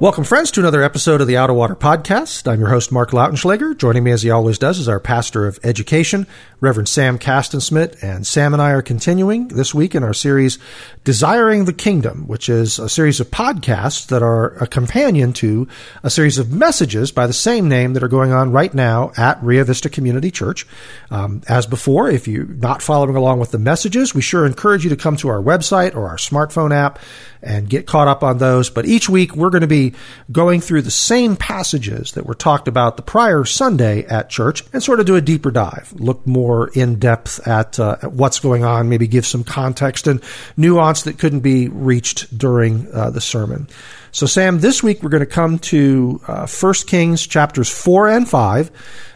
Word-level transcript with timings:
Welcome, 0.00 0.24
friends, 0.24 0.50
to 0.52 0.60
another 0.60 0.82
episode 0.82 1.20
of 1.20 1.26
the 1.26 1.36
Out 1.36 1.50
of 1.50 1.56
Water 1.56 1.76
Podcast. 1.76 2.50
I'm 2.50 2.58
your 2.58 2.70
host, 2.70 2.90
Mark 2.90 3.10
Lautenschlager. 3.10 3.76
Joining 3.76 4.02
me, 4.02 4.12
as 4.12 4.22
he 4.22 4.30
always 4.30 4.56
does, 4.56 4.78
is 4.78 4.88
our 4.88 4.98
pastor 4.98 5.46
of 5.46 5.60
education, 5.62 6.26
Reverend 6.58 6.88
Sam 6.88 7.18
Castensmith. 7.18 8.02
And 8.02 8.26
Sam 8.26 8.54
and 8.54 8.62
I 8.62 8.70
are 8.70 8.80
continuing 8.80 9.48
this 9.48 9.74
week 9.74 9.94
in 9.94 10.02
our 10.02 10.14
series, 10.14 10.58
Desiring 11.04 11.66
the 11.66 11.74
Kingdom, 11.74 12.26
which 12.28 12.48
is 12.48 12.78
a 12.78 12.88
series 12.88 13.20
of 13.20 13.30
podcasts 13.30 14.06
that 14.06 14.22
are 14.22 14.54
a 14.54 14.66
companion 14.66 15.34
to 15.34 15.68
a 16.02 16.08
series 16.08 16.38
of 16.38 16.50
messages 16.50 17.12
by 17.12 17.26
the 17.26 17.34
same 17.34 17.68
name 17.68 17.92
that 17.92 18.02
are 18.02 18.08
going 18.08 18.32
on 18.32 18.52
right 18.52 18.72
now 18.72 19.12
at 19.18 19.42
Rio 19.42 19.64
Vista 19.64 19.90
Community 19.90 20.30
Church. 20.30 20.66
Um, 21.10 21.42
as 21.46 21.66
before, 21.66 22.08
if 22.08 22.26
you're 22.26 22.46
not 22.46 22.80
following 22.80 23.16
along 23.16 23.38
with 23.38 23.50
the 23.50 23.58
messages, 23.58 24.14
we 24.14 24.22
sure 24.22 24.46
encourage 24.46 24.82
you 24.82 24.88
to 24.88 24.96
come 24.96 25.18
to 25.18 25.28
our 25.28 25.42
website 25.42 25.94
or 25.94 26.08
our 26.08 26.16
smartphone 26.16 26.74
app 26.74 27.00
and 27.42 27.68
get 27.68 27.86
caught 27.86 28.08
up 28.08 28.22
on 28.22 28.38
those. 28.38 28.70
But 28.70 28.86
each 28.86 29.08
week 29.08 29.36
we're 29.36 29.50
going 29.50 29.60
to 29.60 29.66
be 29.66 29.89
going 30.30 30.60
through 30.60 30.82
the 30.82 30.90
same 30.90 31.36
passages 31.36 32.12
that 32.12 32.26
were 32.26 32.34
talked 32.34 32.68
about 32.68 32.96
the 32.96 33.02
prior 33.02 33.44
Sunday 33.44 34.04
at 34.06 34.30
church 34.30 34.62
and 34.72 34.82
sort 34.82 35.00
of 35.00 35.06
do 35.06 35.16
a 35.16 35.20
deeper 35.20 35.50
dive, 35.50 35.92
look 35.96 36.26
more 36.26 36.70
in 36.74 36.98
depth 36.98 37.46
at, 37.46 37.78
uh, 37.78 37.96
at 38.02 38.12
what's 38.12 38.40
going 38.40 38.64
on, 38.64 38.88
maybe 38.88 39.06
give 39.06 39.26
some 39.26 39.44
context 39.44 40.06
and 40.06 40.22
nuance 40.56 41.02
that 41.02 41.18
couldn't 41.18 41.40
be 41.40 41.68
reached 41.68 42.36
during 42.36 42.88
uh, 42.92 43.10
the 43.10 43.20
sermon. 43.20 43.68
So, 44.12 44.26
Sam, 44.26 44.58
this 44.58 44.82
week 44.82 45.02
we're 45.02 45.10
going 45.10 45.20
to 45.20 45.26
come 45.26 45.58
to 45.58 46.20
uh, 46.26 46.46
1 46.46 46.74
Kings 46.86 47.26
chapters 47.26 47.70
4 47.70 48.08
and 48.08 48.28
5. 48.28 48.70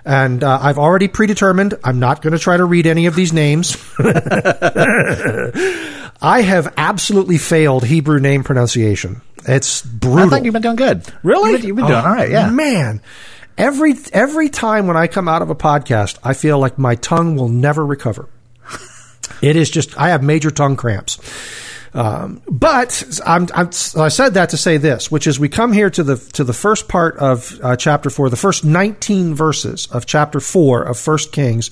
And 0.05 0.45
uh, 0.45 0.59
I've 0.61 0.79
already 0.79 1.09
predetermined 1.09 1.75
I'm 1.83 1.99
not 1.99 2.23
going 2.23 2.35
to 2.35 2.39
try 2.39 2.57
to 2.57 2.65
read 2.65 2.87
any 2.87 3.07
of 3.07 3.17
these 3.17 3.33
names. 3.33 3.77
I 6.25 6.41
have 6.41 6.73
absolutely 6.79 7.37
failed 7.37 7.85
Hebrew 7.85 8.19
name 8.19 8.45
pronunciation. 8.45 9.21
It's 9.47 9.83
brutal. 9.83 10.29
I 10.29 10.31
think 10.31 10.47
you've 10.47 10.55
been 10.55 10.63
doing 10.63 10.77
good. 10.77 11.05
Really? 11.23 11.51
You've 11.51 11.61
been, 11.61 11.69
you've 11.69 11.77
been 11.77 11.87
doing 11.87 11.99
Oh, 11.99 12.03
all 12.09 12.15
right. 12.15 12.31
Yeah. 12.31 12.49
Man, 12.49 13.03
every 13.59 13.95
every 14.11 14.49
time 14.49 14.87
when 14.87 14.97
I 14.97 15.07
come 15.07 15.29
out 15.29 15.43
of 15.43 15.51
a 15.51 15.55
podcast, 15.55 16.19
I 16.25 16.33
feel 16.33 16.59
like 16.59 16.79
my 16.79 16.95
tongue 16.95 17.37
will 17.37 17.51
never 17.51 17.85
recover. 17.85 18.27
it 19.43 19.55
is 19.55 19.69
just 19.69 19.99
I 20.01 20.09
have 20.09 20.23
major 20.23 20.51
tongue 20.51 20.77
cramps. 20.77 21.19
Um, 21.95 22.43
but 22.51 23.21
I'm, 23.25 23.47
I'm, 23.55 23.69
I 23.97 24.09
said 24.09 24.35
that 24.35 24.51
to 24.51 24.57
say 24.57 24.79
this, 24.79 25.13
which 25.13 25.29
is 25.29 25.39
we 25.39 25.49
come 25.49 25.73
here 25.73 25.91
to 25.91 26.03
the 26.03 26.17
to 26.33 26.43
the 26.43 26.53
first 26.53 26.89
part 26.89 27.17
of 27.19 27.59
uh, 27.63 27.77
chapter 27.77 28.11
four, 28.11 28.29
the 28.31 28.37
first 28.37 28.65
19 28.65 29.35
verses 29.35 29.87
of 29.93 30.05
chapter 30.05 30.41
four 30.41 30.83
of 30.83 30.99
First 30.99 31.31
Kings. 31.31 31.71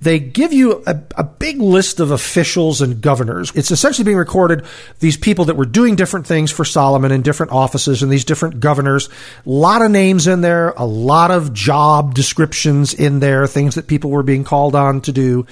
They 0.00 0.18
give 0.18 0.52
you 0.52 0.82
a, 0.86 1.00
a 1.16 1.24
big 1.24 1.62
list 1.62 1.98
of 1.98 2.10
officials 2.10 2.82
and 2.82 3.00
governors. 3.00 3.52
It's 3.54 3.70
essentially 3.70 4.04
being 4.04 4.18
recorded 4.18 4.66
these 4.98 5.16
people 5.16 5.46
that 5.46 5.56
were 5.56 5.64
doing 5.64 5.96
different 5.96 6.26
things 6.26 6.50
for 6.50 6.66
Solomon 6.66 7.10
in 7.10 7.22
different 7.22 7.52
offices 7.52 8.02
and 8.02 8.12
these 8.12 8.24
different 8.26 8.60
governors. 8.60 9.08
A 9.08 9.48
lot 9.48 9.80
of 9.80 9.90
names 9.90 10.26
in 10.26 10.42
there, 10.42 10.74
a 10.76 10.84
lot 10.84 11.30
of 11.30 11.54
job 11.54 12.12
descriptions 12.12 12.92
in 12.92 13.20
there, 13.20 13.46
things 13.46 13.76
that 13.76 13.86
people 13.86 14.10
were 14.10 14.22
being 14.22 14.44
called 14.44 14.74
on 14.74 15.00
to 15.02 15.12
do. 15.12 15.46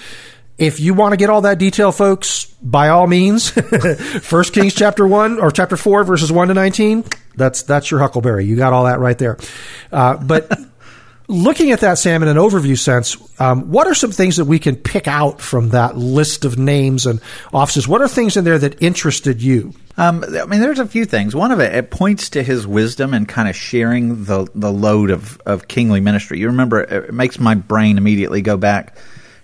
If 0.59 0.81
you 0.81 0.95
want 0.95 1.13
to 1.13 1.17
get 1.17 1.31
all 1.31 1.43
that 1.43 1.59
detail, 1.59 1.93
folks, 1.93 2.45
by 2.63 2.91
all 2.91 3.07
means, 3.07 3.51
First 4.21 4.53
Kings 4.53 4.75
chapter 4.75 5.07
one 5.07 5.41
or 5.41 5.51
chapter 5.51 5.77
four, 5.77 6.05
verses 6.05 6.31
one 6.31 6.49
to 6.49 6.55
nineteen. 6.55 7.05
That's 7.35 7.63
that's 7.63 7.91
your 7.91 8.01
Huckleberry. 8.01 8.45
You 8.45 8.57
got 8.57 8.73
all 8.73 8.85
that 8.85 9.01
right 9.01 9.17
there. 9.17 9.39
Uh, 9.91 10.17
but 10.19 10.53
looking 11.29 11.71
at 11.71 11.81
that, 11.81 11.99
Sam, 11.99 12.23
in 12.23 12.29
an 12.29 12.37
overview 12.37 12.79
sense, 12.79 13.17
um, 13.41 13.71
what 13.71 13.87
are 13.87 13.95
some 13.95 14.13
things 14.13 14.37
that 14.37 14.45
we 14.45 14.59
can 14.59 14.77
pick 14.77 15.09
out 15.09 15.41
from 15.41 15.71
that 15.71 15.97
list 15.97 16.45
of 16.45 16.59
names 16.59 17.07
and 17.07 17.21
offices? 17.53 17.89
What 17.89 18.03
are 18.03 18.09
things 18.09 18.37
in 18.37 18.45
there 18.45 18.59
that 18.59 18.83
interested 18.83 19.43
you? 19.43 19.73
Um, 19.97 20.25
I 20.25 20.47
mean, 20.47 20.61
there's 20.61 20.79
a 20.79 20.87
few 20.87 21.05
things. 21.05 21.34
One 21.34 21.51
of 21.51 21.61
it, 21.61 21.75
it 21.75 21.91
points 21.91 22.31
to 22.31 22.43
his 22.43 22.67
wisdom 22.67 23.15
and 23.15 23.29
kind 23.29 23.49
of 23.49 23.57
sharing 23.57 24.25
the 24.25 24.47
the 24.55 24.73
load 24.73 25.11
of, 25.11 25.41
of 25.47 25.67
kingly 25.67 26.01
ministry. 26.01 26.39
You 26.39 26.49
remember, 26.49 26.81
it 26.81 27.15
makes 27.15 27.39
my 27.39 27.55
brain 27.55 27.99
immediately 27.99 28.43
go 28.43 28.57
back 28.57 28.97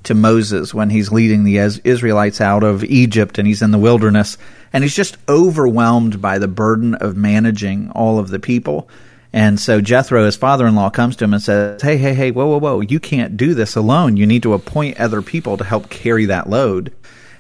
to 0.09 0.15
Moses 0.15 0.75
when 0.75 0.91
he's 0.91 1.13
leading 1.13 1.45
the 1.45 1.59
Israelites 1.59 2.41
out 2.41 2.65
of 2.65 2.83
Egypt 2.85 3.39
and 3.39 3.47
he's 3.47 3.63
in 3.63 3.71
the 3.71 3.79
wilderness 3.79 4.37
and 4.73 4.83
he's 4.83 4.97
just 4.97 5.17
overwhelmed 5.29 6.21
by 6.21 6.39
the 6.39 6.49
burden 6.49 6.95
of 6.95 7.17
managing 7.17 7.91
all 7.91 8.19
of 8.19 8.29
the 8.29 8.39
people. 8.39 8.89
And 9.33 9.61
so 9.61 9.81
Jethro, 9.81 10.25
his 10.25 10.37
father-in-law, 10.37 10.91
comes 10.91 11.17
to 11.17 11.25
him 11.25 11.35
and 11.35 11.43
says, 11.43 11.83
"Hey, 11.83 11.99
hey, 11.99 12.15
hey, 12.15 12.31
whoa, 12.31 12.47
whoa, 12.47 12.59
whoa! 12.59 12.81
You 12.81 12.99
can't 12.99 13.37
do 13.37 13.53
this 13.53 13.77
alone. 13.77 14.17
You 14.17 14.27
need 14.27 14.43
to 14.45 14.55
appoint 14.55 14.99
other 14.99 15.21
people 15.21 15.59
to 15.59 15.65
help 15.65 15.91
carry 15.91 16.25
that 16.27 16.49
load." 16.49 16.93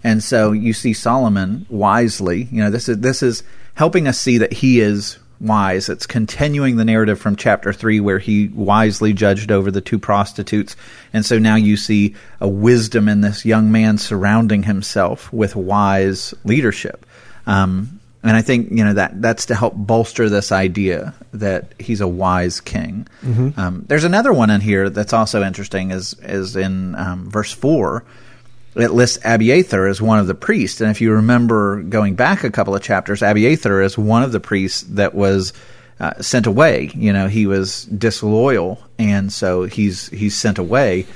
And 0.04 0.22
so 0.22 0.52
you 0.52 0.74
see 0.74 0.92
Solomon 0.92 1.64
wisely. 1.70 2.48
You 2.52 2.62
know, 2.62 2.70
this 2.70 2.88
is 2.88 2.98
this 2.98 3.22
is 3.22 3.42
helping 3.74 4.06
us 4.06 4.20
see 4.20 4.36
that 4.38 4.52
he 4.52 4.80
is 4.80 5.18
wise. 5.40 5.88
It's 5.88 6.06
continuing 6.06 6.76
the 6.76 6.84
narrative 6.84 7.20
from 7.20 7.36
chapter 7.36 7.72
three, 7.72 8.00
where 8.00 8.18
he 8.18 8.48
wisely 8.48 9.12
judged 9.12 9.52
over 9.52 9.70
the 9.70 9.80
two 9.80 9.98
prostitutes. 9.98 10.76
And 11.12 11.24
so 11.24 11.38
now 11.38 11.56
you 11.56 11.76
see 11.76 12.14
a 12.40 12.48
wisdom 12.48 13.08
in 13.08 13.20
this 13.20 13.44
young 13.44 13.70
man 13.70 13.98
surrounding 13.98 14.64
himself 14.64 15.32
with 15.32 15.54
wise 15.56 16.34
leadership. 16.44 17.06
Um, 17.46 18.00
and 18.22 18.36
I 18.36 18.42
think 18.42 18.70
you 18.70 18.84
know 18.84 18.94
that 18.94 19.22
that's 19.22 19.46
to 19.46 19.54
help 19.54 19.74
bolster 19.76 20.28
this 20.28 20.50
idea 20.50 21.14
that 21.32 21.72
he's 21.78 22.00
a 22.00 22.08
wise 22.08 22.60
king. 22.60 23.06
Mm-hmm. 23.22 23.58
Um, 23.58 23.84
there's 23.86 24.04
another 24.04 24.32
one 24.32 24.50
in 24.50 24.60
here 24.60 24.90
that's 24.90 25.12
also 25.12 25.42
interesting, 25.42 25.92
is 25.92 26.14
is 26.22 26.56
in 26.56 26.96
um, 26.96 27.30
verse 27.30 27.52
four. 27.52 28.04
It 28.74 28.92
lists 28.92 29.18
Abiathar 29.24 29.86
as 29.86 30.00
one 30.00 30.18
of 30.18 30.26
the 30.26 30.34
priests, 30.34 30.80
and 30.80 30.90
if 30.90 31.00
you 31.00 31.12
remember 31.12 31.82
going 31.82 32.14
back 32.14 32.44
a 32.44 32.50
couple 32.50 32.74
of 32.74 32.82
chapters, 32.82 33.22
Abiathar 33.22 33.80
is 33.82 33.98
one 33.98 34.22
of 34.22 34.32
the 34.32 34.40
priests 34.40 34.82
that 34.82 35.14
was 35.14 35.52
uh, 35.98 36.20
sent 36.20 36.46
away. 36.46 36.90
You 36.94 37.12
know, 37.12 37.28
he 37.28 37.46
was 37.46 37.84
disloyal, 37.84 38.80
and 38.98 39.32
so 39.32 39.64
he's 39.64 40.08
he's 40.10 40.36
sent 40.36 40.58
away. 40.58 41.06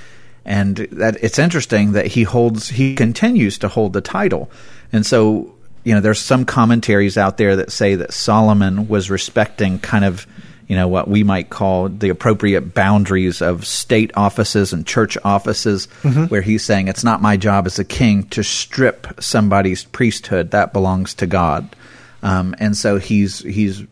And 0.44 0.76
that 0.76 1.22
it's 1.22 1.38
interesting 1.38 1.92
that 1.92 2.06
he 2.06 2.24
holds 2.24 2.68
he 2.68 2.96
continues 2.96 3.58
to 3.58 3.68
hold 3.68 3.92
the 3.92 4.00
title, 4.00 4.50
and 4.92 5.06
so 5.06 5.54
you 5.84 5.94
know, 5.94 6.00
there's 6.00 6.20
some 6.20 6.44
commentaries 6.44 7.18
out 7.18 7.36
there 7.36 7.56
that 7.56 7.72
say 7.72 7.96
that 7.96 8.12
Solomon 8.12 8.88
was 8.88 9.10
respecting 9.10 9.78
kind 9.78 10.04
of, 10.04 10.26
you 10.68 10.76
know, 10.76 10.88
what 10.88 11.08
we 11.08 11.22
might 11.24 11.50
call 11.50 11.88
the 11.88 12.08
appropriate 12.08 12.74
boundaries 12.74 13.42
of 13.42 13.66
state 13.66 14.10
offices 14.14 14.72
and 14.72 14.86
church 14.86 15.18
offices, 15.24 15.88
Mm-hmm. 16.02 16.24
where 16.26 16.42
he's 16.42 16.64
saying 16.64 16.88
it's 16.88 17.04
not 17.04 17.20
my 17.22 17.36
job 17.36 17.66
as 17.66 17.78
a 17.78 17.84
king 17.84 18.24
to 18.28 18.42
strip 18.42 19.06
somebody's 19.20 19.84
priesthood; 19.84 20.50
that 20.52 20.72
belongs 20.72 21.14
to 21.14 21.26
God. 21.26 21.74
Um, 22.22 22.54
and 22.58 22.76
so 22.76 22.98
he's 22.98 23.40
he's 23.40 23.82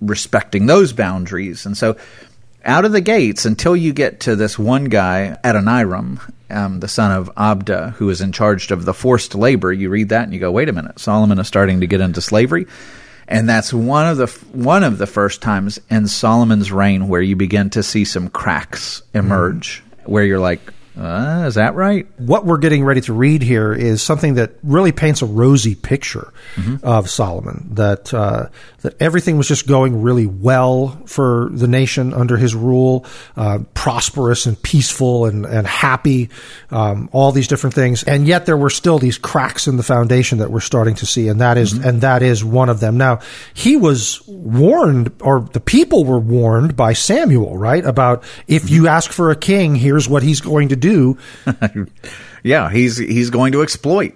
respecting 0.00 0.66
those 0.66 0.92
boundaries, 0.92 1.66
and 1.66 1.76
so 1.76 1.96
out 2.64 2.84
of 2.86 2.92
the 2.92 3.00
gates 3.02 3.44
until 3.44 3.76
you 3.76 3.92
get 3.92 4.20
to 4.20 4.34
this 4.36 4.58
one 4.58 4.84
guy, 4.86 5.36
Adoniram, 5.44 6.18
um, 6.48 6.80
the 6.80 6.88
son 6.88 7.12
of 7.12 7.30
Abda, 7.34 7.92
who 7.92 8.08
is 8.08 8.22
in 8.22 8.32
charge 8.32 8.70
of 8.70 8.86
the 8.86 8.94
forced 8.94 9.34
labor. 9.34 9.70
You 9.70 9.90
read 9.90 10.08
that 10.08 10.24
and 10.24 10.32
you 10.32 10.40
go, 10.40 10.50
wait 10.50 10.70
a 10.70 10.72
minute, 10.72 10.98
Solomon 10.98 11.38
is 11.38 11.46
starting 11.46 11.80
to 11.80 11.86
get 11.86 12.00
into 12.00 12.22
slavery. 12.22 12.66
And 13.26 13.48
that's 13.48 13.72
one 13.72 14.06
of 14.06 14.16
the 14.18 14.26
one 14.52 14.84
of 14.84 14.98
the 14.98 15.06
first 15.06 15.40
times 15.40 15.80
in 15.90 16.06
Solomon's 16.08 16.70
reign 16.70 17.08
where 17.08 17.22
you 17.22 17.36
begin 17.36 17.70
to 17.70 17.82
see 17.82 18.04
some 18.04 18.28
cracks 18.28 19.02
emerge, 19.14 19.82
mm-hmm. 19.82 20.12
where 20.12 20.24
you're 20.24 20.38
like, 20.38 20.60
uh, 20.98 21.44
is 21.46 21.54
that 21.56 21.74
right? 21.74 22.06
What 22.18 22.46
we're 22.46 22.58
getting 22.58 22.84
ready 22.84 23.00
to 23.02 23.12
read 23.12 23.42
here 23.42 23.72
is 23.72 24.02
something 24.02 24.34
that 24.34 24.52
really 24.62 24.92
paints 24.92 25.22
a 25.22 25.26
rosy 25.26 25.74
picture 25.74 26.32
of 26.82 27.10
Solomon. 27.10 27.68
That 27.72 28.14
uh, 28.14 28.48
that 28.82 28.94
everything 29.00 29.36
was 29.36 29.48
just 29.48 29.66
going 29.66 30.02
really 30.02 30.26
well 30.26 31.00
for 31.06 31.48
the 31.50 31.66
nation 31.66 32.12
under 32.14 32.36
his 32.36 32.54
rule, 32.54 33.06
uh, 33.36 33.60
prosperous 33.74 34.46
and 34.46 34.60
peaceful 34.62 35.26
and 35.26 35.44
and 35.46 35.66
happy, 35.66 36.30
um, 36.70 37.08
all 37.12 37.32
these 37.32 37.48
different 37.48 37.74
things. 37.74 38.04
And 38.04 38.26
yet 38.28 38.46
there 38.46 38.56
were 38.56 38.70
still 38.70 38.98
these 38.98 39.18
cracks 39.18 39.66
in 39.66 39.76
the 39.76 39.82
foundation 39.82 40.38
that 40.38 40.50
we're 40.50 40.60
starting 40.60 40.94
to 40.96 41.06
see, 41.06 41.28
and 41.28 41.40
that 41.40 41.58
is- 41.58 41.72
and 41.72 42.00
that 42.02 42.22
is 42.22 42.44
one 42.44 42.68
of 42.68 42.78
them. 42.80 42.96
Now 42.96 43.18
he 43.52 43.76
was 43.76 44.22
warned, 44.28 45.10
or 45.20 45.40
the 45.52 45.60
people 45.60 46.04
were 46.04 46.20
warned 46.20 46.76
by 46.76 46.92
Samuel, 46.92 47.58
right, 47.58 47.84
about 47.84 48.22
if 48.46 48.70
you 48.70 48.86
ask 48.86 49.10
for 49.10 49.30
a 49.30 49.36
king, 49.36 49.74
here's 49.74 50.08
what 50.08 50.22
he's 50.22 50.40
going 50.40 50.68
to 50.68 50.76
do. 50.76 50.83
yeah, 52.42 52.70
he's 52.70 52.96
he's 52.98 53.30
going 53.30 53.52
to 53.52 53.62
exploit. 53.62 54.14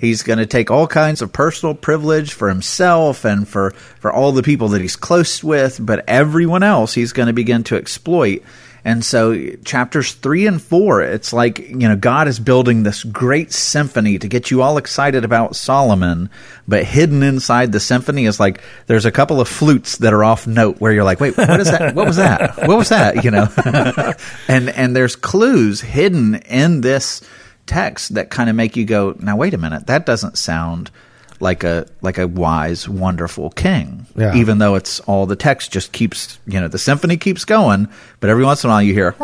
He's 0.00 0.22
going 0.22 0.38
to 0.38 0.46
take 0.46 0.70
all 0.70 0.86
kinds 0.86 1.20
of 1.20 1.30
personal 1.30 1.74
privilege 1.74 2.32
for 2.32 2.48
himself 2.48 3.26
and 3.26 3.46
for, 3.46 3.72
for 3.72 4.10
all 4.10 4.32
the 4.32 4.42
people 4.42 4.68
that 4.68 4.80
he's 4.80 4.96
close 4.96 5.44
with, 5.44 5.78
but 5.84 6.04
everyone 6.08 6.62
else 6.62 6.94
he's 6.94 7.12
going 7.12 7.26
to 7.26 7.34
begin 7.34 7.64
to 7.64 7.76
exploit. 7.76 8.42
And 8.84 9.04
so 9.04 9.50
chapters 9.64 10.12
three 10.14 10.46
and 10.46 10.60
four, 10.60 11.02
it's 11.02 11.32
like, 11.32 11.58
you 11.58 11.88
know, 11.88 11.96
God 11.96 12.28
is 12.28 12.38
building 12.40 12.82
this 12.82 13.04
great 13.04 13.52
symphony 13.52 14.18
to 14.18 14.28
get 14.28 14.50
you 14.50 14.62
all 14.62 14.78
excited 14.78 15.24
about 15.24 15.56
Solomon, 15.56 16.30
but 16.66 16.84
hidden 16.84 17.22
inside 17.22 17.72
the 17.72 17.80
symphony 17.80 18.26
is 18.26 18.40
like, 18.40 18.62
there's 18.86 19.04
a 19.04 19.12
couple 19.12 19.40
of 19.40 19.48
flutes 19.48 19.98
that 19.98 20.12
are 20.12 20.24
off 20.24 20.46
note 20.46 20.80
where 20.80 20.92
you're 20.92 21.04
like, 21.04 21.20
wait, 21.20 21.36
what 21.36 21.60
is 21.60 21.70
that? 21.70 21.94
What 21.94 22.06
was 22.06 22.16
that? 22.16 22.56
What 22.66 22.78
was 22.78 22.88
that? 22.88 23.24
You 23.24 23.30
know? 23.30 23.48
and, 24.48 24.70
and 24.70 24.96
there's 24.96 25.16
clues 25.16 25.80
hidden 25.80 26.36
in 26.36 26.80
this 26.80 27.22
text 27.66 28.14
that 28.14 28.30
kind 28.30 28.50
of 28.50 28.56
make 28.56 28.76
you 28.76 28.84
go, 28.84 29.14
now 29.20 29.36
wait 29.36 29.54
a 29.54 29.58
minute, 29.58 29.86
that 29.86 30.06
doesn't 30.06 30.38
sound 30.38 30.90
like 31.40 31.64
a 31.64 31.86
like 32.02 32.18
a 32.18 32.26
wise, 32.28 32.88
wonderful 32.88 33.50
king. 33.50 34.06
Yeah. 34.16 34.36
Even 34.36 34.58
though 34.58 34.74
it's 34.74 35.00
all 35.00 35.26
the 35.26 35.36
text 35.36 35.72
just 35.72 35.92
keeps 35.92 36.38
you 36.46 36.60
know 36.60 36.68
the 36.68 36.78
symphony 36.78 37.16
keeps 37.16 37.44
going, 37.44 37.88
but 38.20 38.30
every 38.30 38.44
once 38.44 38.62
in 38.62 38.70
a 38.70 38.72
while 38.72 38.82
you 38.82 38.92
hear 38.92 39.14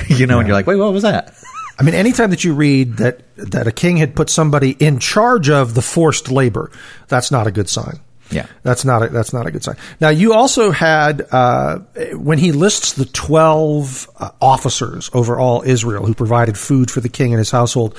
you 0.08 0.26
know, 0.26 0.38
and 0.38 0.48
you're 0.48 0.56
like, 0.56 0.66
wait, 0.66 0.76
what 0.76 0.92
was 0.92 1.02
that? 1.02 1.34
I 1.78 1.82
mean, 1.82 1.94
anytime 1.94 2.30
that 2.30 2.44
you 2.44 2.52
read 2.52 2.98
that 2.98 3.22
that 3.36 3.66
a 3.66 3.72
king 3.72 3.96
had 3.96 4.14
put 4.14 4.28
somebody 4.28 4.72
in 4.72 4.98
charge 4.98 5.48
of 5.48 5.74
the 5.74 5.82
forced 5.82 6.30
labor, 6.30 6.70
that's 7.08 7.30
not 7.30 7.46
a 7.46 7.50
good 7.50 7.68
sign. 7.70 8.00
Yeah. 8.30 8.46
That's 8.62 8.84
not 8.84 9.02
a, 9.02 9.08
that's 9.08 9.32
not 9.32 9.46
a 9.46 9.50
good 9.50 9.64
sign. 9.64 9.76
Now, 10.00 10.08
you 10.08 10.32
also 10.34 10.70
had 10.70 11.26
uh, 11.32 11.78
when 12.12 12.38
he 12.38 12.52
lists 12.52 12.92
the 12.94 13.04
twelve 13.04 14.08
uh, 14.16 14.30
officers 14.40 15.10
over 15.12 15.38
all 15.38 15.62
Israel 15.62 16.06
who 16.06 16.14
provided 16.14 16.56
food 16.56 16.90
for 16.90 17.00
the 17.00 17.08
king 17.08 17.32
and 17.32 17.38
his 17.38 17.50
household. 17.50 17.96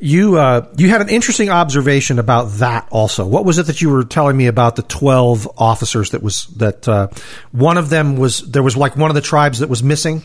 You 0.00 0.38
uh, 0.38 0.68
you 0.76 0.88
had 0.88 1.00
an 1.00 1.08
interesting 1.08 1.50
observation 1.50 2.18
about 2.18 2.50
that 2.58 2.88
also. 2.90 3.26
What 3.26 3.44
was 3.44 3.58
it 3.58 3.66
that 3.66 3.80
you 3.80 3.90
were 3.90 4.04
telling 4.04 4.36
me 4.36 4.46
about 4.46 4.76
the 4.76 4.82
twelve 4.82 5.48
officers 5.56 6.10
that 6.10 6.22
was 6.22 6.46
that 6.56 6.88
uh, 6.88 7.08
one 7.52 7.78
of 7.78 7.88
them 7.88 8.16
was 8.16 8.40
there 8.50 8.62
was 8.62 8.76
like 8.76 8.96
one 8.96 9.10
of 9.10 9.14
the 9.14 9.20
tribes 9.20 9.60
that 9.60 9.68
was 9.68 9.82
missing. 9.82 10.24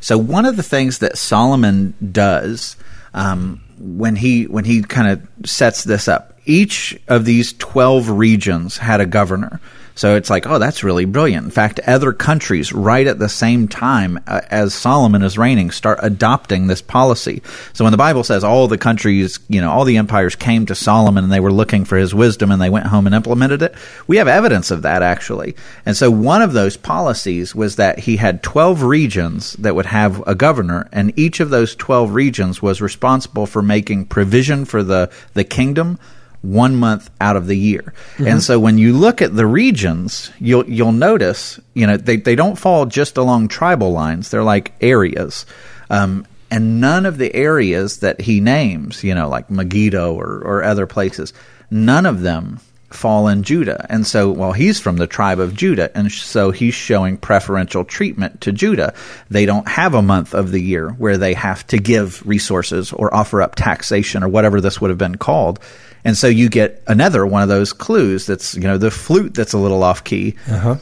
So 0.00 0.16
one 0.16 0.46
of 0.46 0.56
the 0.56 0.62
things 0.62 1.00
that 1.00 1.18
Solomon 1.18 1.92
does 2.12 2.78
um, 3.12 3.60
when 3.78 4.16
he 4.16 4.44
when 4.44 4.64
he 4.64 4.82
kind 4.82 5.08
of 5.08 5.48
sets 5.48 5.84
this 5.84 6.08
up, 6.08 6.38
each 6.44 6.98
of 7.08 7.24
these 7.24 7.52
twelve 7.54 8.08
regions 8.08 8.78
had 8.78 9.00
a 9.00 9.06
governor. 9.06 9.60
So 9.94 10.16
it's 10.16 10.30
like, 10.30 10.46
oh, 10.46 10.58
that's 10.58 10.82
really 10.82 11.04
brilliant. 11.04 11.44
In 11.44 11.50
fact, 11.50 11.80
other 11.86 12.12
countries, 12.12 12.72
right 12.72 13.06
at 13.06 13.18
the 13.18 13.28
same 13.28 13.68
time 13.68 14.18
uh, 14.26 14.40
as 14.50 14.74
Solomon 14.74 15.22
is 15.22 15.38
reigning, 15.38 15.70
start 15.70 16.00
adopting 16.02 16.66
this 16.66 16.82
policy. 16.82 17.42
So 17.72 17.84
when 17.84 17.92
the 17.92 17.98
Bible 17.98 18.24
says 18.24 18.42
all 18.42 18.66
the 18.66 18.78
countries, 18.78 19.38
you 19.48 19.60
know, 19.60 19.70
all 19.70 19.84
the 19.84 19.96
empires 19.96 20.34
came 20.34 20.66
to 20.66 20.74
Solomon 20.74 21.24
and 21.24 21.32
they 21.32 21.40
were 21.40 21.52
looking 21.52 21.84
for 21.84 21.96
his 21.96 22.14
wisdom 22.14 22.50
and 22.50 22.60
they 22.60 22.70
went 22.70 22.86
home 22.86 23.06
and 23.06 23.14
implemented 23.14 23.62
it, 23.62 23.74
we 24.06 24.16
have 24.16 24.28
evidence 24.28 24.70
of 24.70 24.82
that 24.82 25.02
actually. 25.02 25.54
And 25.86 25.96
so 25.96 26.10
one 26.10 26.42
of 26.42 26.52
those 26.52 26.76
policies 26.76 27.54
was 27.54 27.76
that 27.76 28.00
he 28.00 28.16
had 28.16 28.42
12 28.42 28.82
regions 28.82 29.52
that 29.54 29.76
would 29.76 29.86
have 29.86 30.22
a 30.26 30.34
governor, 30.34 30.88
and 30.92 31.16
each 31.18 31.40
of 31.40 31.50
those 31.50 31.76
12 31.76 32.12
regions 32.12 32.60
was 32.60 32.82
responsible 32.82 33.46
for 33.46 33.62
making 33.62 34.06
provision 34.06 34.64
for 34.64 34.82
the, 34.82 35.10
the 35.34 35.44
kingdom 35.44 35.98
one 36.44 36.76
month 36.76 37.10
out 37.20 37.36
of 37.36 37.46
the 37.46 37.56
year. 37.56 37.94
And 38.18 38.42
so 38.42 38.60
when 38.60 38.78
you 38.78 38.92
look 38.92 39.22
at 39.22 39.34
the 39.34 39.46
regions, 39.46 40.30
you'll 40.38 40.68
you'll 40.68 40.92
notice, 40.92 41.58
you 41.72 41.86
know, 41.86 41.96
they, 41.96 42.16
they 42.16 42.36
don't 42.36 42.56
fall 42.56 42.86
just 42.86 43.16
along 43.16 43.48
tribal 43.48 43.92
lines. 43.92 44.30
They're 44.30 44.44
like 44.44 44.72
areas. 44.80 45.46
Um, 45.90 46.26
and 46.50 46.80
none 46.80 47.06
of 47.06 47.18
the 47.18 47.34
areas 47.34 47.98
that 47.98 48.20
he 48.20 48.40
names, 48.40 49.02
you 49.02 49.14
know, 49.14 49.28
like 49.28 49.50
Megiddo 49.50 50.14
or, 50.14 50.42
or 50.44 50.62
other 50.62 50.86
places, 50.86 51.32
none 51.70 52.06
of 52.06 52.20
them 52.20 52.60
fall 52.94 53.28
in 53.28 53.42
Judah. 53.42 53.86
And 53.90 54.06
so, 54.06 54.30
well, 54.30 54.52
he's 54.52 54.80
from 54.80 54.96
the 54.96 55.06
tribe 55.06 55.40
of 55.40 55.54
Judah, 55.54 55.90
and 55.96 56.10
so 56.12 56.50
he's 56.50 56.74
showing 56.74 57.16
preferential 57.16 57.84
treatment 57.84 58.40
to 58.42 58.52
Judah. 58.52 58.94
They 59.30 59.46
don't 59.46 59.68
have 59.68 59.94
a 59.94 60.02
month 60.02 60.34
of 60.34 60.52
the 60.52 60.60
year 60.60 60.90
where 60.90 61.18
they 61.18 61.34
have 61.34 61.66
to 61.68 61.78
give 61.78 62.24
resources 62.26 62.92
or 62.92 63.12
offer 63.12 63.42
up 63.42 63.56
taxation 63.56 64.22
or 64.22 64.28
whatever 64.28 64.60
this 64.60 64.80
would 64.80 64.90
have 64.90 64.98
been 64.98 65.16
called. 65.16 65.58
And 66.04 66.16
so 66.16 66.26
you 66.26 66.48
get 66.48 66.82
another 66.86 67.24
one 67.24 67.42
of 67.42 67.48
those 67.48 67.72
clues 67.72 68.26
that's, 68.26 68.54
you 68.54 68.62
know, 68.62 68.76
the 68.76 68.90
flute 68.90 69.34
that's 69.34 69.54
a 69.54 69.58
little 69.58 69.82
off 69.82 70.04
key. 70.04 70.36
Uh-huh. 70.48 70.76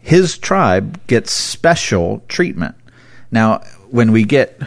His 0.00 0.38
tribe 0.38 1.04
gets 1.06 1.32
special 1.32 2.22
treatment. 2.28 2.76
Now, 3.30 3.58
when 3.90 4.12
we 4.12 4.24
get 4.24 4.60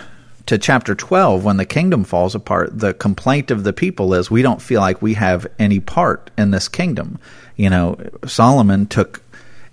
to 0.48 0.57
chapter 0.57 0.95
12, 0.95 1.44
when 1.44 1.57
the 1.57 1.66
kingdom 1.66 2.04
falls 2.04 2.36
apart, 2.36 2.78
the 2.78 2.94
complaint 2.94 3.51
of 3.51 3.63
the 3.63 3.74
people 3.74 4.13
is 4.13 4.31
we 4.31 4.42
don't 4.42 4.62
feel 4.62 4.81
like 4.81 5.01
we 5.01 5.13
have 5.13 5.48
any 5.60 5.80
part 5.80 6.31
in 6.38 6.51
this 6.51 6.68
kingdom. 6.68 7.19
You 7.56 7.69
know, 7.69 7.98
Solomon 8.25 8.88
took 8.88 9.22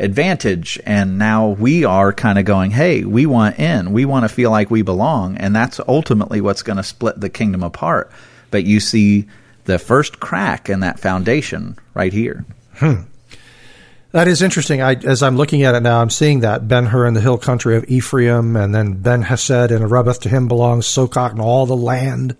advantage 0.01 0.79
and 0.85 1.19
now 1.19 1.49
we 1.49 1.85
are 1.85 2.13
kind 2.13 2.39
of 2.39 2.45
going, 2.45 2.73
hey, 2.73 3.05
we 3.05 3.27
want 3.27 3.59
in. 3.59 3.93
We 3.93 4.05
want 4.05 4.25
to 4.25 4.29
feel 4.29 4.51
like 4.51 4.71
we 4.71 4.83
belong. 4.83 5.37
And 5.39 5.55
that's 5.55 5.81
ultimately 5.89 6.41
what's 6.41 6.63
going 6.63 6.77
to 6.77 6.83
split 6.83 7.21
the 7.21 7.31
kingdom 7.31 7.63
apart. 7.63 8.11
But 8.51 8.65
you 8.65 8.81
see 8.81 9.27
the 9.65 9.79
first 9.79 10.21
crack 10.21 10.69
in 10.69 10.81
that 10.81 10.99
foundation 10.99 11.77
right 11.95 12.13
here. 12.13 12.45
Hmm. 12.75 13.03
That 14.13 14.29
is 14.29 14.43
interesting. 14.43 14.81
I, 14.81 14.95
as 14.95 15.25
I'm 15.25 15.37
looking 15.37 15.65
at 15.65 15.75
it 15.75 15.81
now, 15.81 16.01
I'm 16.01 16.11
seeing 16.11 16.41
that 16.41 16.69
Ben 16.69 16.87
Hur 16.87 17.07
in 17.07 17.15
the 17.15 17.21
hill 17.21 17.37
country 17.37 17.77
of 17.77 17.85
Ephraim, 17.89 18.55
and 18.55 18.73
then 18.73 19.03
Ben 19.03 19.23
Hesed 19.23 19.73
and 19.73 19.85
Arubath 19.85 20.21
to 20.21 20.29
him 20.29 20.47
belongs 20.47 20.87
Sokak 20.87 21.33
and 21.33 21.41
all 21.41 21.67
the 21.67 21.77
land 21.77 22.37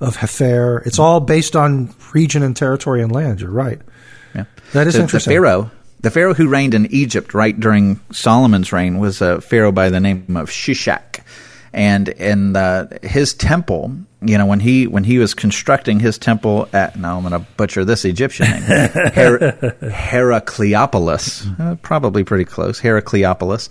of 0.00 0.16
Hepher. 0.16 0.84
It's 0.84 0.98
all 0.98 1.20
based 1.20 1.54
on 1.54 1.94
region 2.12 2.42
and 2.42 2.56
territory 2.56 3.02
and 3.02 3.12
land. 3.12 3.40
You're 3.40 3.50
right. 3.50 3.80
Yeah. 4.34 4.46
That 4.72 4.88
is 4.88 4.94
the, 4.94 5.02
interesting. 5.02 5.30
The 5.30 5.36
Pharaoh, 5.36 5.70
the 6.00 6.10
Pharaoh 6.10 6.34
who 6.34 6.48
reigned 6.48 6.74
in 6.74 6.86
Egypt 6.86 7.34
right 7.34 7.58
during 7.58 8.00
Solomon's 8.10 8.72
reign 8.72 8.98
was 8.98 9.20
a 9.20 9.40
Pharaoh 9.40 9.70
by 9.70 9.90
the 9.90 10.00
name 10.00 10.36
of 10.36 10.50
Shishak, 10.50 11.20
and 11.72 12.08
in 12.08 12.52
the, 12.52 12.98
his 13.02 13.34
temple, 13.34 13.96
you 14.20 14.36
know, 14.38 14.46
when 14.46 14.60
he 14.60 14.86
when 14.86 15.04
he 15.04 15.18
was 15.18 15.34
constructing 15.34 16.00
his 16.00 16.18
temple 16.18 16.68
at 16.72 16.98
now 16.98 17.16
I'm 17.16 17.22
going 17.28 17.32
to 17.32 17.46
butcher 17.56 17.84
this 17.84 18.04
Egyptian 18.04 18.50
name, 18.50 18.62
Her- 18.62 19.76
Heracleopolis, 19.82 21.60
uh, 21.60 21.74
probably 21.76 22.24
pretty 22.24 22.44
close, 22.44 22.80
Heracleopolis. 22.80 23.68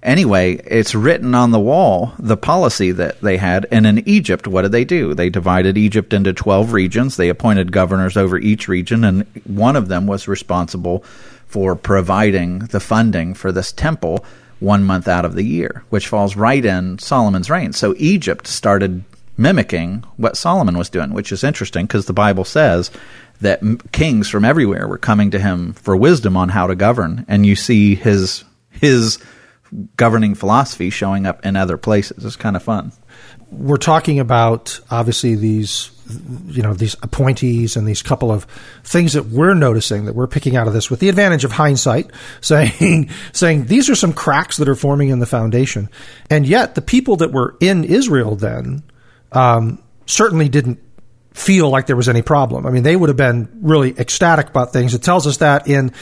Anyway, 0.00 0.52
it's 0.64 0.94
written 0.94 1.34
on 1.34 1.50
the 1.50 1.58
wall 1.58 2.12
the 2.20 2.36
policy 2.36 2.92
that 2.92 3.20
they 3.20 3.36
had. 3.36 3.66
And 3.72 3.84
in 3.84 4.08
Egypt, 4.08 4.46
what 4.46 4.62
did 4.62 4.70
they 4.70 4.84
do? 4.84 5.12
They 5.12 5.28
divided 5.28 5.76
Egypt 5.76 6.12
into 6.12 6.32
12 6.32 6.72
regions. 6.72 7.16
They 7.16 7.28
appointed 7.28 7.72
governors 7.72 8.16
over 8.16 8.38
each 8.38 8.68
region, 8.68 9.02
and 9.02 9.26
one 9.44 9.74
of 9.74 9.88
them 9.88 10.06
was 10.06 10.28
responsible 10.28 11.02
for 11.46 11.74
providing 11.74 12.60
the 12.60 12.78
funding 12.78 13.34
for 13.34 13.50
this 13.50 13.72
temple 13.72 14.24
one 14.60 14.84
month 14.84 15.08
out 15.08 15.24
of 15.24 15.34
the 15.34 15.44
year, 15.44 15.84
which 15.90 16.08
falls 16.08 16.36
right 16.36 16.64
in 16.64 16.98
Solomon's 16.98 17.50
reign. 17.50 17.72
So 17.72 17.94
Egypt 17.98 18.46
started 18.46 19.04
mimicking 19.36 20.04
what 20.16 20.36
Solomon 20.36 20.76
was 20.76 20.90
doing, 20.90 21.12
which 21.12 21.30
is 21.32 21.44
interesting 21.44 21.86
because 21.86 22.06
the 22.06 22.12
Bible 22.12 22.44
says 22.44 22.90
that 23.40 23.62
kings 23.92 24.28
from 24.28 24.44
everywhere 24.44 24.88
were 24.88 24.98
coming 24.98 25.30
to 25.30 25.38
him 25.38 25.72
for 25.74 25.96
wisdom 25.96 26.36
on 26.36 26.48
how 26.48 26.66
to 26.66 26.74
govern, 26.74 27.24
and 27.28 27.46
you 27.46 27.54
see 27.54 27.94
his 27.94 28.44
his 28.70 29.18
governing 29.96 30.34
philosophy 30.34 30.90
showing 30.90 31.26
up 31.26 31.44
in 31.44 31.56
other 31.56 31.76
places. 31.76 32.24
It's 32.24 32.36
kind 32.36 32.56
of 32.56 32.62
fun. 32.62 32.92
We're 33.50 33.76
talking 33.76 34.18
about 34.18 34.80
obviously 34.90 35.34
these, 35.34 35.90
you 36.46 36.62
know, 36.62 36.74
these 36.74 36.96
appointees 37.02 37.76
and 37.76 37.86
these 37.86 38.02
couple 38.02 38.30
of 38.30 38.44
things 38.84 39.12
that 39.12 39.26
we're 39.26 39.54
noticing 39.54 40.06
that 40.06 40.14
we're 40.14 40.26
picking 40.26 40.56
out 40.56 40.66
of 40.66 40.72
this 40.72 40.90
with 40.90 41.00
the 41.00 41.08
advantage 41.08 41.44
of 41.44 41.52
hindsight, 41.52 42.10
saying 42.40 43.10
saying 43.32 43.66
these 43.66 43.90
are 43.90 43.94
some 43.94 44.12
cracks 44.12 44.56
that 44.58 44.68
are 44.68 44.74
forming 44.74 45.08
in 45.08 45.18
the 45.18 45.26
foundation, 45.26 45.88
and 46.30 46.46
yet 46.46 46.74
the 46.74 46.82
people 46.82 47.16
that 47.16 47.32
were 47.32 47.56
in 47.60 47.84
Israel 47.84 48.36
then 48.36 48.82
um, 49.32 49.82
certainly 50.06 50.48
didn't 50.48 50.80
feel 51.38 51.70
like 51.70 51.86
there 51.86 51.96
was 51.96 52.08
any 52.08 52.22
problem. 52.22 52.66
I 52.66 52.70
mean, 52.70 52.82
they 52.82 52.96
would 52.96 53.08
have 53.08 53.16
been 53.16 53.48
really 53.62 53.96
ecstatic 53.96 54.48
about 54.48 54.72
things. 54.72 54.94
It 54.94 55.02
tells 55.02 55.26
us 55.26 55.38
that 55.38 55.68
in 55.68 55.92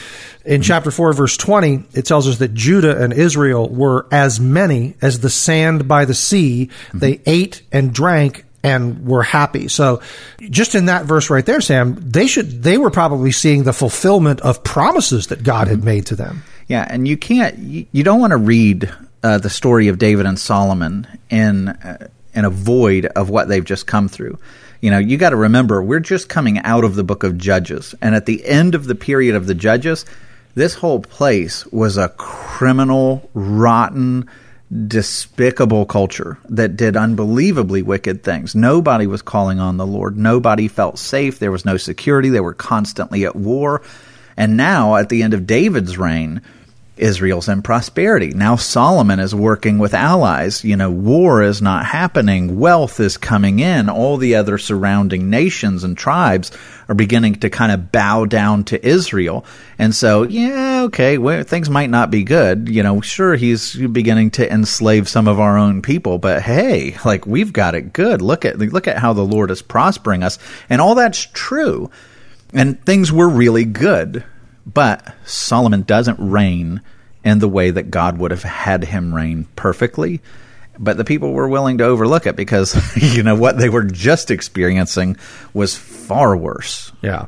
in 0.45 0.61
chapter 0.61 0.89
4 0.89 1.13
verse 1.13 1.37
20, 1.37 1.83
it 1.93 2.05
tells 2.05 2.27
us 2.27 2.39
that 2.39 2.53
Judah 2.53 3.01
and 3.01 3.13
Israel 3.13 3.69
were 3.69 4.07
as 4.11 4.39
many 4.39 4.95
as 5.01 5.19
the 5.19 5.29
sand 5.29 5.87
by 5.87 6.05
the 6.05 6.15
sea. 6.15 6.71
They 6.93 7.21
ate 7.25 7.61
and 7.71 7.93
drank 7.93 8.45
and 8.63 9.05
were 9.05 9.23
happy. 9.23 9.67
So 9.67 10.01
just 10.39 10.75
in 10.75 10.85
that 10.85 11.05
verse 11.05 11.29
right 11.29 11.45
there, 11.45 11.61
Sam, 11.61 11.95
they 11.99 12.27
should 12.27 12.63
they 12.63 12.77
were 12.77 12.91
probably 12.91 13.31
seeing 13.31 13.63
the 13.63 13.73
fulfillment 13.73 14.41
of 14.41 14.63
promises 14.63 15.27
that 15.27 15.43
God 15.43 15.67
had 15.67 15.83
made 15.83 16.07
to 16.07 16.15
them. 16.15 16.43
Yeah, 16.67 16.85
and 16.89 17.07
you 17.07 17.15
can't, 17.15 17.57
you, 17.57 18.03
don't 18.03 18.19
want 18.19 18.31
to 18.31 18.37
read 18.37 18.91
uh, 19.23 19.37
the 19.37 19.49
story 19.49 19.87
of 19.87 19.99
David 19.99 20.25
and 20.25 20.37
Solomon 20.37 21.07
in 21.29 21.69
uh, 21.69 22.07
in 22.33 22.45
a 22.45 22.49
void 22.49 23.05
of 23.05 23.29
what 23.29 23.47
they've 23.47 23.63
just 23.63 23.87
come 23.87 24.07
through. 24.07 24.37
You 24.81 24.91
know, 24.91 24.99
you 24.99 25.17
got 25.17 25.31
to 25.31 25.37
remember 25.37 25.81
we're 25.81 25.99
just 25.99 26.29
coming 26.29 26.59
out 26.59 26.83
of 26.83 26.95
the 26.95 27.03
book 27.03 27.23
of 27.23 27.37
Judges, 27.37 27.95
and 28.01 28.15
at 28.15 28.25
the 28.25 28.45
end 28.45 28.75
of 28.75 28.85
the 28.85 28.95
period 28.95 29.35
of 29.35 29.47
the 29.47 29.55
Judges, 29.55 30.05
this 30.55 30.75
whole 30.75 30.99
place 30.99 31.65
was 31.67 31.97
a 31.97 32.09
criminal, 32.09 33.29
rotten, 33.33 34.29
despicable 34.87 35.85
culture 35.85 36.37
that 36.49 36.75
did 36.75 36.97
unbelievably 36.97 37.81
wicked 37.81 38.23
things. 38.23 38.53
Nobody 38.53 39.07
was 39.07 39.21
calling 39.21 39.59
on 39.59 39.77
the 39.77 39.87
Lord. 39.87 40.17
Nobody 40.17 40.67
felt 40.67 40.99
safe. 40.99 41.39
There 41.39 41.51
was 41.51 41.65
no 41.65 41.77
security. 41.77 42.29
They 42.29 42.41
were 42.41 42.53
constantly 42.53 43.25
at 43.25 43.35
war. 43.35 43.81
And 44.35 44.57
now, 44.57 44.97
at 44.97 45.09
the 45.09 45.23
end 45.23 45.33
of 45.33 45.47
David's 45.47 45.97
reign, 45.97 46.41
Israel's 46.99 47.49
in 47.49 47.61
prosperity. 47.61 48.29
Now 48.29 48.55
Solomon 48.55 49.19
is 49.19 49.33
working 49.33 49.77
with 49.77 49.93
allies. 49.93 50.63
You 50.63 50.75
know, 50.75 50.91
war 50.91 51.41
is 51.41 51.61
not 51.61 51.85
happening. 51.85 52.59
Wealth 52.59 52.99
is 52.99 53.17
coming 53.17 53.59
in. 53.59 53.89
All 53.89 54.17
the 54.17 54.35
other 54.35 54.57
surrounding 54.57 55.29
nations 55.29 55.83
and 55.83 55.97
tribes 55.97 56.51
are 56.89 56.95
beginning 56.95 57.35
to 57.35 57.49
kind 57.49 57.71
of 57.71 57.91
bow 57.91 58.25
down 58.25 58.63
to 58.65 58.87
Israel. 58.87 59.45
And 59.77 59.93
so, 59.93 60.23
yeah, 60.23 60.83
okay, 60.83 61.17
well, 61.17 61.43
things 61.43 61.69
might 61.69 61.89
not 61.89 62.11
be 62.11 62.23
good. 62.23 62.69
You 62.69 62.83
know, 62.83 63.01
sure, 63.01 63.35
he's 63.35 63.75
beginning 63.75 64.31
to 64.31 64.51
enslave 64.51 65.07
some 65.09 65.27
of 65.27 65.39
our 65.39 65.57
own 65.57 65.81
people, 65.81 66.17
but 66.17 66.41
hey, 66.41 66.97
like 67.05 67.25
we've 67.25 67.53
got 67.53 67.75
it 67.75 67.93
good. 67.93 68.21
Look 68.21 68.45
at, 68.45 68.57
look 68.57 68.87
at 68.87 68.97
how 68.97 69.13
the 69.13 69.25
Lord 69.25 69.51
is 69.51 69.61
prospering 69.61 70.23
us. 70.23 70.39
And 70.69 70.81
all 70.81 70.95
that's 70.95 71.27
true. 71.33 71.91
And 72.53 72.83
things 72.85 73.11
were 73.11 73.27
really 73.27 73.65
good 73.65 74.23
but 74.67 75.15
Solomon 75.25 75.83
doesn't 75.83 76.19
reign 76.19 76.81
in 77.23 77.39
the 77.39 77.47
way 77.47 77.71
that 77.71 77.89
God 77.89 78.17
would 78.17 78.31
have 78.31 78.43
had 78.43 78.83
him 78.83 79.15
reign 79.15 79.47
perfectly. 79.55 80.21
But 80.77 80.97
the 80.97 81.05
people 81.05 81.31
were 81.31 81.47
willing 81.47 81.79
to 81.79 81.85
overlook 81.85 82.27
it 82.27 82.35
because, 82.35 82.75
you 83.15 83.23
know, 83.23 83.35
what 83.35 83.57
they 83.57 83.69
were 83.69 83.85
just 83.85 84.29
experiencing 84.29 85.17
was 85.53 85.75
far 85.75 86.35
worse. 86.35 86.91
Yeah. 87.01 87.27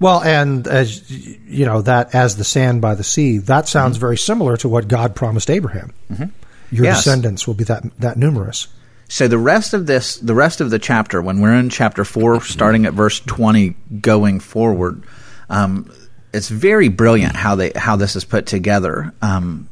Well, 0.00 0.20
and 0.22 0.66
as 0.66 1.08
you 1.46 1.64
know, 1.64 1.82
that 1.82 2.14
as 2.14 2.36
the 2.36 2.42
sand 2.42 2.80
by 2.80 2.96
the 2.96 3.04
sea, 3.04 3.38
that 3.38 3.68
sounds 3.68 3.96
mm-hmm. 3.96 4.00
very 4.00 4.18
similar 4.18 4.56
to 4.56 4.68
what 4.68 4.88
God 4.88 5.14
promised 5.14 5.48
Abraham. 5.48 5.92
Mm-hmm. 6.10 6.24
Your 6.74 6.86
yes. 6.86 7.04
descendants 7.04 7.46
will 7.46 7.54
be 7.54 7.64
that 7.64 7.84
that 8.00 8.16
numerous. 8.16 8.66
So 9.08 9.28
the 9.28 9.38
rest 9.38 9.74
of 9.74 9.86
this, 9.86 10.16
the 10.16 10.34
rest 10.34 10.60
of 10.60 10.70
the 10.70 10.78
chapter, 10.78 11.20
when 11.22 11.40
we're 11.40 11.54
in 11.54 11.68
chapter 11.68 12.04
four, 12.04 12.40
starting 12.40 12.86
at 12.86 12.94
verse 12.94 13.20
twenty, 13.20 13.76
going 14.00 14.40
forward, 14.40 15.04
um, 15.48 15.92
it's 16.32 16.48
very 16.48 16.88
brilliant 16.88 17.36
how 17.36 17.56
they 17.56 17.72
how 17.74 17.96
this 17.96 18.16
is 18.16 18.24
put 18.24 18.46
together. 18.46 19.12
Um, 19.22 19.68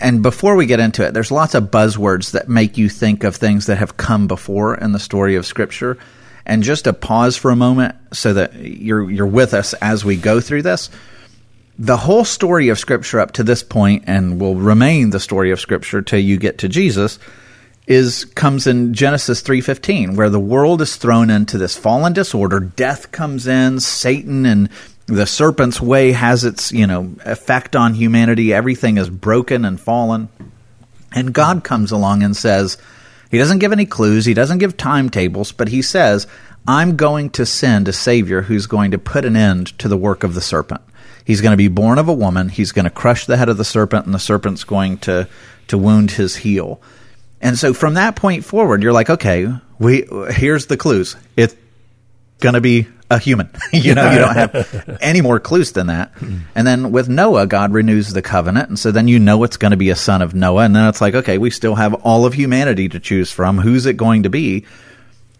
and 0.00 0.22
before 0.22 0.56
we 0.56 0.66
get 0.66 0.80
into 0.80 1.06
it, 1.06 1.14
there's 1.14 1.30
lots 1.30 1.54
of 1.54 1.64
buzzwords 1.64 2.32
that 2.32 2.48
make 2.48 2.76
you 2.76 2.88
think 2.88 3.22
of 3.24 3.36
things 3.36 3.66
that 3.66 3.78
have 3.78 3.96
come 3.96 4.26
before 4.26 4.74
in 4.76 4.92
the 4.92 4.98
story 4.98 5.36
of 5.36 5.46
Scripture. 5.46 5.98
And 6.44 6.62
just 6.62 6.84
to 6.84 6.92
pause 6.92 7.36
for 7.36 7.50
a 7.50 7.56
moment 7.56 7.94
so 8.12 8.32
that 8.34 8.54
you're 8.54 9.08
you're 9.10 9.26
with 9.26 9.54
us 9.54 9.74
as 9.74 10.04
we 10.04 10.16
go 10.16 10.40
through 10.40 10.62
this. 10.62 10.90
The 11.78 11.96
whole 11.96 12.24
story 12.24 12.70
of 12.70 12.78
Scripture 12.78 13.20
up 13.20 13.32
to 13.32 13.44
this 13.44 13.62
point, 13.62 14.04
and 14.06 14.40
will 14.40 14.56
remain 14.56 15.10
the 15.10 15.20
story 15.20 15.52
of 15.52 15.60
Scripture 15.60 16.02
till 16.02 16.18
you 16.18 16.36
get 16.36 16.58
to 16.58 16.68
Jesus, 16.68 17.20
is 17.86 18.24
comes 18.24 18.66
in 18.66 18.94
Genesis 18.94 19.42
3:15 19.42 20.14
where 20.14 20.30
the 20.30 20.40
world 20.40 20.82
is 20.82 20.96
thrown 20.96 21.30
into 21.30 21.56
this 21.56 21.76
fallen 21.76 22.12
disorder 22.12 22.60
death 22.60 23.10
comes 23.12 23.46
in 23.46 23.80
satan 23.80 24.44
and 24.44 24.68
the 25.08 25.26
serpent's 25.26 25.80
way 25.80 26.12
has 26.12 26.44
its 26.44 26.70
you 26.70 26.86
know 26.86 27.14
effect 27.24 27.74
on 27.74 27.94
humanity. 27.94 28.52
Everything 28.52 28.98
is 28.98 29.10
broken 29.10 29.64
and 29.64 29.80
fallen. 29.80 30.28
And 31.12 31.32
god 31.32 31.64
comes 31.64 31.90
along 31.90 32.22
and 32.22 32.36
says 32.36 32.76
he 33.30 33.38
doesn't 33.38 33.58
give 33.58 33.72
any 33.72 33.86
clues 33.86 34.26
he 34.26 34.34
doesn't 34.34 34.58
give 34.58 34.76
timetables 34.76 35.52
but 35.52 35.68
he 35.68 35.80
says 35.80 36.26
i'm 36.66 36.96
going 36.96 37.30
to 37.30 37.46
send 37.46 37.88
a 37.88 37.92
savior 37.94 38.42
who's 38.42 38.66
going 38.66 38.90
to 38.90 38.98
put 38.98 39.24
an 39.24 39.34
end 39.34 39.78
to 39.78 39.88
the 39.88 39.96
work 39.96 40.22
of 40.22 40.34
the 40.34 40.40
serpent. 40.42 40.82
He's 41.24 41.40
going 41.40 41.52
to 41.52 41.58
be 41.58 41.68
born 41.68 41.98
of 41.98 42.08
a 42.08 42.12
woman 42.12 42.50
he's 42.50 42.72
going 42.72 42.84
to 42.84 42.90
crush 42.90 43.24
the 43.24 43.38
head 43.38 43.48
of 43.48 43.56
the 43.56 43.64
serpent 43.64 44.04
and 44.04 44.14
the 44.14 44.18
serpent's 44.18 44.64
going 44.64 44.98
to 44.98 45.26
to 45.68 45.78
wound 45.78 46.10
his 46.10 46.36
heel. 46.36 46.80
And 47.40 47.58
so 47.58 47.72
from 47.72 47.94
that 47.94 48.14
point 48.14 48.44
forward 48.44 48.82
you're 48.82 48.92
like 48.92 49.08
okay 49.08 49.50
we 49.78 50.06
here's 50.30 50.66
the 50.66 50.76
clues. 50.76 51.16
It's 51.36 51.54
going 52.40 52.54
to 52.54 52.60
be 52.60 52.86
a 53.10 53.18
human. 53.18 53.50
you 53.72 53.94
know, 53.94 54.10
you 54.10 54.18
don't 54.18 54.34
have 54.34 54.98
any 55.00 55.20
more 55.20 55.40
clues 55.40 55.72
than 55.72 55.86
that. 55.86 56.12
And 56.54 56.66
then 56.66 56.92
with 56.92 57.08
Noah, 57.08 57.46
God 57.46 57.72
renews 57.72 58.12
the 58.12 58.22
covenant. 58.22 58.68
And 58.68 58.78
so 58.78 58.90
then 58.90 59.08
you 59.08 59.18
know 59.18 59.42
it's 59.44 59.56
going 59.56 59.70
to 59.70 59.76
be 59.76 59.90
a 59.90 59.96
son 59.96 60.22
of 60.22 60.34
Noah. 60.34 60.64
And 60.64 60.76
then 60.76 60.88
it's 60.88 61.00
like, 61.00 61.14
okay, 61.14 61.38
we 61.38 61.50
still 61.50 61.74
have 61.74 61.94
all 61.94 62.26
of 62.26 62.34
humanity 62.34 62.88
to 62.90 63.00
choose 63.00 63.30
from. 63.30 63.58
Who's 63.58 63.86
it 63.86 63.96
going 63.96 64.24
to 64.24 64.30
be? 64.30 64.66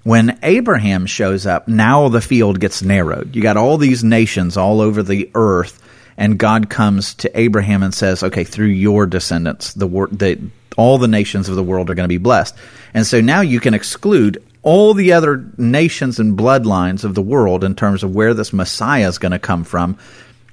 When 0.04 0.38
Abraham 0.42 1.06
shows 1.06 1.46
up, 1.46 1.68
now 1.68 2.08
the 2.08 2.20
field 2.20 2.60
gets 2.60 2.82
narrowed. 2.82 3.36
You 3.36 3.42
got 3.42 3.58
all 3.58 3.76
these 3.76 4.02
nations 4.02 4.56
all 4.56 4.80
over 4.80 5.02
the 5.02 5.30
earth. 5.34 5.84
And 6.16 6.38
God 6.38 6.70
comes 6.70 7.14
to 7.16 7.38
Abraham 7.38 7.82
and 7.82 7.94
says, 7.94 8.22
okay, 8.22 8.42
through 8.42 8.66
your 8.66 9.06
descendants, 9.06 9.74
the, 9.74 9.86
the 9.86 10.40
all 10.76 10.96
the 10.96 11.08
nations 11.08 11.48
of 11.48 11.56
the 11.56 11.62
world 11.62 11.90
are 11.90 11.94
going 11.94 12.04
to 12.04 12.08
be 12.08 12.18
blessed. 12.18 12.54
And 12.94 13.06
so 13.06 13.20
now 13.20 13.40
you 13.40 13.60
can 13.60 13.74
exclude 13.74 14.42
all 14.68 14.92
the 14.92 15.14
other 15.14 15.50
nations 15.56 16.20
and 16.20 16.36
bloodlines 16.36 17.02
of 17.02 17.14
the 17.14 17.22
world 17.22 17.64
in 17.64 17.74
terms 17.74 18.02
of 18.02 18.14
where 18.14 18.34
this 18.34 18.52
Messiah 18.52 19.08
is 19.08 19.16
going 19.16 19.32
to 19.32 19.38
come 19.38 19.64
from, 19.64 19.96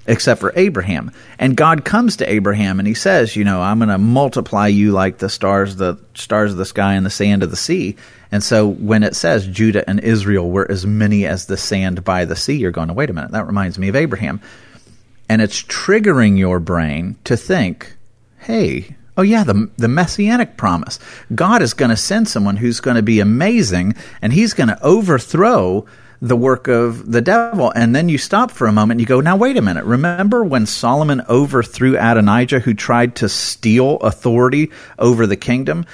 except 0.08 0.40
for 0.40 0.54
Abraham. 0.56 1.12
And 1.38 1.58
God 1.58 1.84
comes 1.84 2.16
to 2.16 2.32
Abraham 2.32 2.80
and 2.80 2.88
he 2.88 2.94
says, 2.94 3.36
you 3.36 3.44
know, 3.44 3.62
I'm 3.62 3.80
going 3.80 3.90
to 3.90 3.98
multiply 3.98 4.68
you 4.68 4.94
like 4.94 5.18
the 5.18 5.28
stars, 5.28 5.76
the 5.76 5.98
stars 6.14 6.54
of 6.54 6.58
the 6.58 6.64
sky 6.64 6.94
and 6.94 7.06
the 7.06 7.10
sand 7.10 7.44
of 7.44 7.52
the 7.52 7.58
sea. 7.58 7.98
And 8.32 8.42
so 8.42 8.70
when 8.70 9.04
it 9.04 9.18
says 9.18 9.48
Judah 9.48 9.84
and 9.86 10.00
Israel 10.00 10.50
were 10.50 10.72
as 10.72 10.86
many 10.86 11.26
as 11.26 11.48
the 11.48 11.58
sand 11.58 12.06
by 12.06 12.24
the 12.24 12.38
sea, 12.38 12.56
you're 12.56 12.72
going, 12.72 12.96
wait 12.96 13.10
a 13.10 13.14
minute, 13.14 13.32
that 13.32 13.48
reminds 13.48 13.78
me 13.78 13.90
of 13.90 13.98
Abraham. 13.98 14.40
And 15.28 15.42
it's 15.42 15.62
triggering 15.62 16.38
your 16.38 16.62
brain 16.62 17.18
to 17.26 17.36
think, 17.36 17.98
hey, 18.40 18.96
Oh 19.18 19.22
yeah, 19.22 19.44
the 19.44 19.70
the 19.78 19.88
messianic 19.88 20.58
promise. 20.58 21.00
God 21.34 21.62
is 21.62 21.74
going 21.74 21.90
to 21.90 21.98
send 21.98 22.28
someone 22.28 22.58
who's 22.58 22.80
going 22.80 22.98
to 22.98 23.04
be 23.04 23.20
amazing 23.20 23.96
and 24.22 24.34
he's 24.34 24.54
going 24.54 24.70
to 24.70 24.84
overthrow 24.84 25.86
the 26.22 26.36
work 26.36 26.68
of 26.68 27.12
the 27.12 27.22
devil. 27.22 27.72
And 27.76 27.96
then 27.96 28.10
you 28.10 28.18
stop 28.18 28.52
for 28.52 28.68
a 28.68 28.72
moment 28.72 28.94
and 28.94 29.02
you 29.02 29.08
go, 29.08 29.22
now 29.22 29.36
wait 29.36 29.58
a 29.58 29.62
minute. 29.62 29.86
Remember 29.86 30.44
when 30.44 30.66
Solomon 30.66 31.22
overthrew 31.30 31.98
Adonijah 31.98 32.60
who 32.60 32.74
tried 32.74 33.16
to 33.18 33.30
steal 33.30 33.98
authority 33.98 34.72
over 34.98 35.28
the 35.28 35.36
kingdom? 35.36 35.86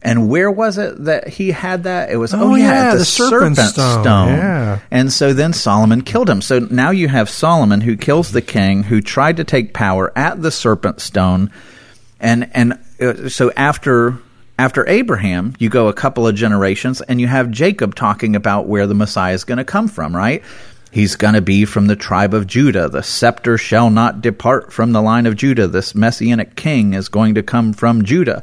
And 0.00 0.28
where 0.28 0.50
was 0.50 0.78
it 0.78 1.04
that 1.04 1.26
he 1.26 1.50
had 1.50 1.84
that? 1.84 2.10
It 2.10 2.16
was 2.16 2.32
oh, 2.32 2.52
oh 2.52 2.54
yeah, 2.54 2.70
yeah 2.70 2.92
the, 2.92 2.98
the, 2.98 3.04
serpent, 3.04 3.56
serpent 3.56 3.74
stone. 3.74 4.02
stone. 4.04 4.28
Yeah. 4.28 4.78
And 4.92 5.12
so 5.12 5.32
then 5.32 5.52
Solomon 5.52 6.02
killed 6.02 6.30
him. 6.30 6.40
So 6.40 6.60
now 6.60 6.90
you 6.90 7.08
have 7.08 7.28
Solomon 7.28 7.80
who 7.80 7.96
kills 7.96 8.30
the 8.30 8.42
king 8.42 8.84
who 8.84 9.00
tried 9.00 9.38
to 9.38 9.44
take 9.44 9.74
power 9.74 10.12
at 10.16 10.40
the 10.40 10.52
serpent 10.52 11.00
stone 11.00 11.50
and 12.20 12.50
and 12.54 12.78
uh, 13.00 13.28
so 13.28 13.52
after 13.56 14.18
after 14.58 14.88
Abraham, 14.88 15.54
you 15.58 15.68
go 15.68 15.86
a 15.86 15.92
couple 15.92 16.26
of 16.26 16.34
generations 16.34 17.00
and 17.00 17.20
you 17.20 17.28
have 17.28 17.50
Jacob 17.50 17.94
talking 17.94 18.34
about 18.34 18.66
where 18.66 18.88
the 18.88 18.94
Messiah 18.94 19.34
is 19.34 19.44
going 19.44 19.58
to 19.58 19.64
come 19.64 19.86
from, 19.86 20.14
right? 20.16 20.42
He's 20.90 21.16
going 21.16 21.34
to 21.34 21.42
be 21.42 21.64
from 21.64 21.86
the 21.86 21.94
tribe 21.94 22.34
of 22.34 22.46
Judah. 22.46 22.88
The 22.88 23.02
scepter 23.02 23.56
shall 23.56 23.88
not 23.88 24.20
depart 24.20 24.72
from 24.72 24.92
the 24.92 25.02
line 25.02 25.26
of 25.26 25.36
Judah. 25.36 25.68
This 25.68 25.94
messianic 25.94 26.56
king 26.56 26.94
is 26.94 27.08
going 27.08 27.36
to 27.36 27.42
come 27.42 27.72
from 27.72 28.04
Judah. 28.04 28.42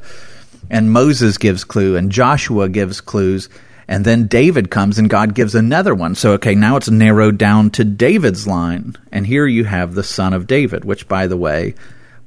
And 0.70 0.92
Moses 0.92 1.38
gives 1.38 1.64
clue 1.64 1.98
and 1.98 2.12
Joshua 2.12 2.70
gives 2.70 3.02
clues 3.02 3.50
and 3.88 4.04
then 4.06 4.28
David 4.28 4.72
comes 4.72 4.98
and 4.98 5.10
God 5.10 5.36
gives 5.36 5.54
another 5.54 5.94
one. 5.94 6.16
So 6.16 6.34
okay, 6.34 6.56
now 6.56 6.78
it's 6.78 6.90
narrowed 6.90 7.38
down 7.38 7.72
to 7.72 7.84
David's 7.84 8.48
line. 8.48 8.96
And 9.12 9.28
here 9.28 9.46
you 9.46 9.66
have 9.66 9.94
the 9.94 10.04
son 10.04 10.34
of 10.34 10.48
David, 10.48 10.86
which 10.86 11.08
by 11.08 11.28
the 11.28 11.38
way, 11.38 11.76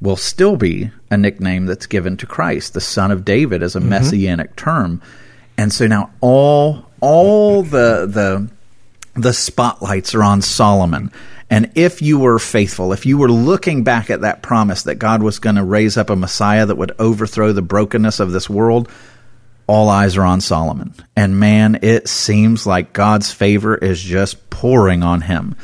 will 0.00 0.17
still 0.17 0.57
be 0.57 0.90
a 1.11 1.17
nickname 1.17 1.67
that's 1.67 1.87
given 1.87 2.17
to 2.19 2.27
Christ. 2.27 2.75
The 2.75 2.81
Son 2.81 3.11
of 3.11 3.25
David 3.25 3.62
as 3.62 3.77
a 3.77 3.81
mm-hmm. 3.81 3.88
messianic 3.88 4.57
term. 4.57 5.03
And 5.57 5.73
so 5.73 5.87
now 5.87 6.11
all 6.21 6.87
all 7.00 7.62
the 7.62 8.07
the 8.07 8.49
the 9.15 9.33
spotlights 9.33 10.15
are 10.15 10.23
on 10.23 10.43
Solomon. 10.43 11.11
And 11.50 11.73
if 11.75 12.03
you 12.03 12.19
were 12.19 12.38
faithful, 12.38 12.93
if 12.93 13.07
you 13.07 13.17
were 13.17 13.31
looking 13.31 13.83
back 13.83 14.11
at 14.11 14.21
that 14.21 14.43
promise 14.43 14.83
that 14.83 14.97
God 14.97 15.23
was 15.23 15.38
going 15.38 15.57
to 15.57 15.65
raise 15.65 15.97
up 15.97 16.11
a 16.11 16.17
Messiah 16.17 16.67
that 16.67 16.77
would 16.77 16.93
overthrow 16.99 17.53
the 17.53 17.62
brokenness 17.62 18.21
of 18.21 18.33
this 18.33 18.50
world, 18.50 18.88
all 19.67 19.88
eyes 19.88 20.17
are 20.17 20.25
on 20.25 20.43
Solomon. 20.43 20.95
And 21.17 21.41
man, 21.41 21.79
it 21.83 22.09
seems 22.09 22.67
like 22.67 22.93
God's 22.93 23.33
favor 23.33 23.75
is 23.75 24.00
just 24.00 24.50
pouring 24.50 25.03
on 25.03 25.23
him. 25.23 25.57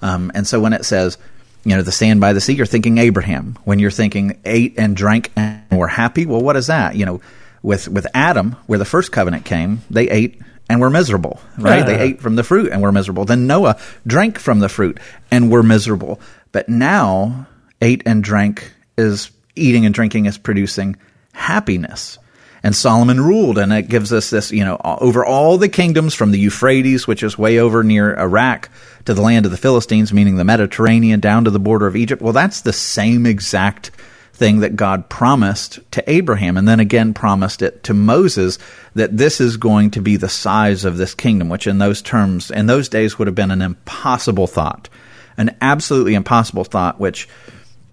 Um, 0.00 0.30
and 0.34 0.46
so 0.46 0.60
when 0.60 0.72
it 0.72 0.84
says, 0.84 1.18
you 1.64 1.76
know, 1.76 1.82
the 1.82 1.92
sand 1.92 2.20
by 2.20 2.32
the 2.32 2.40
sea, 2.40 2.54
you're 2.54 2.66
thinking 2.66 2.98
Abraham. 2.98 3.58
When 3.64 3.78
you're 3.78 3.90
thinking 3.90 4.40
ate 4.44 4.74
and 4.78 4.96
drank 4.96 5.30
and 5.36 5.62
were 5.70 5.88
happy, 5.88 6.26
well, 6.26 6.40
what 6.40 6.56
is 6.56 6.66
that? 6.66 6.96
You 6.96 7.06
know, 7.06 7.20
with, 7.62 7.88
with 7.88 8.06
Adam, 8.14 8.56
where 8.66 8.78
the 8.78 8.84
first 8.84 9.12
covenant 9.12 9.44
came, 9.44 9.82
they 9.88 10.08
ate 10.10 10.40
and 10.68 10.80
were 10.80 10.90
miserable, 10.90 11.40
right? 11.58 11.78
Yeah. 11.78 11.84
They 11.84 11.98
ate 12.00 12.20
from 12.20 12.36
the 12.36 12.42
fruit 12.42 12.72
and 12.72 12.82
were 12.82 12.92
miserable. 12.92 13.24
Then 13.24 13.46
Noah 13.46 13.78
drank 14.06 14.38
from 14.38 14.60
the 14.60 14.68
fruit 14.68 14.98
and 15.30 15.50
were 15.50 15.62
miserable. 15.62 16.20
But 16.50 16.68
now, 16.68 17.46
ate 17.80 18.02
and 18.06 18.24
drank 18.24 18.72
is 18.96 19.30
eating 19.54 19.86
and 19.86 19.94
drinking 19.94 20.26
is 20.26 20.38
producing 20.38 20.96
happiness. 21.32 22.18
And 22.64 22.76
Solomon 22.76 23.20
ruled, 23.20 23.58
and 23.58 23.72
it 23.72 23.88
gives 23.88 24.12
us 24.12 24.30
this, 24.30 24.52
you 24.52 24.64
know, 24.64 24.80
over 24.84 25.24
all 25.24 25.58
the 25.58 25.68
kingdoms 25.68 26.14
from 26.14 26.30
the 26.30 26.38
Euphrates, 26.38 27.08
which 27.08 27.24
is 27.24 27.36
way 27.36 27.58
over 27.58 27.82
near 27.82 28.14
Iraq, 28.16 28.70
to 29.04 29.14
the 29.14 29.22
land 29.22 29.46
of 29.46 29.50
the 29.50 29.58
Philistines, 29.58 30.12
meaning 30.12 30.36
the 30.36 30.44
Mediterranean, 30.44 31.18
down 31.18 31.44
to 31.44 31.50
the 31.50 31.58
border 31.58 31.88
of 31.88 31.96
Egypt. 31.96 32.22
Well, 32.22 32.32
that's 32.32 32.60
the 32.60 32.72
same 32.72 33.26
exact 33.26 33.90
thing 34.32 34.60
that 34.60 34.76
God 34.76 35.08
promised 35.08 35.78
to 35.92 36.10
Abraham 36.10 36.56
and 36.56 36.66
then 36.66 36.80
again 36.80 37.14
promised 37.14 37.62
it 37.62 37.84
to 37.84 37.94
Moses 37.94 38.58
that 38.94 39.16
this 39.16 39.40
is 39.40 39.56
going 39.56 39.90
to 39.92 40.00
be 40.00 40.16
the 40.16 40.28
size 40.28 40.84
of 40.84 40.96
this 40.96 41.14
kingdom, 41.14 41.48
which 41.48 41.66
in 41.66 41.78
those 41.78 42.00
terms, 42.00 42.50
in 42.50 42.66
those 42.66 42.88
days 42.88 43.18
would 43.18 43.28
have 43.28 43.34
been 43.34 43.50
an 43.50 43.62
impossible 43.62 44.46
thought, 44.46 44.88
an 45.36 45.54
absolutely 45.60 46.14
impossible 46.14 46.64
thought, 46.64 46.98
which 46.98 47.28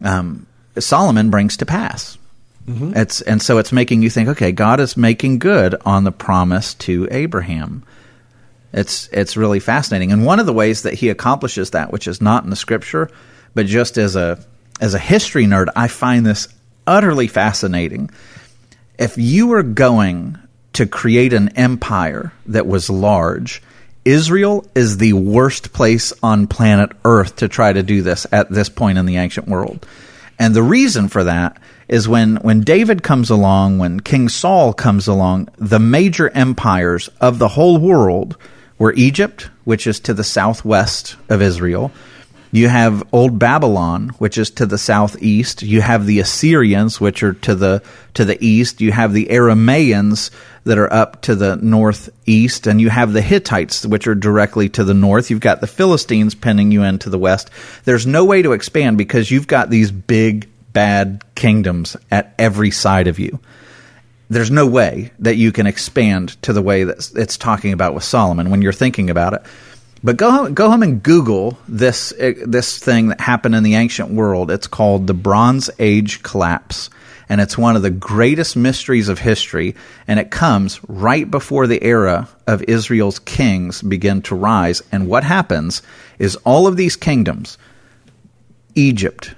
um, 0.02 0.48
Solomon 0.78 1.30
brings 1.30 1.58
to 1.58 1.66
pass. 1.66 2.18
Mm-hmm. 2.70 2.96
It's 2.96 3.22
and 3.22 3.42
so 3.42 3.58
it's 3.58 3.72
making 3.72 4.04
you 4.04 4.12
think, 4.12 4.30
okay, 4.30 4.52
God 4.52 4.80
is 4.80 4.96
making 4.96 5.40
good 5.40 5.76
on 5.86 6.04
the 6.04 6.12
promise 6.12 6.76
to 6.76 7.08
Abraham. 7.10 7.84
It's 8.72 9.10
it's 9.12 9.36
really 9.36 9.60
fascinating, 9.60 10.12
and 10.12 10.24
one 10.24 10.40
of 10.40 10.46
the 10.46 10.54
ways 10.54 10.84
that 10.84 10.94
he 10.94 11.10
accomplishes 11.10 11.72
that, 11.72 11.92
which 11.92 12.08
is 12.08 12.22
not 12.22 12.44
in 12.44 12.52
the 12.52 12.56
scripture, 12.56 13.10
but 13.56 13.66
just 13.66 13.98
as 13.98 14.16
a 14.16 14.46
as 14.80 14.94
a 14.94 15.00
history 15.00 15.46
nerd, 15.46 15.70
I 15.76 15.88
find 15.88 16.26
this 16.26 16.48
utterly 16.86 17.28
fascinating. 17.28 18.12
If 19.00 19.18
you 19.18 19.48
were 19.48 19.64
going 19.64 20.38
to 20.74 20.86
create 20.86 21.34
an 21.34 21.50
empire 21.58 22.34
that 22.46 22.68
was 22.68 22.90
large, 22.90 23.64
Israel 24.06 24.66
is 24.76 24.98
the 24.98 25.14
worst 25.14 25.74
place 25.74 26.14
on 26.22 26.46
planet 26.46 26.92
Earth 27.04 27.38
to 27.38 27.48
try 27.48 27.74
to 27.74 27.82
do 27.82 28.04
this 28.04 28.28
at 28.32 28.52
this 28.52 28.70
point 28.70 29.00
in 29.00 29.08
the 29.08 29.18
ancient 29.18 29.48
world. 29.48 29.88
And 30.38 30.54
the 30.54 30.64
reason 30.64 31.10
for 31.10 31.24
that 31.24 31.58
is 31.89 32.08
when, 32.08 32.38
when 32.38 32.62
David 32.62 33.03
comes 33.03 33.29
along, 33.29 33.79
when 33.79 34.00
King 34.00 34.29
Saul 34.29 34.74
comes 34.74 35.08
along, 35.08 35.50
the 35.58 35.79
major 35.79 36.29
empires 36.29 37.10
of 37.19 37.39
the 37.39 37.50
whole 37.50 37.77
world 37.79 38.38
were 38.77 38.93
Egypt, 38.93 39.50
which 39.65 39.88
is 39.88 40.00
to 40.01 40.13
the 40.13 40.24
southwest 40.24 41.15
of 41.27 41.41
Israel. 41.41 41.91
You 42.51 42.67
have 42.67 43.03
Old 43.12 43.38
Babylon, 43.38 44.10
which 44.17 44.38
is 44.38 44.50
to 44.51 44.65
the 44.65 44.77
southeast. 44.77 45.62
You 45.62 45.81
have 45.81 46.08
the 46.08 46.19
Assyrians, 46.19 47.00
which 47.00 47.22
are 47.22 47.34
to 47.34 47.53
the 47.53 47.84
to 48.15 48.25
the 48.25 48.43
east. 48.43 48.81
You 48.81 48.91
have 48.91 49.13
the 49.13 49.27
Aramaeans 49.27 50.31
that 50.63 50.79
are 50.79 50.91
up 50.91 51.22
to 51.24 51.36
the 51.36 51.58
northeast, 51.58 52.65
and 52.65 52.81
you 52.81 52.89
have 52.89 53.13
the 53.13 53.22
Hittites, 53.22 53.86
which 53.86 54.08
are 54.08 54.15
directly 54.15 54.67
to 54.69 54.84
the 54.84 54.96
north. 54.96 55.29
You've 55.29 55.39
got 55.39 55.62
the 55.62 55.67
Philistines 55.67 56.34
pinning 56.34 56.72
you 56.72 56.81
into 56.81 57.12
the 57.12 57.19
west. 57.19 57.51
There's 57.86 58.08
no 58.08 58.25
way 58.25 58.41
to 58.41 58.53
expand 58.53 58.98
because 58.98 59.29
you've 59.29 59.48
got 59.48 59.69
these 59.69 59.91
big 59.91 60.48
bad 60.74 61.24
kingdoms 61.36 61.98
at 62.12 62.34
every 62.38 62.72
side 62.72 63.08
of 63.08 63.20
you. 63.20 63.40
There's 64.30 64.52
no 64.52 64.68
way 64.68 65.12
that 65.20 65.38
you 65.38 65.52
can 65.52 65.66
expand 65.66 66.42
to 66.44 66.54
the 66.54 66.62
way 66.62 66.84
that 66.84 67.12
it's 67.16 67.38
talking 67.38 67.74
about 67.74 67.96
with 67.96 68.04
Solomon 68.04 68.52
when 68.52 68.62
you're 68.62 68.72
thinking 68.72 69.10
about 69.10 69.34
it. 69.34 69.42
But 70.04 70.18
go 70.18 70.32
home, 70.32 70.54
go 70.54 70.70
home 70.70 70.84
and 70.84 71.04
Google 71.04 71.58
this 71.68 72.14
uh, 72.14 72.34
this 72.46 72.78
thing 72.78 73.10
that 73.10 73.20
happened 73.20 73.56
in 73.56 73.64
the 73.64 73.76
ancient 73.76 74.12
world. 74.12 74.50
It's 74.50 74.68
called 74.68 75.08
the 75.08 75.14
Bronze 75.14 75.70
Age 75.78 76.24
collapse, 76.24 76.90
and 77.28 77.42
it's 77.42 77.58
one 77.58 77.76
of 77.76 77.82
the 77.82 77.90
greatest 77.90 78.56
mysteries 78.56 79.10
of 79.10 79.20
history. 79.20 79.76
And 80.08 80.20
it 80.20 80.32
comes 80.32 80.80
right 80.88 81.30
before 81.30 81.68
the 81.68 81.84
era 81.84 82.30
of 82.48 82.64
Israel's 82.64 83.20
kings 83.20 83.82
begin 83.82 84.22
to 84.24 84.36
rise. 84.36 84.82
And 84.92 85.08
what 85.08 85.24
happens 85.26 85.82
is 86.18 86.38
all 86.38 86.66
of 86.66 86.78
these 86.78 86.96
kingdoms, 86.96 87.58
Egypt, 88.76 89.36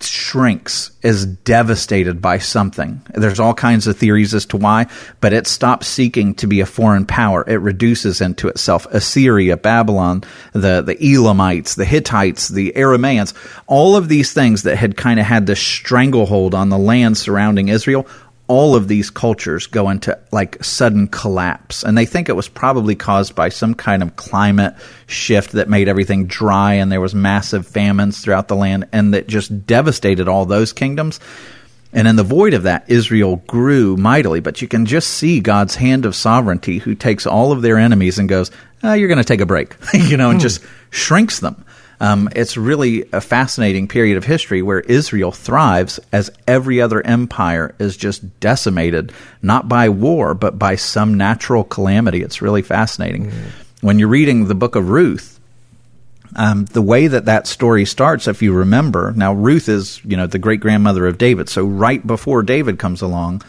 shrinks, 0.00 0.90
is 1.02 1.24
devastated 1.24 2.20
by 2.20 2.38
something. 2.38 3.00
There's 3.14 3.38
all 3.38 3.54
kinds 3.54 3.86
of 3.86 3.96
theories 3.96 4.34
as 4.34 4.44
to 4.46 4.56
why, 4.56 4.86
but 5.20 5.32
it 5.32 5.46
stops 5.46 5.86
seeking 5.86 6.34
to 6.36 6.46
be 6.46 6.60
a 6.60 6.66
foreign 6.66 7.06
power. 7.06 7.44
It 7.46 7.60
reduces 7.60 8.20
into 8.20 8.48
itself. 8.48 8.86
Assyria, 8.86 9.56
Babylon, 9.56 10.24
the, 10.52 10.82
the 10.82 10.96
Elamites, 11.00 11.76
the 11.76 11.84
Hittites, 11.84 12.48
the 12.48 12.72
Aramaeans, 12.74 13.34
all 13.66 13.94
of 13.94 14.08
these 14.08 14.32
things 14.32 14.64
that 14.64 14.76
had 14.76 14.96
kind 14.96 15.20
of 15.20 15.26
had 15.26 15.46
this 15.46 15.60
stranglehold 15.60 16.54
on 16.54 16.70
the 16.70 16.78
land 16.78 17.16
surrounding 17.16 17.68
Israel 17.68 18.06
all 18.48 18.74
of 18.74 18.88
these 18.88 19.10
cultures 19.10 19.66
go 19.66 19.90
into 19.90 20.18
like 20.32 20.62
sudden 20.64 21.06
collapse. 21.06 21.84
And 21.84 21.96
they 21.96 22.06
think 22.06 22.28
it 22.28 22.36
was 22.36 22.48
probably 22.48 22.96
caused 22.96 23.34
by 23.34 23.50
some 23.50 23.74
kind 23.74 24.02
of 24.02 24.16
climate 24.16 24.74
shift 25.06 25.52
that 25.52 25.68
made 25.68 25.86
everything 25.86 26.26
dry 26.26 26.74
and 26.74 26.90
there 26.90 27.00
was 27.00 27.14
massive 27.14 27.66
famines 27.66 28.20
throughout 28.20 28.48
the 28.48 28.56
land 28.56 28.88
and 28.90 29.14
that 29.14 29.28
just 29.28 29.66
devastated 29.66 30.28
all 30.28 30.46
those 30.46 30.72
kingdoms. 30.72 31.20
And 31.92 32.08
in 32.08 32.16
the 32.16 32.24
void 32.24 32.54
of 32.54 32.64
that, 32.64 32.90
Israel 32.90 33.36
grew 33.46 33.96
mightily. 33.96 34.40
But 34.40 34.60
you 34.60 34.68
can 34.68 34.86
just 34.86 35.10
see 35.10 35.40
God's 35.40 35.74
hand 35.74 36.06
of 36.06 36.16
sovereignty 36.16 36.78
who 36.78 36.94
takes 36.94 37.26
all 37.26 37.52
of 37.52 37.62
their 37.62 37.78
enemies 37.78 38.18
and 38.18 38.28
goes, 38.28 38.50
oh, 38.82 38.94
you're 38.94 39.08
going 39.08 39.18
to 39.18 39.24
take 39.24 39.40
a 39.40 39.46
break, 39.46 39.74
you 39.94 40.16
know, 40.16 40.30
and 40.30 40.38
hmm. 40.38 40.42
just 40.42 40.62
shrinks 40.90 41.40
them. 41.40 41.64
Um, 42.00 42.28
it's 42.36 42.56
really 42.56 43.08
a 43.12 43.20
fascinating 43.20 43.88
period 43.88 44.16
of 44.16 44.24
history 44.24 44.62
where 44.62 44.80
Israel 44.80 45.32
thrives 45.32 45.98
as 46.12 46.30
every 46.46 46.80
other 46.80 47.04
empire 47.04 47.74
is 47.78 47.96
just 47.96 48.40
decimated, 48.40 49.12
not 49.42 49.68
by 49.68 49.88
war, 49.88 50.34
but 50.34 50.58
by 50.58 50.76
some 50.76 51.16
natural 51.16 51.64
calamity. 51.64 52.22
It's 52.22 52.40
really 52.40 52.62
fascinating. 52.62 53.30
Mm. 53.30 53.50
When 53.80 53.98
you're 53.98 54.08
reading 54.08 54.46
the 54.46 54.54
book 54.54 54.76
of 54.76 54.90
Ruth, 54.90 55.40
um, 56.36 56.66
the 56.66 56.82
way 56.82 57.08
that 57.08 57.24
that 57.24 57.46
story 57.46 57.84
starts, 57.84 58.28
if 58.28 58.42
you 58.42 58.52
remember, 58.52 59.12
now 59.16 59.32
Ruth 59.32 59.68
is, 59.68 60.00
you 60.04 60.16
know, 60.16 60.26
the 60.26 60.38
great 60.38 60.60
grandmother 60.60 61.06
of 61.06 61.18
David. 61.18 61.48
So 61.48 61.64
right 61.64 62.06
before 62.06 62.42
David 62.42 62.78
comes 62.78 63.02
along, 63.02 63.42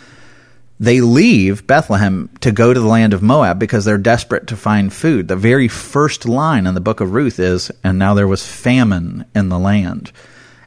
they 0.80 1.02
leave 1.02 1.68
Bethlehem 1.68 2.30
to 2.40 2.52
go 2.52 2.74
to 2.74 2.80
the 2.80 2.88
land 2.88 3.14
of 3.14 3.22
Moab 3.22 3.60
because 3.60 3.84
they're 3.84 3.98
desperate 3.98 4.48
to 4.48 4.56
find 4.56 4.94
food. 4.94 5.28
The 5.28 5.36
very 5.36 5.68
first 5.68 6.26
line 6.26 6.66
in 6.66 6.74
the 6.74 6.80
book 6.80 7.02
of 7.02 7.14
Ruth 7.14 7.40
is, 7.40 7.70
and 7.84 8.00
now 8.00 8.14
there 8.14 8.28
was 8.28 8.48
famine 8.48 9.26
in 9.36 9.50
the 9.50 9.60
land. 9.60 10.12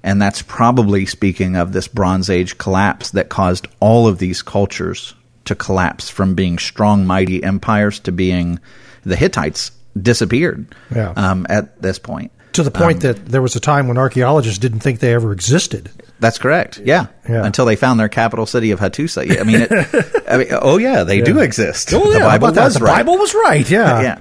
And 0.02 0.20
that's 0.20 0.42
probably 0.42 1.06
speaking 1.06 1.56
of 1.56 1.72
this 1.72 1.88
Bronze 1.88 2.28
Age 2.28 2.58
collapse 2.58 3.10
that 3.12 3.30
caused 3.30 3.68
all 3.80 4.06
of 4.06 4.18
these 4.18 4.42
cultures 4.42 5.14
to 5.46 5.54
collapse 5.54 6.10
from 6.10 6.34
being 6.34 6.58
strong, 6.58 7.06
mighty 7.06 7.42
empires 7.42 7.98
to 8.00 8.12
being 8.12 8.58
the 9.04 9.16
Hittites 9.16 9.70
disappeared 10.00 10.74
yeah. 10.94 11.12
um, 11.16 11.46
at 11.48 11.80
this 11.80 11.98
point. 11.98 12.32
To 12.52 12.62
the 12.62 12.70
point 12.70 13.04
um, 13.04 13.12
that 13.12 13.26
there 13.26 13.42
was 13.42 13.56
a 13.56 13.60
time 13.60 13.88
when 13.88 13.96
archaeologists 13.96 14.58
didn't 14.58 14.80
think 14.80 15.00
they 15.00 15.14
ever 15.14 15.32
existed. 15.32 15.90
That's 16.20 16.38
correct. 16.38 16.80
Yeah. 16.84 17.06
yeah. 17.28 17.44
Until 17.44 17.64
they 17.64 17.76
found 17.76 17.98
their 17.98 18.08
capital 18.08 18.46
city 18.46 18.70
of 18.70 18.78
Hattusa. 18.78 19.40
I 19.40 19.42
mean, 19.42 19.66
it, 19.68 20.24
I 20.28 20.36
mean, 20.36 20.48
oh 20.52 20.78
yeah, 20.78 21.02
they 21.02 21.18
yeah. 21.18 21.24
do 21.24 21.38
exist. 21.40 21.92
Oh 21.92 22.12
yeah, 22.12 22.18
the 22.18 22.24
Bible 22.38 22.52
was 22.52 22.74
the 22.74 22.84
right. 22.84 22.98
Bible 22.98 23.18
was 23.18 23.34
right. 23.34 23.68
Yeah. 23.68 24.02
yeah. 24.02 24.18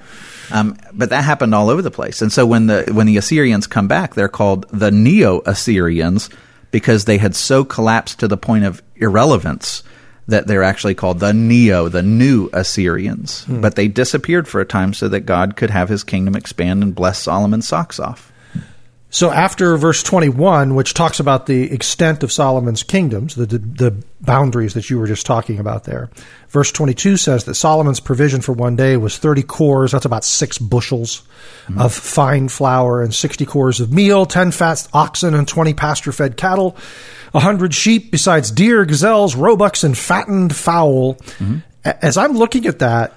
Um, 0.50 0.76
but 0.92 1.10
that 1.10 1.24
happened 1.24 1.54
all 1.54 1.70
over 1.70 1.80
the 1.80 1.90
place. 1.90 2.20
And 2.20 2.32
so 2.32 2.44
when 2.44 2.66
the 2.66 2.90
when 2.92 3.06
the 3.06 3.16
Assyrians 3.16 3.66
come 3.66 3.88
back, 3.88 4.14
they're 4.14 4.28
called 4.28 4.66
the 4.70 4.90
Neo 4.90 5.40
Assyrians 5.46 6.28
because 6.70 7.04
they 7.04 7.18
had 7.18 7.36
so 7.36 7.64
collapsed 7.64 8.20
to 8.20 8.28
the 8.28 8.36
point 8.36 8.64
of 8.64 8.82
irrelevance 8.96 9.82
that 10.28 10.46
they're 10.46 10.62
actually 10.62 10.94
called 10.94 11.20
the 11.20 11.32
Neo, 11.32 11.88
the 11.88 12.02
New 12.02 12.48
Assyrians. 12.52 13.44
Hmm. 13.44 13.60
But 13.60 13.76
they 13.76 13.88
disappeared 13.88 14.48
for 14.48 14.60
a 14.60 14.66
time 14.66 14.94
so 14.94 15.08
that 15.08 15.20
God 15.20 15.56
could 15.56 15.70
have 15.70 15.88
His 15.88 16.04
kingdom 16.04 16.34
expand 16.34 16.82
and 16.82 16.94
bless 16.94 17.18
Solomon's 17.18 17.68
socks 17.68 17.98
off. 17.98 18.31
So 19.12 19.30
after 19.30 19.76
verse 19.76 20.02
21, 20.02 20.74
which 20.74 20.94
talks 20.94 21.20
about 21.20 21.44
the 21.44 21.70
extent 21.70 22.22
of 22.22 22.32
Solomon's 22.32 22.82
kingdoms, 22.82 23.34
the, 23.34 23.44
the, 23.44 23.58
the, 23.58 24.04
boundaries 24.22 24.74
that 24.74 24.88
you 24.88 25.00
were 25.00 25.06
just 25.08 25.26
talking 25.26 25.58
about 25.58 25.84
there, 25.84 26.08
verse 26.48 26.72
22 26.72 27.18
says 27.18 27.44
that 27.44 27.54
Solomon's 27.54 28.00
provision 28.00 28.40
for 28.40 28.52
one 28.52 28.74
day 28.74 28.96
was 28.96 29.18
30 29.18 29.42
cors, 29.42 29.92
that's 29.92 30.06
about 30.06 30.24
six 30.24 30.56
bushels 30.56 31.24
mm-hmm. 31.66 31.78
of 31.78 31.92
fine 31.92 32.48
flour, 32.48 33.02
and 33.02 33.14
60 33.14 33.44
cors 33.44 33.80
of 33.80 33.92
meal, 33.92 34.24
10 34.24 34.50
fat 34.50 34.88
oxen, 34.94 35.34
and 35.34 35.46
20 35.46 35.74
pasture 35.74 36.12
fed 36.12 36.38
cattle, 36.38 36.74
100 37.32 37.74
sheep, 37.74 38.12
besides 38.12 38.50
deer, 38.50 38.86
gazelles, 38.86 39.36
roebucks, 39.36 39.84
and 39.84 39.98
fattened 39.98 40.56
fowl. 40.56 41.16
Mm-hmm. 41.16 41.58
As 41.84 42.16
I'm 42.16 42.32
looking 42.32 42.64
at 42.64 42.78
that, 42.78 43.12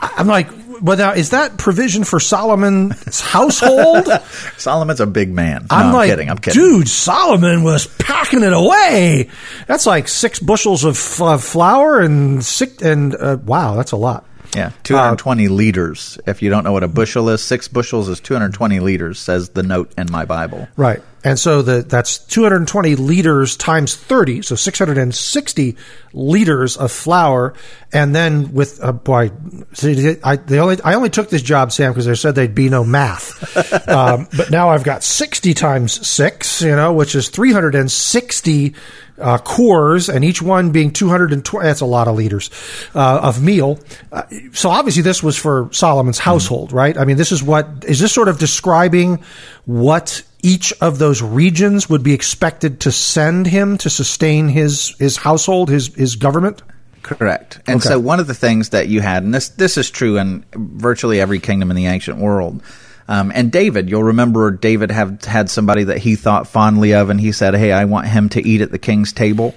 I'm 0.00 0.26
like, 0.26 0.48
but 0.80 0.98
now 0.98 1.12
is 1.12 1.30
that 1.30 1.58
provision 1.58 2.04
for 2.04 2.20
Solomon's 2.20 3.20
household? 3.20 4.06
Solomon's 4.56 5.00
a 5.00 5.06
big 5.06 5.32
man. 5.32 5.66
No, 5.70 5.76
I'm, 5.76 5.86
I'm 5.86 5.92
like, 5.92 6.10
kidding. 6.10 6.30
I'm 6.30 6.38
kidding. 6.38 6.60
Dude, 6.60 6.88
Solomon 6.88 7.62
was 7.62 7.86
packing 7.98 8.42
it 8.42 8.52
away. 8.52 9.30
That's 9.66 9.86
like 9.86 10.08
six 10.08 10.38
bushels 10.38 10.84
of 10.84 11.20
uh, 11.20 11.38
flour 11.38 12.00
and 12.00 12.44
six 12.44 12.82
and 12.82 13.14
uh, 13.14 13.38
wow, 13.44 13.74
that's 13.74 13.92
a 13.92 13.96
lot. 13.96 14.24
Yeah, 14.54 14.70
220 14.84 15.46
uh, 15.46 15.50
liters. 15.50 16.18
If 16.26 16.40
you 16.40 16.48
don't 16.48 16.64
know 16.64 16.72
what 16.72 16.82
a 16.82 16.88
bushel 16.88 17.28
is, 17.28 17.42
six 17.42 17.68
bushels 17.68 18.08
is 18.08 18.20
220 18.20 18.80
liters, 18.80 19.18
says 19.18 19.50
the 19.50 19.62
note 19.62 19.92
in 19.98 20.10
my 20.10 20.24
Bible. 20.24 20.66
Right. 20.76 21.02
And 21.26 21.40
so 21.40 21.60
the, 21.60 21.82
that's 21.82 22.18
220 22.18 22.94
liters 22.94 23.56
times 23.56 23.96
30, 23.96 24.42
so 24.42 24.54
660 24.54 25.76
liters 26.12 26.76
of 26.76 26.92
flour. 26.92 27.52
And 27.92 28.14
then 28.14 28.52
with, 28.52 28.78
uh, 28.80 28.92
boy, 28.92 29.32
see, 29.72 30.18
I, 30.22 30.38
only, 30.52 30.80
I 30.82 30.94
only 30.94 31.10
took 31.10 31.28
this 31.28 31.42
job, 31.42 31.72
Sam, 31.72 31.90
because 31.90 32.06
they 32.06 32.14
said 32.14 32.36
there'd 32.36 32.54
be 32.54 32.68
no 32.68 32.84
math. 32.84 33.88
um, 33.88 34.28
but 34.36 34.52
now 34.52 34.70
I've 34.70 34.84
got 34.84 35.02
60 35.02 35.52
times 35.54 36.06
six, 36.06 36.62
you 36.62 36.76
know, 36.76 36.92
which 36.92 37.16
is 37.16 37.28
360 37.28 38.74
uh, 39.18 39.38
cors, 39.38 40.08
and 40.08 40.24
each 40.24 40.40
one 40.40 40.70
being 40.70 40.92
220. 40.92 41.66
That's 41.66 41.80
a 41.80 41.86
lot 41.86 42.06
of 42.06 42.14
liters 42.14 42.50
uh, 42.94 43.20
of 43.22 43.42
meal. 43.42 43.80
Uh, 44.12 44.22
so 44.52 44.70
obviously, 44.70 45.02
this 45.02 45.22
was 45.22 45.36
for 45.36 45.70
Solomon's 45.72 46.18
household, 46.18 46.70
mm 46.70 46.74
right? 46.74 46.98
I 46.98 47.06
mean, 47.06 47.16
this 47.16 47.32
is 47.32 47.42
what 47.42 47.84
is 47.88 47.98
this 47.98 48.12
sort 48.12 48.28
of 48.28 48.38
describing 48.38 49.24
what 49.64 50.22
each 50.46 50.72
of 50.80 50.98
those 50.98 51.22
regions 51.22 51.88
would 51.90 52.04
be 52.04 52.14
expected 52.14 52.78
to 52.80 52.92
send 52.92 53.48
him 53.48 53.76
to 53.78 53.90
sustain 53.90 54.48
his 54.48 54.94
his 54.98 55.16
household, 55.16 55.68
his 55.68 55.92
his 55.94 56.14
government. 56.14 56.62
Correct. 57.02 57.60
And 57.66 57.80
Okay. 57.80 57.88
so 57.88 57.98
one 57.98 58.20
of 58.20 58.26
the 58.28 58.34
things 58.34 58.68
that 58.70 58.88
you 58.88 59.00
had, 59.00 59.24
and 59.24 59.34
this 59.34 59.48
this 59.48 59.76
is 59.76 59.90
true 59.90 60.18
in 60.18 60.44
virtually 60.54 61.20
every 61.20 61.40
kingdom 61.40 61.70
in 61.70 61.76
the 61.76 61.86
ancient 61.86 62.18
world. 62.18 62.62
Um, 63.08 63.30
and 63.34 63.50
David, 63.52 63.88
you'll 63.90 64.04
remember 64.04 64.50
David 64.50 64.90
have 64.90 65.24
had 65.24 65.48
somebody 65.50 65.84
that 65.84 65.98
he 65.98 66.16
thought 66.16 66.46
fondly 66.48 66.94
of, 66.94 67.10
and 67.10 67.20
he 67.20 67.32
said, 67.32 67.54
"Hey, 67.54 67.72
I 67.72 67.84
want 67.84 68.06
him 68.06 68.28
to 68.30 68.40
eat 68.46 68.60
at 68.60 68.70
the 68.70 68.78
king's 68.78 69.12
table." 69.12 69.54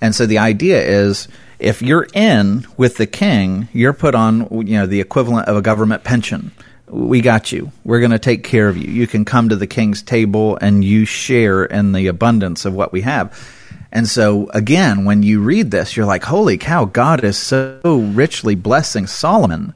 And 0.00 0.14
so 0.14 0.26
the 0.26 0.38
idea 0.38 0.82
is, 0.82 1.28
if 1.60 1.82
you're 1.82 2.08
in 2.14 2.66
with 2.76 2.96
the 2.96 3.06
king, 3.06 3.68
you're 3.72 3.92
put 3.92 4.16
on, 4.16 4.48
you 4.66 4.76
know, 4.78 4.86
the 4.86 5.00
equivalent 5.00 5.46
of 5.48 5.56
a 5.56 5.62
government 5.62 6.02
pension. 6.02 6.50
We 6.92 7.22
got 7.22 7.50
you. 7.52 7.72
We're 7.84 8.00
going 8.00 8.10
to 8.10 8.18
take 8.18 8.44
care 8.44 8.68
of 8.68 8.76
you. 8.76 8.90
You 8.92 9.06
can 9.06 9.24
come 9.24 9.48
to 9.48 9.56
the 9.56 9.66
king's 9.66 10.02
table 10.02 10.58
and 10.60 10.84
you 10.84 11.06
share 11.06 11.64
in 11.64 11.92
the 11.92 12.08
abundance 12.08 12.66
of 12.66 12.74
what 12.74 12.92
we 12.92 13.00
have. 13.00 13.32
And 13.90 14.06
so, 14.06 14.50
again, 14.50 15.06
when 15.06 15.22
you 15.22 15.40
read 15.40 15.70
this, 15.70 15.96
you're 15.96 16.04
like, 16.04 16.24
holy 16.24 16.58
cow, 16.58 16.84
God 16.84 17.24
is 17.24 17.38
so 17.38 17.80
richly 18.14 18.54
blessing 18.54 19.06
Solomon. 19.06 19.72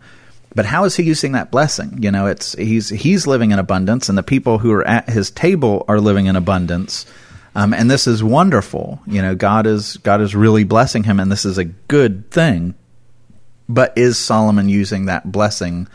But 0.55 0.67
how 0.67 0.85
is 0.85 0.97
he 0.97 1.05
using 1.05 1.33
that 1.33 1.51
blessing? 1.51 2.03
You 2.03 2.11
know, 2.11 2.27
it's 2.27 2.53
he's 2.53 2.91
he's 2.91 3.27
living 3.27 3.51
in 3.51 3.59
abundance, 3.59 4.09
and 4.09 4.17
the 4.17 4.23
people 4.23 4.59
who 4.59 4.73
are 4.73 4.87
at 4.87 5.09
his 5.09 5.31
table 5.31 5.85
are 5.89 6.01
living 6.01 6.27
in 6.27 6.37
abundance. 6.37 7.07
Um, 7.55 7.73
and 7.73 7.91
this 7.91 8.07
is 8.07 8.23
wonderful. 8.23 9.01
You 9.07 9.23
know, 9.23 9.35
God 9.35 9.67
is 9.67 9.97
God 9.99 10.21
is 10.21 10.35
really 10.35 10.65
blessing 10.65 11.05
him, 11.05 11.19
and 11.19 11.33
this 11.33 11.45
is 11.45 11.59
a 11.59 11.65
good 11.65 12.31
thing. 12.31 12.75
But 13.69 13.97
is 13.97 14.17
Solomon 14.17 14.69
using 14.69 15.07
that 15.07 15.31
blessing 15.31 15.89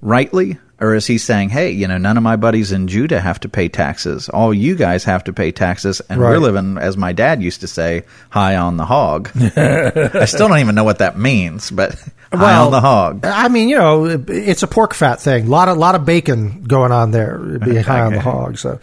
rightly? 0.00 0.58
Or 0.80 0.94
is 0.94 1.08
he 1.08 1.18
saying, 1.18 1.48
hey, 1.48 1.72
you 1.72 1.88
know, 1.88 1.98
none 1.98 2.16
of 2.16 2.22
my 2.22 2.36
buddies 2.36 2.70
in 2.70 2.86
Judah 2.86 3.20
have 3.20 3.40
to 3.40 3.48
pay 3.48 3.68
taxes. 3.68 4.28
All 4.28 4.54
you 4.54 4.76
guys 4.76 5.02
have 5.04 5.24
to 5.24 5.32
pay 5.32 5.50
taxes. 5.50 6.00
And 6.08 6.20
we're 6.20 6.38
living, 6.38 6.78
as 6.78 6.96
my 6.96 7.12
dad 7.12 7.42
used 7.42 7.62
to 7.62 7.66
say, 7.66 8.04
high 8.30 8.54
on 8.54 8.76
the 8.76 8.84
hog. 8.84 9.28
I 9.34 10.24
still 10.26 10.46
don't 10.46 10.60
even 10.60 10.76
know 10.76 10.84
what 10.84 11.00
that 11.00 11.18
means, 11.18 11.72
but 11.72 11.96
high 12.32 12.54
on 12.54 12.70
the 12.70 12.80
hog. 12.80 13.26
I 13.26 13.48
mean, 13.48 13.68
you 13.68 13.76
know, 13.76 14.04
it's 14.28 14.62
a 14.62 14.68
pork 14.68 14.94
fat 14.94 15.20
thing. 15.20 15.48
A 15.48 15.50
lot 15.50 15.68
of 15.68 15.78
lot 15.78 15.96
of 15.96 16.04
bacon 16.04 16.62
going 16.62 16.92
on 16.92 17.10
there. 17.10 17.44
It'd 17.44 17.64
be 17.64 17.76
high 17.78 18.02
on 18.02 18.12
the 18.12 18.20
hog. 18.20 18.56
So, 18.56 18.78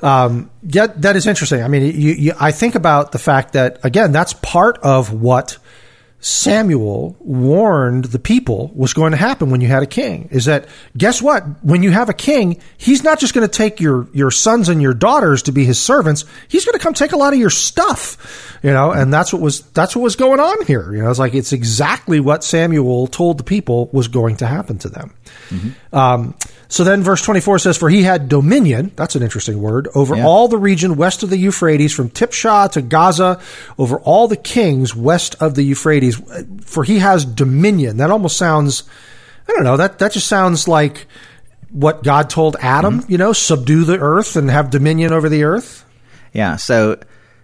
um, 0.00 0.50
yeah, 0.62 0.86
that 0.86 1.16
is 1.16 1.26
interesting. 1.26 1.62
I 1.62 1.68
mean, 1.68 1.82
you, 1.82 2.12
you, 2.12 2.32
I 2.40 2.50
think 2.50 2.76
about 2.76 3.12
the 3.12 3.18
fact 3.18 3.52
that 3.52 3.84
again, 3.84 4.10
that's 4.10 4.32
part 4.32 4.78
of 4.78 5.12
what 5.12 5.58
Samuel 6.26 7.14
warned 7.20 8.06
the 8.06 8.18
people 8.18 8.72
was 8.74 8.92
going 8.92 9.12
to 9.12 9.16
happen 9.16 9.50
when 9.50 9.60
you 9.60 9.68
had 9.68 9.84
a 9.84 9.86
king. 9.86 10.28
Is 10.32 10.46
that 10.46 10.66
guess 10.96 11.22
what? 11.22 11.44
When 11.62 11.84
you 11.84 11.92
have 11.92 12.08
a 12.08 12.12
king, 12.12 12.60
he's 12.78 13.04
not 13.04 13.20
just 13.20 13.32
going 13.32 13.46
to 13.46 13.52
take 13.52 13.80
your 13.80 14.08
your 14.12 14.32
sons 14.32 14.68
and 14.68 14.82
your 14.82 14.92
daughters 14.92 15.42
to 15.42 15.52
be 15.52 15.64
his 15.64 15.80
servants. 15.80 16.24
He's 16.48 16.64
going 16.64 16.72
to 16.76 16.82
come 16.82 16.94
take 16.94 17.12
a 17.12 17.16
lot 17.16 17.32
of 17.32 17.38
your 17.38 17.50
stuff, 17.50 18.58
you 18.64 18.72
know. 18.72 18.90
And 18.90 19.14
that's 19.14 19.32
what 19.32 19.40
was 19.40 19.60
that's 19.70 19.94
what 19.94 20.02
was 20.02 20.16
going 20.16 20.40
on 20.40 20.66
here. 20.66 20.92
You 20.92 21.02
know, 21.02 21.10
it's 21.10 21.20
like 21.20 21.34
it's 21.34 21.52
exactly 21.52 22.18
what 22.18 22.42
Samuel 22.42 23.06
told 23.06 23.38
the 23.38 23.44
people 23.44 23.88
was 23.92 24.08
going 24.08 24.38
to 24.38 24.48
happen 24.48 24.78
to 24.78 24.88
them. 24.88 25.14
Um, 25.92 26.34
so 26.68 26.82
then, 26.82 27.02
verse 27.04 27.22
twenty-four 27.22 27.60
says, 27.60 27.76
"For 27.76 27.88
he 27.88 28.02
had 28.02 28.28
dominion." 28.28 28.90
That's 28.96 29.14
an 29.14 29.22
interesting 29.22 29.62
word 29.62 29.86
over 29.94 30.16
Yeah. 30.16 30.26
all 30.26 30.48
the 30.48 30.58
region 30.58 30.96
west 30.96 31.22
of 31.22 31.30
the 31.30 31.36
Euphrates, 31.36 31.92
from 31.94 32.10
Tipshah 32.10 32.72
to 32.72 32.82
Gaza, 32.82 33.38
over 33.78 33.98
all 34.00 34.26
the 34.26 34.36
kings 34.36 34.92
west 34.96 35.36
of 35.38 35.54
the 35.54 35.62
Euphrates. 35.62 36.15
For 36.62 36.84
he 36.84 36.98
has 36.98 37.24
dominion. 37.24 37.96
That 37.98 38.10
almost 38.10 38.36
sounds, 38.36 38.84
I 39.48 39.52
don't 39.52 39.64
know. 39.64 39.76
That 39.76 39.98
that 39.98 40.12
just 40.12 40.26
sounds 40.26 40.68
like 40.68 41.06
what 41.70 42.02
God 42.02 42.30
told 42.30 42.56
Adam. 42.60 43.00
Mm-hmm. 43.00 43.12
You 43.12 43.18
know, 43.18 43.32
subdue 43.32 43.84
the 43.84 43.98
earth 43.98 44.36
and 44.36 44.50
have 44.50 44.70
dominion 44.70 45.12
over 45.12 45.28
the 45.28 45.44
earth. 45.44 45.84
Yeah. 46.32 46.56
So, 46.56 46.98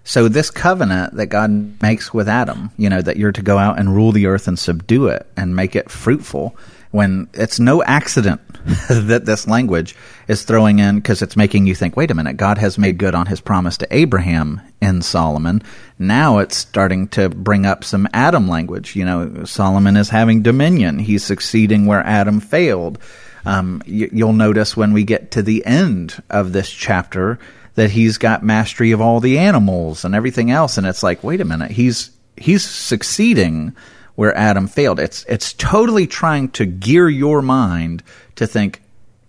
so 0.05 0.29
this 0.29 0.51
covenant 0.51 1.15
that 1.15 1.27
God 1.27 1.81
makes 1.83 2.13
with 2.13 2.29
Adam, 2.29 2.71
you 2.77 2.89
know, 2.89 3.03
that 3.03 3.17
you're 3.17 3.33
to 3.33 3.43
go 3.43 3.59
out 3.59 3.79
and 3.79 3.95
rule 3.95 4.13
the 4.13 4.27
earth 4.27 4.49
and 4.49 4.59
subdue 4.59 5.07
it 5.07 5.27
and 5.37 5.55
make 5.57 5.77
it 5.77 5.91
fruitful. 5.91 6.57
When 6.93 7.29
it's 7.35 7.59
no 7.59 7.83
accident 7.83 8.41
that 8.89 9.25
this 9.25 9.49
language 9.49 9.97
is 10.29 10.45
throwing 10.45 10.79
in 10.79 10.97
because 10.97 11.21
it's 11.21 11.37
making 11.37 11.67
you 11.67 11.75
think, 11.75 11.97
wait 11.97 12.11
a 12.11 12.15
minute, 12.15 12.37
God 12.37 12.59
has 12.59 12.79
made 12.79 12.99
good 12.99 13.15
on 13.15 13.27
his 13.27 13.41
promise 13.41 13.77
to 13.79 13.89
Abraham 13.91 14.61
in 14.81 15.03
Solomon. 15.03 15.63
Now 15.99 16.39
it's 16.39 16.57
starting 16.57 17.09
to 17.09 17.29
bring 17.29 17.67
up 17.67 17.83
some 17.83 18.09
Adam 18.13 18.47
language. 18.47 18.95
You 18.95 19.05
know, 19.05 19.45
Solomon 19.45 19.97
is 19.97 20.11
having 20.11 20.43
dominion. 20.43 21.01
He's 21.01 21.25
succeeding 21.25 21.87
where 21.87 22.07
Adam 22.07 22.39
failed. 22.39 22.99
Um, 23.45 23.83
you, 23.85 24.09
you'll 24.13 24.33
notice 24.33 24.77
when 24.77 24.93
we 24.93 25.03
get 25.03 25.33
to 25.33 25.43
the 25.43 25.67
end 25.67 26.23
of 26.31 26.53
this 26.53 26.71
chapter 26.71 27.41
that 27.75 27.91
he's 27.91 28.19
got 28.19 28.45
mastery 28.45 28.93
of 28.93 29.01
all 29.01 29.19
the 29.19 29.39
animals 29.39 30.05
and 30.05 30.15
everything 30.15 30.51
else, 30.51 30.79
and 30.79 30.87
it's 30.87 31.03
like, 31.03 31.25
wait 31.25 31.41
a 31.41 31.45
minute, 31.45 31.71
he's 31.71 32.11
he's 32.37 32.65
succeeding 32.65 33.75
where 34.15 34.37
Adam 34.37 34.67
failed. 34.67 35.01
It's 35.01 35.25
it's 35.29 35.53
totally 35.55 36.07
trying 36.07 36.51
to 36.51 36.67
gear 36.67 37.09
your 37.09 37.43
mind 37.43 38.03
to 38.37 38.47
think, 38.47 38.83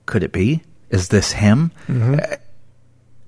could 0.05 0.23
it 0.23 0.31
be? 0.31 0.63
Is 0.89 1.09
this 1.09 1.31
him? 1.31 1.71
Uh, 1.89 2.35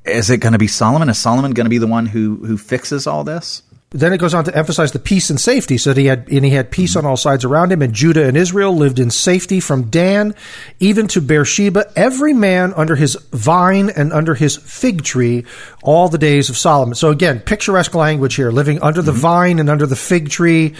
Is 0.06 0.30
it 0.30 0.38
going 0.38 0.54
to 0.54 0.60
be 0.60 0.68
Solomon? 0.68 1.10
Is 1.10 1.18
Solomon 1.18 1.52
going 1.52 1.66
to 1.66 1.70
be 1.70 1.80
the 1.80 1.88
one 1.88 2.06
who 2.06 2.36
who 2.46 2.58
fixes 2.58 3.08
all 3.08 3.24
this? 3.24 3.64
Then 3.92 4.12
it 4.12 4.18
goes 4.18 4.34
on 4.34 4.44
to 4.44 4.56
emphasize 4.56 4.92
the 4.92 5.00
peace 5.00 5.30
and 5.30 5.40
safety. 5.40 5.78
So 5.78 5.94
that 5.94 6.00
he 6.00 6.08
had 6.08 6.28
and 6.30 6.44
he 6.44 6.52
had 6.52 6.70
peace 6.70 6.98
on 6.98 7.06
all 7.06 7.16
sides 7.16 7.46
around 7.46 7.72
him, 7.72 7.82
and 7.82 7.94
Judah 7.94 8.28
and 8.28 8.36
Israel 8.36 8.76
lived 8.76 9.00
in 9.00 9.10
safety 9.10 9.62
from 9.62 9.90
Dan 9.90 10.36
even 10.80 11.08
to 11.10 11.22
Beersheba, 11.22 11.86
every 11.96 12.34
man 12.34 12.74
under 12.76 12.96
his 12.96 13.16
vine 13.32 13.90
and 13.90 14.12
under 14.12 14.36
his 14.36 14.58
fig 14.58 15.04
tree, 15.04 15.46
all 15.82 16.10
the 16.10 16.18
days 16.18 16.50
of 16.50 16.58
Solomon. 16.58 16.94
So 16.96 17.10
again, 17.10 17.40
picturesque 17.40 17.96
language 17.96 18.36
here, 18.36 18.52
living 18.52 18.82
under 18.82 19.02
the 19.02 19.14
vine 19.14 19.60
and 19.60 19.70
under 19.70 19.86
the 19.86 19.96
fig 19.96 20.30
tree. 20.30 20.76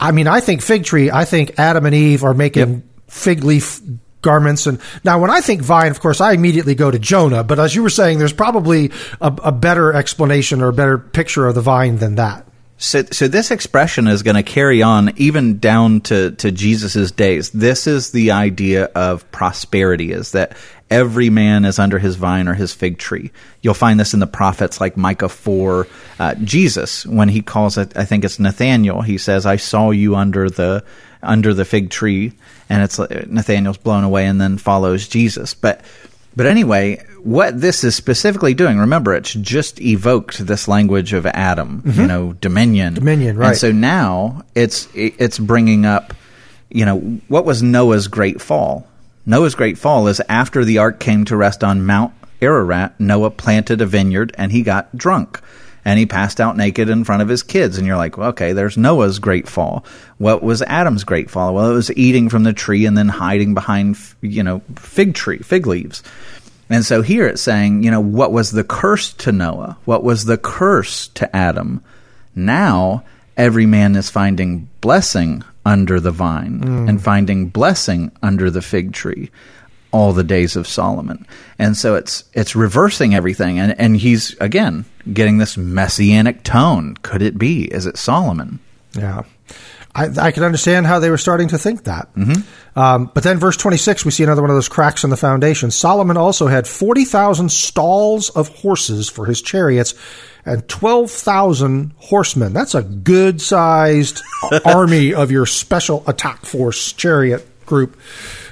I 0.00 0.12
mean, 0.12 0.26
I 0.26 0.40
think 0.40 0.62
fig 0.62 0.84
tree. 0.84 1.10
I 1.10 1.24
think 1.24 1.58
Adam 1.58 1.86
and 1.86 1.94
Eve 1.94 2.24
are 2.24 2.34
making 2.34 2.88
fig 3.06 3.44
leaf 3.44 3.80
garments. 4.22 4.66
And 4.66 4.80
now 5.02 5.18
when 5.18 5.30
i 5.30 5.40
think 5.40 5.62
vine 5.62 5.90
of 5.90 6.00
course 6.00 6.20
i 6.20 6.32
immediately 6.32 6.74
go 6.74 6.90
to 6.90 6.98
jonah. 6.98 7.42
But 7.42 7.58
as 7.58 7.74
you 7.74 7.82
were 7.82 7.90
saying 7.90 8.18
there's 8.18 8.32
probably 8.32 8.90
a, 9.20 9.32
a 9.44 9.52
better 9.52 9.92
explanation 9.92 10.60
or 10.60 10.68
a 10.68 10.72
better 10.72 10.98
picture 10.98 11.46
of 11.46 11.54
the 11.54 11.62
vine 11.62 11.96
than 11.96 12.16
that 12.16 12.46
So, 12.82 13.02
so 13.12 13.28
this 13.28 13.50
expression 13.50 14.08
is 14.08 14.22
going 14.22 14.36
to 14.36 14.42
carry 14.42 14.82
on 14.82 15.12
even 15.16 15.58
down 15.58 16.00
to, 16.02 16.30
to 16.30 16.50
Jesus' 16.50 17.10
days. 17.10 17.50
This 17.50 17.86
is 17.86 18.10
the 18.10 18.30
idea 18.30 18.84
of 18.94 19.30
prosperity, 19.30 20.12
is 20.12 20.32
that 20.32 20.56
every 20.88 21.28
man 21.28 21.66
is 21.66 21.78
under 21.78 21.98
his 21.98 22.16
vine 22.16 22.48
or 22.48 22.54
his 22.54 22.72
fig 22.72 22.96
tree. 22.96 23.32
You'll 23.60 23.74
find 23.74 24.00
this 24.00 24.14
in 24.14 24.20
the 24.20 24.26
prophets 24.26 24.80
like 24.80 24.96
Micah 24.96 25.28
4. 25.28 25.86
Uh, 26.18 26.34
Jesus, 26.36 27.04
when 27.04 27.28
he 27.28 27.42
calls 27.42 27.76
it, 27.76 27.94
I 27.98 28.06
think 28.06 28.24
it's 28.24 28.38
Nathaniel, 28.38 29.02
he 29.02 29.18
says, 29.18 29.44
I 29.44 29.56
saw 29.56 29.90
you 29.90 30.16
under 30.16 30.48
the, 30.48 30.82
under 31.22 31.52
the 31.52 31.66
fig 31.66 31.90
tree. 31.90 32.32
And 32.70 32.82
it's 32.82 32.98
like- 32.98 33.28
Nathaniel's 33.28 33.76
blown 33.76 34.04
away 34.04 34.24
and 34.24 34.40
then 34.40 34.56
follows 34.56 35.06
Jesus. 35.06 35.52
But, 35.52 35.82
but 36.36 36.46
anyway, 36.46 37.04
what 37.22 37.60
this 37.60 37.84
is 37.84 37.94
specifically 37.96 38.54
doing, 38.54 38.78
remember, 38.78 39.14
it's 39.14 39.34
just 39.34 39.80
evoked 39.80 40.38
this 40.38 40.68
language 40.68 41.12
of 41.12 41.26
Adam, 41.26 41.82
you 41.84 41.92
mm-hmm. 41.92 42.06
know, 42.06 42.32
dominion. 42.34 42.94
Dominion, 42.94 43.36
right. 43.36 43.48
And 43.48 43.56
so 43.56 43.72
now 43.72 44.42
it's 44.54 44.88
it's 44.94 45.38
bringing 45.38 45.84
up, 45.84 46.14
you 46.68 46.84
know, 46.84 46.98
what 47.28 47.44
was 47.44 47.62
Noah's 47.62 48.08
great 48.08 48.40
fall? 48.40 48.86
Noah's 49.26 49.54
great 49.54 49.76
fall 49.76 50.06
is 50.08 50.20
after 50.28 50.64
the 50.64 50.78
ark 50.78 51.00
came 51.00 51.24
to 51.26 51.36
rest 51.36 51.62
on 51.62 51.84
Mount 51.84 52.14
Ararat. 52.40 52.98
Noah 52.98 53.30
planted 53.30 53.80
a 53.80 53.86
vineyard 53.86 54.32
and 54.38 54.52
he 54.52 54.62
got 54.62 54.96
drunk. 54.96 55.40
And 55.84 55.98
he 55.98 56.06
passed 56.06 56.40
out 56.40 56.56
naked 56.56 56.88
in 56.88 57.04
front 57.04 57.22
of 57.22 57.28
his 57.28 57.42
kids. 57.42 57.78
And 57.78 57.86
you're 57.86 57.96
like, 57.96 58.16
well, 58.16 58.30
okay, 58.30 58.52
there's 58.52 58.76
Noah's 58.76 59.18
great 59.18 59.48
fall. 59.48 59.84
What 60.18 60.42
was 60.42 60.62
Adam's 60.62 61.04
great 61.04 61.30
fall? 61.30 61.54
Well, 61.54 61.70
it 61.70 61.74
was 61.74 61.96
eating 61.96 62.28
from 62.28 62.42
the 62.42 62.52
tree 62.52 62.86
and 62.86 62.96
then 62.96 63.08
hiding 63.08 63.54
behind, 63.54 63.96
you 64.20 64.42
know, 64.42 64.62
fig 64.76 65.14
tree, 65.14 65.38
fig 65.38 65.66
leaves. 65.66 66.02
And 66.68 66.84
so 66.84 67.02
here 67.02 67.26
it's 67.26 67.42
saying, 67.42 67.82
you 67.82 67.90
know, 67.90 68.00
what 68.00 68.32
was 68.32 68.52
the 68.52 68.64
curse 68.64 69.12
to 69.14 69.32
Noah? 69.32 69.76
What 69.84 70.04
was 70.04 70.24
the 70.24 70.38
curse 70.38 71.08
to 71.08 71.34
Adam? 71.34 71.82
Now 72.34 73.04
every 73.36 73.66
man 73.66 73.96
is 73.96 74.10
finding 74.10 74.68
blessing 74.80 75.42
under 75.64 75.98
the 75.98 76.10
vine 76.10 76.60
mm. 76.60 76.88
and 76.88 77.02
finding 77.02 77.48
blessing 77.48 78.12
under 78.22 78.50
the 78.50 78.62
fig 78.62 78.92
tree 78.92 79.30
all 79.92 80.12
the 80.12 80.24
days 80.24 80.56
of 80.56 80.66
Solomon. 80.66 81.26
And 81.58 81.76
so 81.76 81.94
it's 81.94 82.24
it's 82.32 82.54
reversing 82.54 83.14
everything 83.14 83.58
and 83.58 83.78
and 83.78 83.96
he's 83.96 84.34
again 84.40 84.84
getting 85.12 85.38
this 85.38 85.56
messianic 85.56 86.42
tone. 86.42 86.94
Could 87.02 87.22
it 87.22 87.38
be? 87.38 87.64
Is 87.64 87.86
it 87.86 87.96
Solomon? 87.96 88.60
Yeah. 88.92 89.22
I, 89.94 90.08
I 90.18 90.30
can 90.30 90.44
understand 90.44 90.86
how 90.86 91.00
they 91.00 91.10
were 91.10 91.18
starting 91.18 91.48
to 91.48 91.58
think 91.58 91.84
that. 91.84 92.08
Um, 92.76 93.10
but 93.12 93.24
then, 93.24 93.38
verse 93.38 93.56
26, 93.56 94.04
we 94.04 94.12
see 94.12 94.22
another 94.22 94.40
one 94.40 94.50
of 94.50 94.56
those 94.56 94.68
cracks 94.68 95.02
in 95.02 95.10
the 95.10 95.16
foundation. 95.16 95.72
Solomon 95.72 96.16
also 96.16 96.46
had 96.46 96.68
40,000 96.68 97.50
stalls 97.50 98.30
of 98.30 98.48
horses 98.48 99.08
for 99.08 99.26
his 99.26 99.42
chariots 99.42 99.94
and 100.44 100.66
12,000 100.68 101.92
horsemen. 101.96 102.52
That's 102.52 102.76
a 102.76 102.82
good 102.82 103.40
sized 103.40 104.22
army 104.64 105.12
of 105.12 105.32
your 105.32 105.46
special 105.46 106.04
attack 106.06 106.44
force 106.44 106.92
chariot 106.92 107.66
group. 107.66 107.98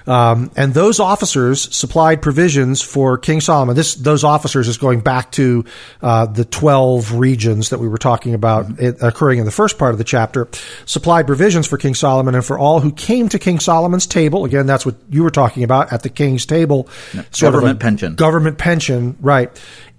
Um, 0.09 0.51
and 0.57 0.73
those 0.73 1.01
officers 1.01 1.75
supplied 1.77 2.23
provisions 2.23 2.81
for 2.81 3.19
King 3.19 3.43
Solomon. 3.43 3.77
This, 3.77 3.95
those 3.95 4.25
officers 4.25 4.67
is 4.67 4.79
going 4.79 5.01
back 5.01 5.33
to 5.33 5.67
uh, 6.01 6.25
the 6.25 6.47
12 6.47 7.13
regions 7.13 7.71
that 7.71 7.79
we 7.79 7.89
were 7.89 7.99
talking 7.99 8.33
about 8.33 8.81
it, 8.81 8.97
occurring 9.03 9.39
in 9.39 9.45
the 9.45 9.51
first 9.51 9.79
part 9.79 9.93
of 9.93 9.99
the 9.99 10.05
chapter, 10.05 10.49
supplied 10.87 11.27
provisions 11.27 11.67
for 11.67 11.77
King 11.77 11.95
Solomon 11.95 12.35
and 12.35 12.45
for 12.45 12.59
all 12.59 12.81
who 12.81 12.91
came 12.91 13.29
to 13.29 13.39
King 13.39 13.61
Solomon's 13.61 14.07
table. 14.07 14.47
Again, 14.47 14.67
that's 14.67 14.87
what 14.87 14.95
you 15.11 15.23
were 15.23 15.31
talking 15.31 15.63
about 15.63 15.93
at 15.93 16.03
the 16.03 16.09
king's 16.09 16.47
table. 16.47 16.89
Sort 17.31 17.53
government 17.53 17.81
pension. 17.81 18.15
Government 18.15 18.57
pension, 18.57 19.17
right 19.21 19.51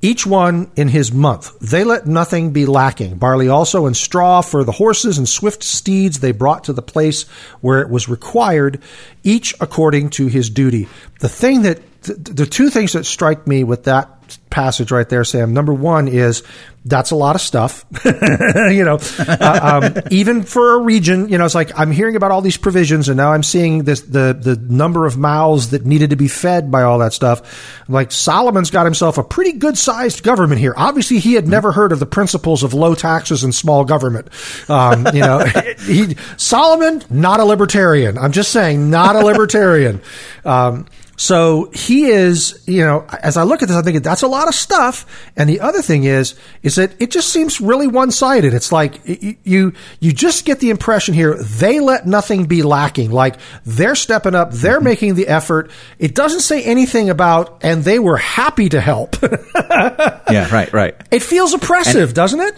each 0.02 0.26
one 0.26 0.72
in 0.76 0.88
his 0.88 1.12
month. 1.12 1.60
They 1.60 1.84
let 1.84 2.08
nothing 2.08 2.52
be 2.52 2.66
lacking. 2.66 3.18
Barley 3.18 3.50
also 3.50 3.86
and 3.86 3.96
straw 3.96 4.42
for 4.42 4.64
the 4.64 4.72
horses 4.72 5.18
and 5.18 5.28
swift 5.28 5.64
steeds 5.64 6.20
they 6.20 6.32
brought 6.32 6.66
to 6.66 6.74
the 6.74 6.82
place 6.82 7.24
where 7.62 7.82
it 7.82 7.90
was 7.90 8.08
required, 8.08 8.82
each 9.24 9.54
according 9.60 10.12
to 10.12 10.28
his 10.28 10.50
duty. 10.50 10.88
The 11.20 11.30
thing 11.30 11.64
that, 11.64 11.82
the 12.04 12.46
two 12.46 12.70
things 12.70 12.94
that 12.94 13.06
strike 13.06 13.46
me 13.46 13.64
with 13.64 13.84
that 13.86 14.19
passage 14.50 14.92
right 14.92 15.08
there, 15.08 15.24
Sam. 15.24 15.54
Number 15.54 15.74
one 15.74 16.08
is 16.08 16.44
that's 16.86 17.12
a 17.12 17.16
lot 17.16 17.36
of 17.36 17.42
stuff. 17.42 17.86
you 18.06 18.84
know, 18.84 19.00
uh, 19.20 19.82
um, 19.84 20.04
even 20.12 20.44
for 20.44 20.76
a 20.76 20.80
region, 20.80 21.28
you 21.30 21.38
know, 21.38 21.46
it's 21.46 21.56
like 21.56 21.78
I'm 21.78 21.92
hearing 21.92 22.16
about 22.16 22.32
all 22.32 22.42
these 22.42 22.58
provisions, 22.58 23.10
and 23.10 23.18
now 23.18 23.34
I'm 23.34 23.44
seeing 23.44 23.84
this 23.84 24.02
the 24.02 24.38
the 24.40 24.56
number 24.56 25.06
of 25.06 25.18
mouths 25.18 25.72
that 25.72 25.86
needed 25.86 26.12
to 26.12 26.16
be 26.16 26.28
fed 26.28 26.72
by 26.72 26.84
all 26.84 27.00
that 27.00 27.14
stuff. 27.14 27.84
Like 27.90 28.12
Solomon's 28.12 28.72
got 28.72 28.86
himself 28.86 29.18
a 29.18 29.24
pretty 29.24 29.54
good 29.54 29.78
sized 29.78 30.24
government 30.24 30.60
here. 30.60 30.74
Obviously, 30.76 31.20
he 31.20 31.34
had 31.34 31.48
never 31.48 31.72
heard 31.72 31.92
of 31.92 32.00
the 32.00 32.06
principles 32.06 32.64
of 32.64 32.74
low 32.74 32.96
taxes 32.96 33.44
and 33.44 33.54
small 33.54 33.84
government. 33.84 34.30
Um, 34.70 35.06
you 35.14 35.22
know, 35.22 35.40
he 35.86 36.16
Solomon 36.38 37.04
not 37.10 37.40
a 37.40 37.46
libertarian. 37.46 38.18
I'm 38.18 38.32
just 38.32 38.52
saying, 38.52 38.90
not 38.90 39.16
a 39.16 39.20
libertarian. 39.20 40.02
Um, 40.46 40.88
so 41.20 41.70
he 41.74 42.06
is, 42.06 42.64
you 42.66 42.80
know, 42.80 43.06
as 43.22 43.36
I 43.36 43.44
look 43.44 43.62
at 43.62 43.68
this, 43.68 43.76
I'm 43.76 43.84
thinking 43.84 44.02
that's 44.02 44.22
a 44.22 44.28
lot 44.28 44.48
of 44.48 44.56
stuff. 44.56 45.06
And 45.36 45.50
the 45.50 45.60
other 45.60 45.82
thing 45.82 46.06
is, 46.06 46.34
is 46.64 46.76
that 46.76 46.94
it 47.02 47.12
just 47.12 47.34
seems 47.34 47.60
really 47.60 47.88
one 47.88 48.12
sided. 48.12 48.54
It's 48.54 48.72
like 48.72 49.02
you, 49.44 49.74
you 50.00 50.14
just 50.14 50.46
get 50.46 50.62
the 50.62 50.70
impression 50.70 51.14
here 51.14 51.36
they 51.44 51.82
let 51.82 52.08
nothing 52.08 52.46
be 52.46 52.64
lacking. 52.64 53.12
Like 53.12 53.36
they're 53.66 53.96
stepping 53.96 54.34
up, 54.34 54.52
they're 54.52 54.78
mm-hmm. 54.78 54.86
making 54.86 55.16
the 55.16 55.28
effort. 55.28 55.72
It 55.98 56.16
doesn't 56.16 56.40
say 56.40 56.64
anything 56.64 57.10
about, 57.10 57.66
and 57.66 57.84
they 57.84 58.00
were 58.00 58.16
happy 58.16 58.70
to 58.70 58.80
help. 58.80 59.22
yeah, 59.22 60.48
right, 60.54 60.72
right. 60.72 60.96
It 61.12 61.22
feels 61.22 61.54
oppressive, 61.54 62.10
and, 62.10 62.16
doesn't 62.16 62.40
it? 62.40 62.56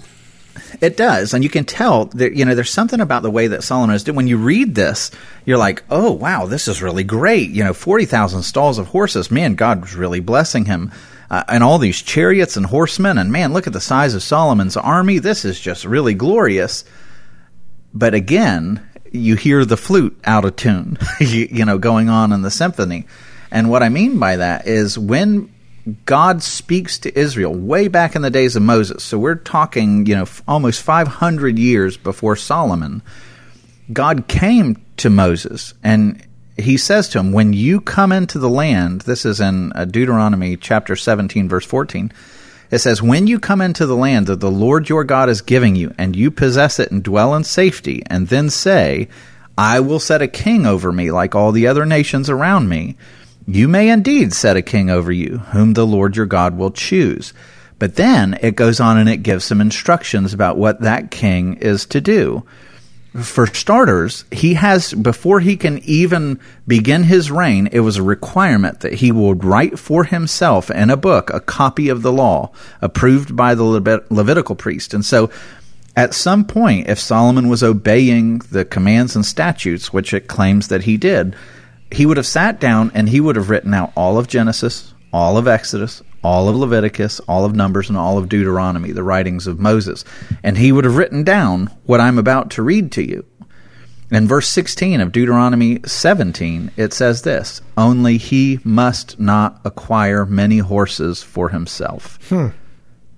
It 0.82 0.98
does, 0.98 1.36
and 1.36 1.44
you 1.44 1.50
can 1.50 1.64
tell 1.64 2.06
that 2.06 2.34
you 2.34 2.44
know 2.44 2.56
there's 2.56 2.72
something 2.72 3.00
about 3.00 3.22
the 3.22 3.30
way 3.30 3.46
that 3.46 3.64
Solomon 3.64 3.96
is 3.96 4.04
doing. 4.04 4.16
When 4.16 4.28
you 4.28 4.38
read 4.38 4.74
this, 4.74 5.12
you're 5.46 5.60
like, 5.60 5.84
"Oh, 5.92 6.12
wow, 6.12 6.48
this 6.48 6.68
is 6.68 6.82
really 6.82 7.04
great." 7.04 7.52
You 7.52 7.64
know, 7.64 7.74
forty 7.74 8.06
thousand 8.06 8.42
stalls 8.42 8.80
of 8.80 8.88
horses. 8.88 9.30
Man, 9.30 9.54
God 9.54 9.82
was 9.82 9.94
really 9.94 10.22
blessing 10.22 10.66
him, 10.66 10.92
uh, 11.30 11.44
and 11.48 11.64
all 11.64 11.78
these 11.78 12.02
chariots 12.02 12.58
and 12.58 12.66
horsemen. 12.66 13.20
And 13.20 13.32
man, 13.32 13.54
look 13.54 13.68
at 13.68 13.74
the 13.74 13.80
size 13.80 14.16
of 14.16 14.24
Solomon's 14.24 14.76
army. 14.76 15.20
This 15.20 15.46
is 15.46 15.60
just 15.60 15.86
really 15.86 16.16
glorious. 16.16 16.84
But 17.94 18.16
again, 18.16 18.84
you 19.12 19.36
hear 19.36 19.66
the 19.66 19.78
flute 19.78 20.20
out 20.24 20.46
of 20.46 20.56
tune, 20.56 20.98
you, 21.20 21.48
you 21.52 21.66
know, 21.66 21.78
going 21.78 22.10
on 22.10 22.32
in 22.32 22.42
the 22.42 22.50
symphony. 22.50 23.06
And 23.52 23.70
what 23.70 23.84
I 23.84 23.90
mean 23.90 24.18
by 24.18 24.38
that 24.38 24.66
is 24.66 24.98
when 24.98 25.54
God 26.06 26.44
speaks 26.44 27.00
to 27.00 27.20
Israel 27.20 27.54
way 27.54 27.88
back 27.88 28.16
in 28.16 28.22
the 28.22 28.30
days 28.30 28.56
of 28.56 28.64
Moses. 28.64 29.04
So 29.04 29.18
we're 29.18 29.36
talking, 29.36 30.06
you 30.06 30.16
know, 30.16 30.26
almost 30.48 30.82
500 30.82 31.58
years 31.58 31.98
before 31.98 32.36
Solomon. 32.36 33.02
God 33.92 34.28
came 34.28 34.84
to 34.98 35.10
Moses 35.10 35.74
and 35.84 36.26
he 36.58 36.78
says 36.78 37.10
to 37.10 37.20
him, 37.20 37.32
When 37.32 37.54
you 37.54 37.82
come 37.82 38.12
into 38.12 38.40
the 38.40 38.50
land, 38.50 39.02
this 39.02 39.26
is 39.26 39.40
in 39.40 39.74
uh, 39.74 39.86
Deuteronomy 39.86 40.58
chapter 40.58 40.96
17, 40.96 41.50
verse 41.50 41.66
14. 41.66 42.12
It 42.70 42.80
says, 42.80 43.02
When 43.02 43.28
you 43.28 43.40
come 43.40 43.62
into 43.62 43.86
the 43.86 43.96
land 43.96 44.28
that 44.28 44.40
the 44.40 44.52
Lord 44.52 44.88
your 44.88 45.04
God 45.04 45.30
is 45.30 45.42
giving 45.42 45.76
you, 45.76 45.94
and 45.98 46.16
you 46.16 46.32
possess 46.32 46.80
it 46.80 46.92
and 46.92 47.04
dwell 47.04 47.34
in 47.36 47.44
safety, 47.44 48.04
and 48.08 48.28
then 48.28 48.50
say, 48.50 49.10
I 49.58 49.80
will 49.80 50.00
set 50.00 50.22
a 50.22 50.28
king 50.28 50.66
over 50.66 50.92
me 50.92 51.12
like 51.12 51.36
all 51.36 51.52
the 51.52 51.68
other 51.68 51.86
nations 51.86 52.30
around 52.30 52.70
me 52.70 52.96
you 53.56 53.68
may 53.68 53.90
indeed 53.90 54.34
set 54.34 54.58
a 54.58 54.62
king 54.62 54.90
over 54.90 55.12
you, 55.12 55.38
whom 55.38 55.74
the 55.74 55.86
Lord 55.86 56.16
your 56.16 56.26
God 56.26 56.58
will 56.58 56.72
choose. 56.72 57.34
But 57.80 57.96
then 57.96 58.38
it 58.42 58.56
goes 58.56 58.80
on 58.80 58.98
and 58.98 59.10
it 59.10 59.24
gives 59.24 59.44
some 59.44 59.60
instructions 59.60 60.34
about 60.34 60.58
what 60.58 60.82
that 60.82 61.10
king 61.10 61.56
is 61.56 61.86
to 61.88 62.00
do. 62.00 62.44
For 63.22 63.46
starters, 63.48 64.24
he 64.32 64.54
has, 64.54 64.94
before 64.94 65.42
he 65.42 65.58
can 65.58 65.80
even 65.80 66.40
begin 66.66 67.04
his 67.04 67.30
reign, 67.30 67.68
it 67.72 67.82
was 67.82 67.98
a 67.98 68.04
requirement 68.04 68.82
that 68.82 68.94
he 68.94 69.12
would 69.12 69.44
write 69.44 69.78
for 69.78 70.06
himself 70.06 70.72
in 70.72 70.90
a 70.90 70.96
book 70.96 71.30
a 71.30 71.42
copy 71.42 71.90
of 71.90 72.04
the 72.04 72.12
law 72.14 72.52
approved 72.82 73.36
by 73.36 73.54
the 73.54 74.04
Levitical 74.10 74.56
priest. 74.56 74.94
And 74.94 75.04
so 75.04 75.30
at 75.96 76.14
some 76.14 76.46
point, 76.46 76.88
if 76.88 77.00
Solomon 77.00 77.50
was 77.50 77.64
obeying 77.64 78.40
the 78.52 78.64
commands 78.64 79.16
and 79.16 79.26
statutes, 79.26 79.92
which 79.92 80.14
it 80.14 80.28
claims 80.28 80.70
that 80.70 80.84
he 80.84 80.96
did, 80.96 81.36
he 81.92 82.06
would 82.06 82.18
have 82.18 82.26
sat 82.26 82.60
down 82.60 82.92
and 82.94 83.10
he 83.10 83.20
would 83.20 83.36
have 83.36 83.50
written 83.50 83.74
out 83.74 83.92
all 83.96 84.18
of 84.18 84.28
Genesis, 84.28 84.94
all 85.12 85.38
of 85.38 85.48
Exodus, 85.48 86.02
all 86.24 86.48
of 86.48 86.56
Leviticus, 86.56 87.20
all 87.22 87.46
of 87.46 87.56
Numbers, 87.56 87.90
and 87.90 87.98
all 87.98 88.18
of 88.18 88.30
Deuteronomy, 88.30 88.92
the 88.92 89.04
writings 89.04 89.48
of 89.48 89.60
Moses. 89.60 90.06
And 90.44 90.58
he 90.58 90.72
would 90.72 90.86
have 90.86 90.98
written 90.98 91.24
down 91.24 91.68
what 91.86 92.00
I'm 92.00 92.18
about 92.18 92.52
to 92.52 92.64
read 92.64 92.92
to 92.94 93.04
you. 93.04 93.26
In 94.12 94.28
verse 94.28 94.50
16 94.50 95.00
of 95.00 95.14
Deuteronomy 95.14 95.80
17, 95.86 96.72
it 96.76 96.94
says 96.94 97.22
this 97.22 97.62
Only 97.78 98.18
he 98.18 98.60
must 98.64 99.20
not 99.20 99.62
acquire 99.64 100.26
many 100.26 100.58
horses 100.58 101.24
for 101.24 101.50
himself. 101.50 102.20
Hmm. 102.28 102.48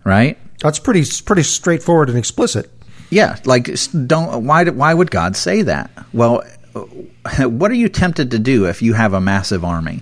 Right? 0.04 0.38
That's 0.60 0.80
pretty 0.80 1.04
pretty 1.26 1.44
straightforward 1.44 2.10
and 2.10 2.18
explicit. 2.18 2.72
Yeah, 3.10 3.38
like 3.46 3.70
don't 4.08 4.46
why 4.46 4.66
why 4.66 4.94
would 4.94 5.12
God 5.12 5.36
say 5.36 5.64
that? 5.64 5.92
Well, 6.14 6.44
what 7.46 7.72
are 7.72 7.76
you 7.76 7.90
tempted 7.90 8.32
to 8.32 8.40
do 8.40 8.66
if 8.66 8.82
you 8.82 8.94
have 8.94 9.14
a 9.14 9.22
massive 9.22 9.64
army? 9.64 10.02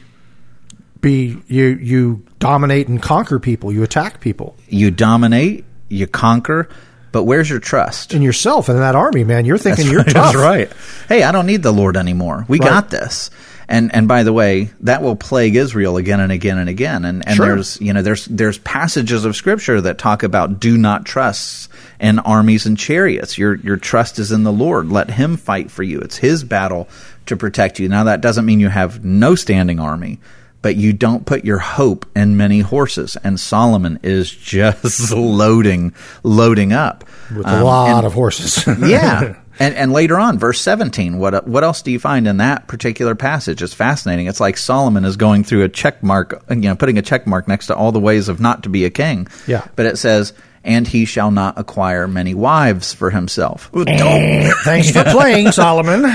Be 1.01 1.41
you 1.47 1.65
you 1.65 2.25
dominate 2.39 2.87
and 2.87 3.01
conquer 3.01 3.39
people. 3.39 3.71
You 3.71 3.83
attack 3.83 4.21
people. 4.21 4.55
You 4.67 4.91
dominate. 4.91 5.65
You 5.89 6.07
conquer. 6.07 6.69
But 7.11 7.23
where's 7.23 7.49
your 7.49 7.59
trust 7.59 8.13
in 8.13 8.21
yourself 8.21 8.69
and 8.69 8.77
in 8.77 8.81
that 8.81 8.95
army, 8.95 9.23
man? 9.23 9.43
You're 9.45 9.57
thinking 9.57 9.85
that's 9.85 9.91
you're 9.91 10.03
right, 10.03 10.13
tough. 10.13 10.33
That's 10.33 10.37
right. 10.37 10.71
Hey, 11.09 11.23
I 11.23 11.31
don't 11.31 11.45
need 11.45 11.61
the 11.61 11.73
Lord 11.73 11.97
anymore. 11.97 12.45
We 12.47 12.59
right. 12.59 12.69
got 12.69 12.89
this. 12.89 13.29
And 13.71 13.95
and 13.95 14.05
by 14.05 14.23
the 14.23 14.33
way, 14.33 14.69
that 14.81 15.01
will 15.01 15.15
plague 15.15 15.55
Israel 15.55 15.95
again 15.95 16.19
and 16.19 16.29
again 16.29 16.57
and 16.57 16.67
again. 16.67 17.05
And 17.05 17.25
and 17.25 17.37
sure. 17.37 17.45
there's 17.45 17.79
you 17.79 17.93
know 17.93 18.01
there's 18.01 18.25
there's 18.25 18.57
passages 18.57 19.23
of 19.23 19.33
scripture 19.33 19.79
that 19.79 19.97
talk 19.97 20.23
about 20.23 20.59
do 20.59 20.77
not 20.77 21.05
trust 21.05 21.71
in 21.97 22.19
armies 22.19 22.65
and 22.65 22.77
chariots. 22.77 23.37
Your 23.37 23.55
your 23.55 23.77
trust 23.77 24.19
is 24.19 24.33
in 24.33 24.43
the 24.43 24.51
Lord. 24.51 24.89
Let 24.89 25.09
Him 25.09 25.37
fight 25.37 25.71
for 25.71 25.83
you. 25.83 25.99
It's 25.99 26.17
His 26.17 26.43
battle 26.43 26.89
to 27.27 27.37
protect 27.37 27.79
you. 27.79 27.87
Now 27.87 28.03
that 28.03 28.19
doesn't 28.19 28.45
mean 28.45 28.59
you 28.59 28.67
have 28.67 29.05
no 29.05 29.35
standing 29.35 29.79
army, 29.79 30.19
but 30.61 30.75
you 30.75 30.91
don't 30.91 31.25
put 31.25 31.45
your 31.45 31.59
hope 31.59 32.05
in 32.13 32.35
many 32.35 32.59
horses. 32.59 33.15
And 33.23 33.39
Solomon 33.39 34.01
is 34.03 34.29
just 34.35 35.13
loading, 35.13 35.93
loading 36.23 36.73
up 36.73 37.05
with 37.33 37.45
a 37.45 37.59
um, 37.59 37.63
lot 37.63 37.97
and, 37.99 38.05
of 38.05 38.11
horses. 38.11 38.67
yeah. 38.81 39.37
And, 39.59 39.75
and 39.75 39.93
later 39.93 40.19
on, 40.19 40.39
verse 40.39 40.61
17, 40.61 41.17
what, 41.17 41.47
what 41.47 41.63
else 41.63 41.81
do 41.81 41.91
you 41.91 41.99
find 41.99 42.27
in 42.27 42.37
that 42.37 42.67
particular 42.67 43.15
passage? 43.15 43.61
It's 43.61 43.73
fascinating. 43.73 44.27
It's 44.27 44.39
like 44.39 44.57
Solomon 44.57 45.05
is 45.05 45.17
going 45.17 45.43
through 45.43 45.63
a 45.63 45.69
check 45.69 46.01
mark, 46.03 46.43
you 46.49 46.55
know, 46.55 46.75
putting 46.75 46.97
a 46.97 47.01
check 47.01 47.27
mark 47.27 47.47
next 47.47 47.67
to 47.67 47.75
all 47.75 47.91
the 47.91 47.99
ways 47.99 48.29
of 48.29 48.39
not 48.39 48.63
to 48.63 48.69
be 48.69 48.85
a 48.85 48.89
king. 48.89 49.27
Yeah. 49.47 49.67
But 49.75 49.85
it 49.85 49.97
says, 49.97 50.33
and 50.63 50.87
he 50.87 51.05
shall 51.05 51.31
not 51.31 51.57
acquire 51.57 52.07
many 52.07 52.33
wives 52.33 52.93
for 52.93 53.09
himself. 53.09 53.71
Thanks 54.63 54.91
for 54.91 55.03
playing, 55.05 55.51
Solomon. 55.51 56.05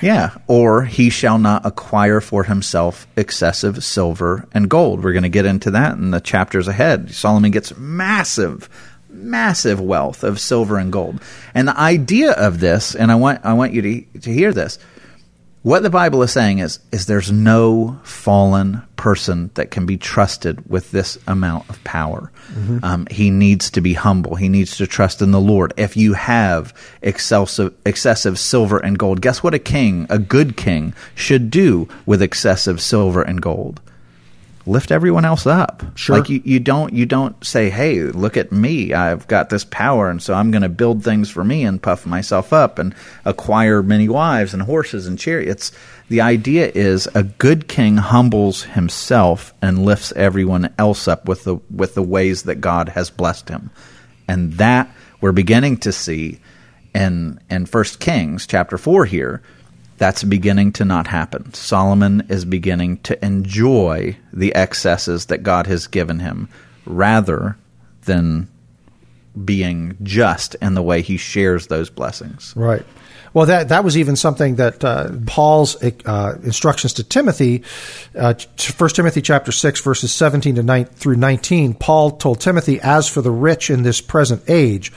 Yeah. 0.00 0.36
Or 0.48 0.82
he 0.82 1.10
shall 1.10 1.38
not 1.38 1.64
acquire 1.64 2.20
for 2.20 2.44
himself 2.44 3.06
excessive 3.16 3.84
silver 3.84 4.48
and 4.52 4.68
gold. 4.68 5.04
We're 5.04 5.12
going 5.12 5.22
to 5.22 5.28
get 5.28 5.46
into 5.46 5.70
that 5.72 5.96
in 5.96 6.10
the 6.10 6.20
chapters 6.20 6.66
ahead. 6.66 7.14
Solomon 7.14 7.52
gets 7.52 7.76
massive, 7.76 8.68
massive 9.22 9.80
wealth 9.80 10.24
of 10.24 10.40
silver 10.40 10.78
and 10.78 10.92
gold. 10.92 11.20
And 11.54 11.68
the 11.68 11.78
idea 11.78 12.32
of 12.32 12.60
this, 12.60 12.94
and 12.94 13.10
I 13.10 13.14
want, 13.14 13.44
I 13.44 13.52
want 13.52 13.72
you 13.72 13.82
to, 13.82 14.18
to 14.20 14.32
hear 14.32 14.52
this 14.52 14.78
what 15.62 15.84
the 15.84 15.90
Bible 15.90 16.22
is 16.24 16.32
saying 16.32 16.58
is, 16.58 16.80
is 16.90 17.06
there's 17.06 17.30
no 17.30 18.00
fallen 18.02 18.82
person 18.96 19.52
that 19.54 19.70
can 19.70 19.86
be 19.86 19.96
trusted 19.96 20.68
with 20.68 20.90
this 20.90 21.16
amount 21.28 21.70
of 21.70 21.82
power. 21.84 22.32
Mm-hmm. 22.52 22.78
Um, 22.82 23.06
he 23.10 23.30
needs 23.30 23.70
to 23.70 23.80
be 23.80 23.94
humble. 23.94 24.34
He 24.34 24.48
needs 24.48 24.76
to 24.78 24.88
trust 24.88 25.22
in 25.22 25.30
the 25.30 25.40
Lord. 25.40 25.72
If 25.76 25.96
you 25.96 26.14
have 26.14 26.74
excessive, 27.00 27.74
excessive 27.86 28.40
silver 28.40 28.78
and 28.78 28.98
gold, 28.98 29.20
guess 29.20 29.44
what 29.44 29.54
a 29.54 29.60
king, 29.60 30.06
a 30.10 30.18
good 30.18 30.56
king, 30.56 30.94
should 31.14 31.48
do 31.48 31.88
with 32.06 32.22
excessive 32.22 32.80
silver 32.80 33.22
and 33.22 33.40
gold? 33.40 33.80
Lift 34.66 34.92
everyone 34.92 35.24
else 35.24 35.46
up. 35.46 35.82
Sure. 35.94 36.18
Like 36.18 36.28
you, 36.28 36.40
you 36.44 36.60
don't 36.60 36.92
you 36.92 37.06
don't 37.06 37.44
say, 37.44 37.70
"Hey, 37.70 38.02
look 38.02 38.36
at 38.36 38.52
me. 38.52 38.92
I've 38.92 39.26
got 39.28 39.50
this 39.50 39.64
power 39.64 40.10
and 40.10 40.22
so 40.22 40.34
I'm 40.34 40.50
going 40.50 40.62
to 40.62 40.68
build 40.68 41.02
things 41.02 41.30
for 41.30 41.44
me 41.44 41.64
and 41.64 41.82
puff 41.82 42.06
myself 42.06 42.52
up 42.52 42.78
and 42.78 42.94
acquire 43.24 43.82
many 43.82 44.08
wives 44.08 44.54
and 44.54 44.62
horses 44.62 45.06
and 45.06 45.18
chariots." 45.18 45.72
The 46.08 46.20
idea 46.20 46.70
is 46.74 47.08
a 47.14 47.22
good 47.22 47.68
king 47.68 47.96
humbles 47.96 48.64
himself 48.64 49.54
and 49.62 49.84
lifts 49.84 50.12
everyone 50.14 50.72
else 50.78 51.08
up 51.08 51.26
with 51.26 51.44
the 51.44 51.56
with 51.70 51.94
the 51.94 52.02
ways 52.02 52.42
that 52.44 52.56
God 52.56 52.90
has 52.90 53.10
blessed 53.10 53.48
him. 53.48 53.70
And 54.28 54.54
that 54.54 54.90
we're 55.20 55.32
beginning 55.32 55.78
to 55.78 55.92
see 55.92 56.40
in 56.94 57.40
in 57.50 57.66
First 57.66 58.00
Kings 58.00 58.46
chapter 58.46 58.78
4 58.78 59.06
here 59.06 59.42
that's 60.02 60.24
beginning 60.24 60.72
to 60.72 60.84
not 60.84 61.06
happen. 61.06 61.54
Solomon 61.54 62.26
is 62.28 62.44
beginning 62.44 62.96
to 63.02 63.24
enjoy 63.24 64.16
the 64.32 64.52
excesses 64.52 65.26
that 65.26 65.44
God 65.44 65.68
has 65.68 65.86
given 65.86 66.18
him 66.18 66.48
rather 66.84 67.56
than 68.04 68.48
being 69.44 69.96
just 70.02 70.56
in 70.56 70.74
the 70.74 70.82
way 70.82 71.02
he 71.02 71.16
shares 71.16 71.68
those 71.68 71.88
blessings. 71.88 72.52
Right. 72.56 72.84
Well, 73.32 73.46
that 73.46 73.68
that 73.68 73.84
was 73.84 73.96
even 73.96 74.16
something 74.16 74.56
that 74.56 74.82
uh, 74.82 75.12
Paul's 75.24 75.80
uh, 75.80 76.36
instructions 76.42 76.94
to 76.94 77.04
Timothy, 77.04 77.62
uh, 78.18 78.34
First 78.56 78.96
Timothy 78.96 79.22
chapter 79.22 79.52
six 79.52 79.80
verses 79.80 80.12
seventeen 80.12 80.56
to 80.56 80.64
9, 80.64 80.84
through 80.86 81.16
nineteen. 81.16 81.74
Paul 81.74 82.10
told 82.10 82.40
Timothy, 82.40 82.80
"As 82.80 83.08
for 83.08 83.22
the 83.22 83.30
rich 83.30 83.70
in 83.70 83.84
this 83.84 84.00
present 84.00 84.42
age, 84.48 84.92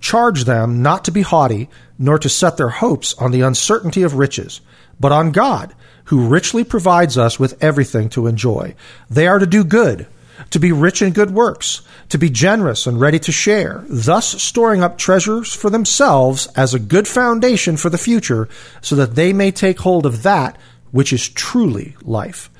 charge 0.00 0.44
them 0.44 0.82
not 0.82 1.04
to 1.04 1.10
be 1.10 1.22
haughty, 1.22 1.68
nor 1.98 2.18
to 2.18 2.28
set 2.28 2.56
their 2.56 2.68
hopes 2.68 3.14
on 3.14 3.30
the 3.30 3.42
uncertainty 3.42 4.02
of 4.02 4.14
riches, 4.14 4.60
but 5.00 5.12
on 5.12 5.32
God, 5.32 5.74
who 6.04 6.28
richly 6.28 6.64
provides 6.64 7.18
us 7.18 7.38
with 7.38 7.62
everything 7.62 8.08
to 8.10 8.26
enjoy. 8.26 8.74
They 9.10 9.26
are 9.26 9.38
to 9.38 9.46
do 9.46 9.64
good." 9.64 10.06
to 10.50 10.58
be 10.58 10.70
rich 10.72 11.02
in 11.02 11.12
good 11.12 11.30
works, 11.30 11.80
to 12.10 12.18
be 12.18 12.30
generous 12.30 12.86
and 12.86 13.00
ready 13.00 13.18
to 13.18 13.32
share, 13.32 13.84
thus 13.88 14.42
storing 14.42 14.82
up 14.82 14.98
treasures 14.98 15.54
for 15.54 15.70
themselves 15.70 16.46
as 16.56 16.74
a 16.74 16.78
good 16.78 17.08
foundation 17.08 17.76
for 17.76 17.90
the 17.90 17.98
future, 17.98 18.48
so 18.80 18.96
that 18.96 19.14
they 19.14 19.32
may 19.32 19.50
take 19.50 19.78
hold 19.80 20.06
of 20.06 20.22
that 20.24 20.58
which 20.90 21.12
is 21.12 21.28
truly 21.28 21.96
life. 22.02 22.50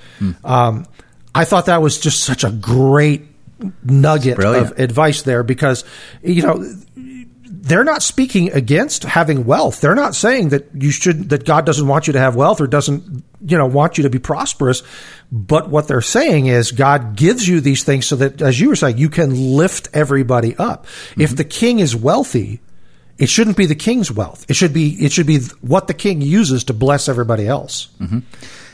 Um, 0.44 0.86
I 1.34 1.44
thought 1.44 1.66
that 1.66 1.82
was 1.82 1.98
just 1.98 2.24
such 2.24 2.44
a 2.44 2.50
great 2.50 3.26
nugget 3.84 4.38
of 4.42 4.78
advice 4.78 5.22
there 5.22 5.42
because, 5.42 5.84
you 6.22 6.42
know, 6.42 6.64
they're 7.66 7.84
not 7.84 8.00
speaking 8.00 8.52
against 8.52 9.02
having 9.02 9.44
wealth. 9.44 9.80
They're 9.80 9.96
not 9.96 10.14
saying 10.14 10.50
that 10.50 10.68
you 10.72 10.92
should 10.92 11.30
that 11.30 11.44
God 11.44 11.66
doesn't 11.66 11.88
want 11.88 12.06
you 12.06 12.12
to 12.12 12.18
have 12.20 12.36
wealth 12.36 12.60
or 12.60 12.68
doesn't 12.68 13.24
you 13.44 13.58
know 13.58 13.66
want 13.66 13.98
you 13.98 14.04
to 14.04 14.10
be 14.10 14.20
prosperous. 14.20 14.84
But 15.32 15.68
what 15.68 15.88
they're 15.88 16.00
saying 16.00 16.46
is 16.46 16.70
God 16.70 17.16
gives 17.16 17.48
you 17.48 17.60
these 17.60 17.82
things 17.82 18.06
so 18.06 18.16
that, 18.16 18.40
as 18.40 18.60
you 18.60 18.68
were 18.68 18.76
saying, 18.76 18.98
you 18.98 19.08
can 19.08 19.56
lift 19.56 19.88
everybody 19.92 20.54
up. 20.56 20.86
If 21.16 21.30
mm-hmm. 21.30 21.34
the 21.34 21.44
king 21.44 21.80
is 21.80 21.96
wealthy, 21.96 22.60
it 23.18 23.28
shouldn't 23.28 23.56
be 23.56 23.66
the 23.66 23.74
king's 23.74 24.12
wealth. 24.12 24.46
It 24.48 24.54
should 24.54 24.72
be 24.72 24.90
it 25.04 25.10
should 25.10 25.26
be 25.26 25.40
what 25.60 25.88
the 25.88 25.94
king 25.94 26.20
uses 26.20 26.62
to 26.64 26.72
bless 26.72 27.08
everybody 27.08 27.48
else. 27.48 27.88
Mm-hmm. 28.00 28.20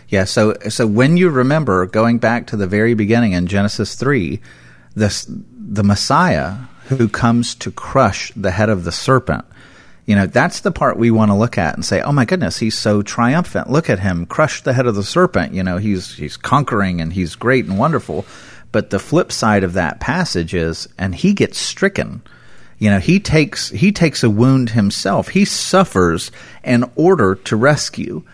Yeah, 0.09 0.25
so 0.25 0.55
so 0.69 0.87
when 0.87 1.17
you 1.17 1.31
remember 1.31 1.87
going 1.87 2.19
back 2.19 2.49
to 2.49 2.59
the 2.59 2.67
very 2.67 2.93
beginning 2.93 3.33
in 3.33 3.47
Genesis 3.47 3.95
3, 3.95 4.39
this 4.95 5.27
the 5.29 5.83
Messiah 5.83 6.57
who 6.97 7.09
comes 7.09 7.55
to 7.57 7.71
crush 7.71 8.33
the 8.35 8.51
head 8.51 8.69
of 8.69 8.85
the 8.85 8.93
serpent. 8.93 9.45
You 10.07 10.17
know, 10.17 10.27
that's 10.27 10.61
the 10.61 10.73
part 10.73 10.97
we 10.97 11.11
want 11.11 11.31
to 11.31 11.37
look 11.37 11.57
at 11.59 11.75
and 11.75 11.85
say, 11.85 12.01
"Oh 12.01 12.13
my 12.13 12.25
goodness, 12.25 12.59
he's 12.59 12.77
so 12.77 13.03
triumphant. 13.03 13.71
Look 13.71 13.89
at 13.89 14.01
him 14.01 14.27
crush 14.27 14.63
the 14.63 14.73
head 14.73 14.87
of 14.87 14.95
the 14.95 15.05
serpent." 15.05 15.55
You 15.55 15.63
know, 15.63 15.77
he's 15.77 16.15
he's 16.15 16.37
conquering 16.37 17.01
and 17.01 17.13
he's 17.13 17.37
great 17.37 17.67
and 17.67 17.79
wonderful. 17.79 18.27
But 18.73 18.91
the 18.91 18.99
flip 18.99 19.31
side 19.31 19.65
of 19.65 19.75
that 19.75 20.01
passage 20.01 20.55
is 20.55 20.89
and 20.99 21.15
he 21.15 21.35
gets 21.35 21.59
stricken. 21.59 22.23
You 22.79 22.91
know, 22.91 22.99
he 22.99 23.21
takes 23.21 23.69
he 23.69 23.93
takes 23.93 24.25
a 24.25 24.31
wound 24.31 24.71
himself. 24.71 25.29
He 25.29 25.45
suffers 25.45 26.33
in 26.65 26.91
order 26.97 27.37
to 27.37 27.57
rescue. 27.57 28.25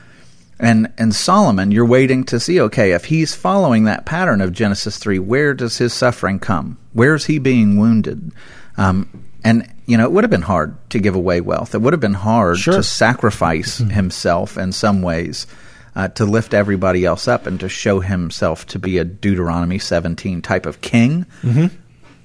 And 0.61 0.93
and 0.99 1.15
Solomon, 1.15 1.71
you're 1.71 1.87
waiting 1.87 2.25
to 2.25 2.41
see, 2.41 2.61
okay, 2.61 2.93
if 2.93 3.05
he's 3.07 3.35
following 3.35 3.85
that 3.85 4.07
pattern 4.07 4.41
of 4.41 4.53
Genesis 4.53 4.99
three, 4.99 5.19
where 5.19 5.55
does 5.55 5.79
his 5.79 5.93
suffering 5.93 6.39
come? 6.41 6.77
Where's 6.93 7.27
he 7.27 7.39
being 7.39 7.79
wounded? 7.79 8.33
Um, 8.77 9.25
and 9.45 9.73
you 9.87 9.97
know, 9.97 10.05
it 10.05 10.13
would 10.13 10.25
have 10.25 10.31
been 10.31 10.43
hard 10.43 10.75
to 10.91 10.99
give 10.99 11.15
away 11.15 11.41
wealth. 11.41 11.75
It 11.75 11.81
would 11.81 11.93
have 11.93 12.01
been 12.01 12.15
hard 12.15 12.59
Sure. 12.59 12.75
to 12.75 12.83
sacrifice 12.83 13.79
himself 13.79 14.59
in 14.59 14.73
some 14.73 15.01
ways 15.01 15.47
uh, 15.95 16.09
to 16.09 16.25
lift 16.25 16.53
everybody 16.55 17.05
else 17.05 17.29
up 17.29 17.47
and 17.47 17.59
to 17.61 17.69
show 17.69 18.01
himself 18.01 18.67
to 18.67 18.79
be 18.81 18.99
a 18.99 19.05
Deuteronomy 19.05 19.79
17 19.79 20.43
type 20.43 20.67
of 20.67 20.81
king. 20.81 21.25
Mm-hmm. 21.43 21.75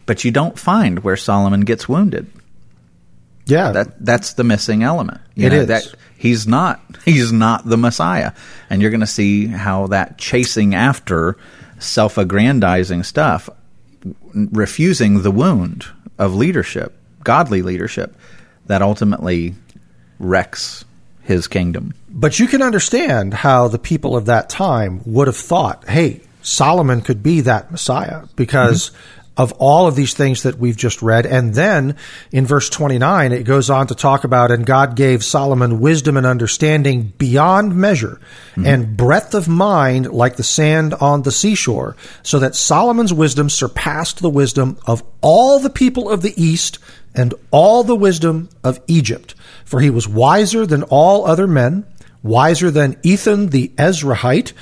But 0.06 0.24
you 0.26 0.32
don't 0.32 0.58
find 0.60 1.04
where 1.04 1.16
Solomon 1.16 1.62
gets 1.62 1.88
wounded. 1.88 2.28
Yeah, 3.46 3.72
That 3.72 4.06
that's 4.06 4.34
the 4.34 4.44
missing 4.44 4.84
element. 4.84 5.22
You 5.36 5.48
It 5.48 5.50
know, 5.52 5.60
is. 5.62 5.68
That 5.68 5.94
he's 6.18 6.48
not 6.48 6.82
he's 7.06 7.32
not 7.32 7.68
the 7.68 7.78
Messiah, 7.78 8.32
and 8.70 8.82
you're 8.82 8.92
going 8.92 9.02
to 9.02 9.08
see 9.08 9.48
how 9.48 9.88
that 9.88 10.18
chasing 10.18 10.76
after 10.76 11.38
self-aggrandizing 11.80 13.04
stuff, 13.04 13.50
refusing 14.34 15.22
the 15.22 15.32
wound 15.32 15.86
of 16.18 16.34
leadership, 16.34 16.96
godly 17.24 17.62
leadership, 17.62 18.16
that 18.68 18.82
ultimately 18.82 19.56
wrecks 20.20 20.86
his 21.24 21.48
kingdom. 21.48 21.94
But 22.10 22.40
you 22.40 22.48
can 22.48 22.62
understand 22.62 23.34
how 23.34 23.68
the 23.68 23.80
people 23.80 24.16
of 24.16 24.26
that 24.26 24.50
time 24.50 25.02
would 25.06 25.28
have 25.28 25.38
thought, 25.38 25.88
hey, 25.88 26.22
Solomon 26.42 27.02
could 27.02 27.24
be 27.24 27.42
that 27.42 27.72
Messiah 27.72 28.24
because 28.36 28.90
mm-hmm. 28.90 29.23
Of 29.36 29.52
all 29.54 29.88
of 29.88 29.96
these 29.96 30.14
things 30.14 30.44
that 30.44 30.60
we've 30.60 30.78
just 30.78 31.02
read. 31.02 31.26
And 31.26 31.54
then 31.54 31.96
in 32.32 32.46
verse 32.46 32.70
29, 32.70 33.32
it 33.32 33.44
goes 33.44 33.70
on 33.70 33.88
to 33.88 33.96
talk 33.96 34.24
about, 34.24 34.52
and 34.52 34.66
God 34.66 34.96
gave 34.96 35.24
Solomon 35.24 35.80
wisdom 35.80 36.18
and 36.18 36.26
understanding 36.26 37.14
beyond 37.18 37.76
measure 37.76 38.20
mm-hmm. 38.52 38.66
and 38.66 38.96
breadth 38.96 39.34
of 39.34 39.48
mind 39.48 40.12
like 40.12 40.36
the 40.36 40.44
sand 40.44 40.94
on 40.96 41.24
the 41.24 41.32
seashore, 41.32 41.96
so 42.22 42.40
that 42.40 42.56
Solomon's 42.56 43.14
wisdom 43.14 43.50
surpassed 43.50 44.22
the 44.22 44.30
wisdom 44.30 44.78
of 44.86 45.04
all 45.22 45.60
the 45.60 45.70
people 45.70 46.10
of 46.10 46.22
the 46.22 46.34
East 46.42 46.78
and 47.16 47.34
all 47.50 47.84
the 47.84 47.96
wisdom 47.96 48.50
of 48.64 48.80
Egypt. 48.88 49.34
For 49.66 49.80
he 49.80 49.90
was 49.90 50.08
wiser 50.08 50.66
than 50.66 50.84
all 50.84 51.26
other 51.26 51.48
men, 51.48 51.86
wiser 52.22 52.70
than 52.70 52.98
Ethan 53.04 53.48
the 53.48 53.70
Ezrahite, 53.78 54.54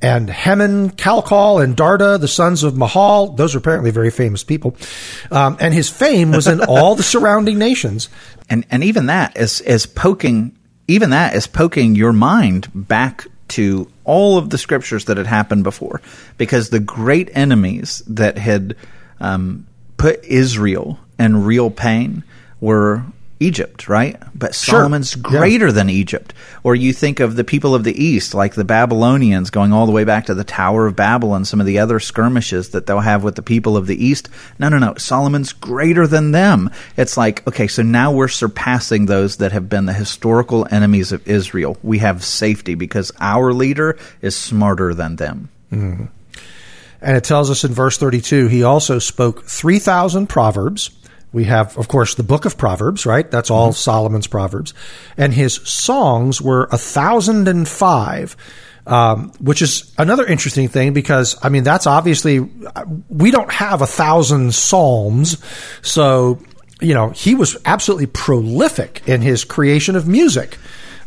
and 0.00 0.30
Heman, 0.30 0.90
Calcol, 0.90 1.62
and 1.62 1.76
Darda, 1.76 2.20
the 2.20 2.28
sons 2.28 2.62
of 2.62 2.76
Mahal. 2.76 3.28
Those 3.28 3.54
are 3.54 3.58
apparently 3.58 3.90
very 3.90 4.10
famous 4.10 4.44
people. 4.44 4.76
Um, 5.30 5.56
and 5.60 5.74
his 5.74 5.88
fame 5.90 6.30
was 6.30 6.46
in 6.46 6.60
all 6.62 6.94
the 6.94 7.02
surrounding 7.02 7.58
nations. 7.58 8.08
and 8.48 8.64
and 8.70 8.84
even 8.84 9.06
that 9.06 9.36
is 9.36 9.60
is 9.62 9.86
poking 9.86 10.56
even 10.88 11.10
that 11.10 11.34
is 11.34 11.46
poking 11.46 11.94
your 11.94 12.12
mind 12.12 12.68
back 12.74 13.26
to 13.48 13.90
all 14.04 14.38
of 14.38 14.50
the 14.50 14.58
scriptures 14.58 15.06
that 15.06 15.16
had 15.16 15.26
happened 15.26 15.64
before 15.64 16.00
because 16.36 16.70
the 16.70 16.80
great 16.80 17.28
enemies 17.32 18.02
that 18.06 18.38
had 18.38 18.76
um, 19.20 19.66
put 19.96 20.24
Israel 20.24 20.98
in 21.18 21.44
real 21.44 21.70
pain 21.70 22.24
were 22.60 23.04
Egypt, 23.38 23.86
right? 23.88 24.16
But 24.34 24.54
Sure. 24.54 24.80
Solomon's 24.80 25.14
Yeah. 25.14 25.22
greater 25.22 25.70
than 25.70 25.90
Egypt. 25.90 26.32
Or 26.62 26.74
you 26.74 26.92
think 26.94 27.20
of 27.20 27.36
the 27.36 27.44
people 27.44 27.74
of 27.74 27.84
the 27.84 28.02
East, 28.02 28.32
like 28.34 28.54
the 28.54 28.64
Babylonians, 28.64 29.50
going 29.50 29.72
all 29.74 29.84
the 29.84 29.92
way 29.92 30.04
back 30.04 30.26
to 30.26 30.34
the 30.34 30.42
Tower 30.44 30.86
of 30.86 30.96
Babel 30.96 31.34
and 31.34 31.46
some 31.46 31.60
of 31.60 31.66
the 31.66 31.78
other 31.78 32.00
skirmishes 32.00 32.70
that 32.70 32.86
they'll 32.86 33.00
have 33.00 33.22
with 33.22 33.34
the 33.34 33.42
people 33.42 33.76
of 33.76 33.86
the 33.86 34.02
East. 34.02 34.30
No, 34.58 34.70
no, 34.70 34.78
no. 34.78 34.94
Solomon's 34.96 35.52
greater 35.52 36.06
than 36.06 36.32
them. 36.32 36.70
It's 36.96 37.16
like, 37.18 37.46
okay, 37.46 37.66
so 37.66 37.82
now 37.82 38.10
we're 38.10 38.28
surpassing 38.28 39.04
those 39.06 39.36
that 39.36 39.52
have 39.52 39.68
been 39.68 39.84
the 39.84 39.92
historical 39.92 40.66
enemies 40.70 41.12
of 41.12 41.26
Israel. 41.28 41.76
We 41.82 41.98
have 41.98 42.24
safety 42.24 42.74
because 42.74 43.12
our 43.20 43.52
leader 43.52 43.98
is 44.22 44.34
smarter 44.34 44.94
than 44.94 45.16
them. 45.16 45.50
Mm-hmm. 45.72 46.04
And 47.02 47.16
it 47.16 47.24
tells 47.24 47.50
us 47.50 47.62
in 47.64 47.72
verse 47.74 47.98
32, 47.98 48.48
he 48.48 48.62
also 48.62 48.98
spoke 48.98 49.44
3,000 49.44 50.26
proverbs. 50.28 50.90
We 51.36 51.44
have, 51.44 51.76
of 51.76 51.86
course, 51.86 52.14
the 52.14 52.22
book 52.22 52.46
of 52.46 52.56
Proverbs, 52.56 53.04
right? 53.04 53.30
That's 53.30 53.50
all 53.50 53.74
Solomon's 53.74 54.26
Proverbs. 54.26 54.72
And 55.18 55.34
his 55.34 55.56
songs 55.68 56.40
were 56.40 56.66
a 56.72 56.78
thousand 56.78 57.46
and 57.46 57.68
five, 57.68 58.38
um, 58.86 59.32
which 59.38 59.60
is 59.60 59.92
another 59.98 60.24
interesting 60.24 60.68
thing 60.68 60.94
because, 60.94 61.36
I 61.42 61.50
mean, 61.50 61.62
that's 61.62 61.86
obviously, 61.86 62.38
we 63.10 63.30
don't 63.30 63.52
have 63.52 63.82
a 63.82 63.86
thousand 63.86 64.54
psalms. 64.54 65.36
So, 65.82 66.40
you 66.80 66.94
know, 66.94 67.10
he 67.10 67.34
was 67.34 67.58
absolutely 67.66 68.06
prolific 68.06 69.02
in 69.06 69.20
his 69.20 69.44
creation 69.44 69.94
of 69.94 70.08
music. 70.08 70.56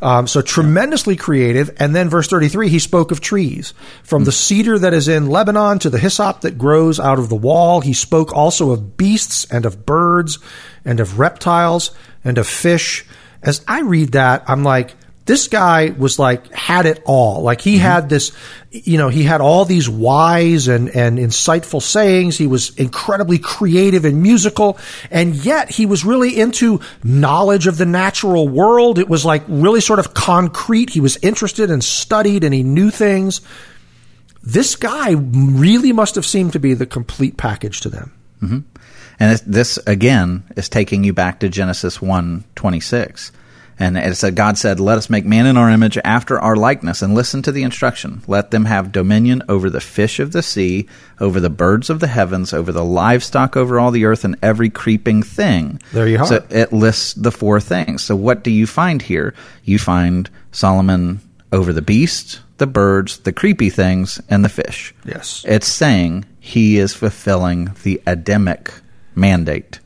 Um, 0.01 0.27
so 0.27 0.41
tremendously 0.41 1.15
creative. 1.15 1.75
And 1.77 1.95
then 1.95 2.09
verse 2.09 2.27
33, 2.27 2.69
he 2.69 2.79
spoke 2.79 3.11
of 3.11 3.19
trees. 3.19 3.73
From 4.03 4.23
the 4.23 4.31
cedar 4.31 4.79
that 4.79 4.93
is 4.93 5.07
in 5.07 5.27
Lebanon 5.27 5.79
to 5.79 5.89
the 5.89 5.99
hyssop 5.99 6.41
that 6.41 6.57
grows 6.57 6.99
out 6.99 7.19
of 7.19 7.29
the 7.29 7.35
wall. 7.35 7.81
He 7.81 7.93
spoke 7.93 8.33
also 8.33 8.71
of 8.71 8.95
beasts 8.95 9.45
and 9.45 9.65
of 9.65 9.85
birds 9.85 10.39
and 10.85 10.99
of 10.99 11.19
reptiles 11.19 11.91
and 12.23 12.37
of 12.37 12.47
fish. 12.47 13.05
As 13.43 13.63
I 13.67 13.81
read 13.81 14.13
that, 14.13 14.43
I'm 14.47 14.63
like, 14.63 14.95
this 15.29 15.47
guy 15.47 15.91
was 15.91 16.17
like 16.17 16.51
had 16.51 16.87
it 16.87 17.03
all. 17.05 17.43
Like 17.43 17.61
he 17.61 17.77
had 17.77 18.09
this, 18.09 18.31
you 18.71 18.97
know, 18.97 19.09
he 19.09 19.21
had 19.21 19.41
all 19.41 19.63
these 19.63 19.87
wise 19.87 20.67
and 20.67 20.89
and 20.89 21.19
insightful 21.19 21.83
sayings. 21.83 22.35
He 22.35 22.47
was 22.47 22.75
incredibly 22.77 23.37
creative 23.37 24.05
and 24.05 24.23
musical, 24.23 24.79
and 25.11 25.35
yet 25.35 25.69
he 25.69 25.85
was 25.85 26.03
really 26.03 26.39
into 26.39 26.81
knowledge 27.03 27.67
of 27.67 27.77
the 27.77 27.85
natural 27.85 28.47
world. 28.47 28.97
It 28.97 29.07
was 29.07 29.23
like 29.23 29.43
really 29.47 29.81
sort 29.81 29.99
of 29.99 30.15
concrete. 30.15 30.89
He 30.89 30.99
was 30.99 31.15
interested 31.21 31.69
and 31.69 31.83
studied, 31.83 32.43
and 32.43 32.51
he 32.51 32.63
knew 32.63 32.89
things. 32.89 33.41
This 34.41 34.75
guy 34.75 35.11
really 35.11 35.91
must 35.91 36.15
have 36.15 36.25
seemed 36.25 36.53
to 36.53 36.59
be 36.59 36.73
the 36.73 36.87
complete 36.87 37.37
package 37.37 37.81
to 37.81 37.89
them. 37.89 38.11
Mm-hmm. 38.41 38.59
And 39.19 39.37
this, 39.45 39.77
again 39.85 40.43
is 40.55 40.69
taking 40.69 41.03
you 41.03 41.13
back 41.13 41.41
to 41.41 41.49
Genesis 41.49 42.01
one 42.01 42.45
twenty 42.55 42.79
six, 42.79 43.31
And 43.79 43.97
it 43.97 44.15
said, 44.15 44.35
God 44.35 44.57
said, 44.57 44.79
Let 44.81 44.97
us 44.97 45.09
make 45.09 45.25
man 45.25 45.45
in 45.45 45.55
our 45.55 45.69
image 45.69 45.97
after 46.03 46.37
our 46.37 46.57
likeness, 46.57 47.01
and 47.01 47.15
listen 47.15 47.41
to 47.43 47.51
the 47.51 47.63
instruction. 47.63 48.21
Let 48.27 48.51
them 48.51 48.65
have 48.65 48.91
dominion 48.91 49.41
over 49.47 49.69
the 49.69 49.79
fish 49.79 50.19
of 50.19 50.33
the 50.33 50.43
sea, 50.43 50.87
over 51.19 51.39
the 51.39 51.49
birds 51.49 51.89
of 51.89 52.01
the 52.01 52.07
heavens, 52.07 52.53
over 52.53 52.73
the 52.73 52.83
livestock 52.83 53.55
over 53.55 53.79
all 53.79 53.91
the 53.91 54.03
earth, 54.03 54.25
and 54.25 54.37
every 54.43 54.69
creeping 54.69 55.23
thing. 55.23 55.81
There 55.93 56.07
you 56.07 56.19
are. 56.19 56.25
So 56.25 56.45
it 56.49 56.73
lists 56.73 57.13
the 57.13 57.31
four 57.31 57.61
things. 57.61 58.03
So 58.03 58.17
what 58.17 58.43
do 58.43 58.51
you 58.51 58.67
find 58.67 59.01
here? 59.01 59.33
You 59.63 59.79
find 59.79 60.29
Solomon 60.51 61.21
over 61.53 61.71
the 61.71 61.81
beast, 61.81 62.41
the 62.57 62.67
birds, 62.67 63.19
the 63.19 63.33
creepy 63.33 63.69
things, 63.69 64.21
and 64.29 64.43
the 64.43 64.49
fish. 64.49 64.93
Yes. 65.05 65.45
It's 65.47 65.67
saying 65.67 66.25
he 66.39 66.77
is 66.77 66.93
fulfilling 66.93 67.71
the 67.83 68.01
Adamic 68.05 68.73
mandate. 69.15 69.79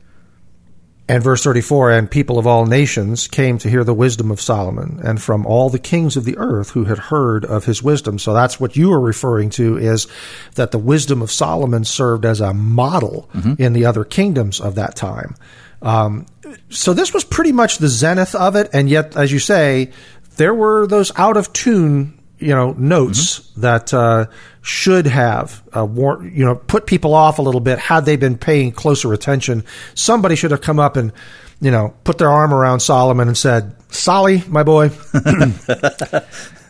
And 1.06 1.22
verse 1.22 1.44
34 1.44 1.92
And 1.92 2.10
people 2.10 2.38
of 2.38 2.46
all 2.46 2.66
nations 2.66 3.28
came 3.28 3.58
to 3.58 3.68
hear 3.68 3.84
the 3.84 3.94
wisdom 3.94 4.30
of 4.30 4.40
Solomon, 4.40 5.00
and 5.04 5.20
from 5.20 5.46
all 5.46 5.68
the 5.68 5.78
kings 5.78 6.16
of 6.16 6.24
the 6.24 6.36
earth 6.38 6.70
who 6.70 6.84
had 6.84 6.98
heard 6.98 7.44
of 7.44 7.66
his 7.66 7.82
wisdom. 7.82 8.18
So 8.18 8.32
that's 8.32 8.58
what 8.58 8.76
you 8.76 8.92
are 8.92 9.00
referring 9.00 9.50
to 9.50 9.76
is 9.76 10.06
that 10.54 10.70
the 10.70 10.78
wisdom 10.78 11.20
of 11.20 11.30
Solomon 11.30 11.84
served 11.84 12.24
as 12.24 12.40
a 12.40 12.54
model 12.54 13.28
in 13.58 13.72
the 13.74 13.84
other 13.84 14.04
kingdoms 14.04 14.60
of 14.60 14.76
that 14.76 14.96
time. 14.96 15.36
Um, 15.82 16.26
so 16.70 16.94
this 16.94 17.12
was 17.12 17.24
pretty 17.24 17.52
much 17.52 17.78
the 17.78 17.88
zenith 17.88 18.34
of 18.34 18.56
it, 18.56 18.70
and 18.72 18.88
yet, 18.88 19.16
as 19.16 19.30
you 19.30 19.38
say, 19.38 19.90
there 20.36 20.54
were 20.54 20.86
those 20.86 21.12
out 21.16 21.36
of 21.36 21.52
tune 21.52 22.18
you 22.44 22.54
know 22.54 22.72
notes 22.72 23.38
that 23.56 23.94
uh, 23.94 24.26
should 24.60 25.06
have 25.06 25.62
uh, 25.74 25.84
war- 25.84 26.24
you 26.24 26.44
know 26.44 26.54
put 26.54 26.86
people 26.86 27.14
off 27.14 27.38
a 27.38 27.42
little 27.42 27.60
bit 27.60 27.78
had 27.78 28.04
they 28.04 28.16
been 28.16 28.36
paying 28.36 28.72
closer 28.72 29.12
attention. 29.12 29.64
Somebody 29.94 30.36
should 30.36 30.50
have 30.50 30.60
come 30.60 30.78
up 30.78 30.96
and 30.96 31.12
you 31.60 31.70
know 31.70 31.94
put 32.04 32.18
their 32.18 32.30
arm 32.30 32.52
around 32.52 32.80
Solomon 32.80 33.28
and 33.28 33.36
said, 33.36 33.74
"Solly, 33.90 34.42
my 34.48 34.62
boy." 34.62 34.90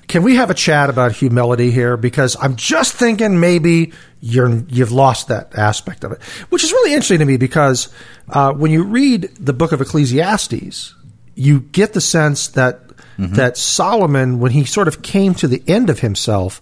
Can 0.07 0.23
we 0.23 0.37
have 0.37 0.51
a 0.51 0.55
chat 0.55 0.91
about 0.91 1.13
humility 1.13 1.71
here? 1.71 1.97
Because 1.97 2.37
I'm 2.41 2.57
just 2.57 2.93
thinking 2.93 3.41
maybe 3.41 3.93
you're 4.21 4.63
you've 4.69 4.93
lost 4.93 5.29
that 5.29 5.57
aspect 5.57 6.05
of 6.05 6.13
it, 6.13 6.23
which 6.51 6.63
is 6.63 6.71
really 6.73 6.93
interesting 6.93 7.19
to 7.19 7.25
me. 7.25 7.37
Because 7.37 7.89
uh, 8.29 8.53
when 8.53 8.71
you 8.71 8.85
read 8.85 9.23
the 9.41 9.53
book 9.53 9.73
of 9.73 9.81
Ecclesiastes, 9.81 10.95
you 11.35 11.61
get 11.61 11.95
the 11.95 12.01
sense 12.01 12.49
that 12.49 12.85
that 13.19 13.57
Solomon, 13.57 14.41
when 14.41 14.53
he 14.53 14.65
sort 14.65 14.89
of 14.89 15.03
came 15.03 15.35
to 15.35 15.49
the 15.49 15.63
end 15.67 15.91
of 15.91 16.01
himself, 16.01 16.61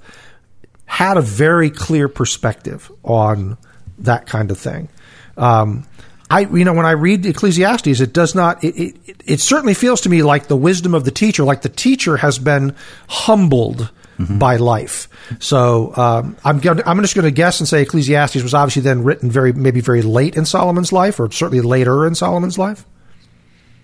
had 0.86 1.16
a 1.16 1.22
very 1.22 1.70
clear 1.70 2.08
perspective 2.08 2.90
on 3.02 3.56
that 3.98 4.26
kind 4.26 4.50
of 4.50 4.58
thing. 4.58 4.88
Um, 5.36 5.86
I, 6.30 6.40
you 6.40 6.64
know, 6.64 6.72
when 6.72 6.86
I 6.86 6.92
read 6.92 7.26
Ecclesiastes, 7.26 8.00
it 8.00 8.12
does 8.12 8.34
not. 8.34 8.62
It, 8.64 8.96
it, 9.06 9.22
it 9.24 9.40
certainly 9.40 9.74
feels 9.74 10.02
to 10.02 10.08
me 10.08 10.22
like 10.22 10.48
the 10.48 10.56
wisdom 10.56 10.94
of 10.94 11.04
the 11.04 11.10
teacher, 11.10 11.44
like 11.44 11.62
the 11.62 11.68
teacher 11.68 12.16
has 12.16 12.38
been 12.38 12.74
humbled 13.08 13.90
by 14.38 14.56
life. 14.56 15.08
So 15.40 15.94
um, 15.96 16.36
I'm 16.44 16.60
going 16.60 16.80
I'm 16.86 17.00
just 17.00 17.14
going 17.14 17.24
to 17.24 17.30
guess 17.30 17.60
and 17.60 17.68
say 17.68 17.82
Ecclesiastes 17.82 18.42
was 18.42 18.54
obviously 18.54 18.82
then 18.82 19.02
written 19.02 19.30
very 19.30 19.52
maybe 19.52 19.80
very 19.80 20.02
late 20.02 20.36
in 20.36 20.44
Solomon's 20.44 20.92
life, 20.92 21.18
or 21.18 21.30
certainly 21.30 21.60
later 21.60 22.06
in 22.06 22.14
Solomon's 22.14 22.58
life. 22.58 22.84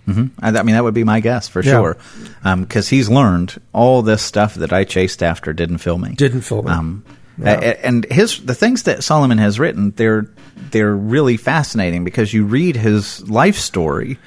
I 0.08 0.48
I 0.48 0.62
mean, 0.62 0.74
that 0.74 0.84
would 0.84 0.94
be 0.94 1.04
my 1.04 1.20
guess 1.20 1.48
for 1.48 1.62
Yeah. 1.62 1.72
sure, 1.72 1.96
because 2.56 2.88
he's 2.88 3.08
learned 3.08 3.60
all 3.72 4.02
this 4.02 4.22
stuff 4.22 4.54
that 4.54 4.72
I 4.72 4.84
chased 4.84 5.22
after 5.22 5.52
didn't 5.52 5.78
fill 5.78 5.98
me. 5.98 6.14
Didn't 6.14 6.42
fill 6.42 6.62
me. 6.62 6.70
Um, 6.70 7.04
a- 7.42 7.86
and 7.86 8.04
his 8.10 8.40
the 8.40 8.54
things 8.54 8.84
that 8.84 9.04
Solomon 9.04 9.38
has 9.38 9.58
written, 9.60 9.92
they're 9.96 10.26
they're 10.70 10.94
really 10.96 11.36
fascinating 11.36 12.04
because 12.04 12.32
you 12.34 12.44
read 12.44 12.74
his 12.76 13.28
life 13.28 13.56
story, 13.58 14.18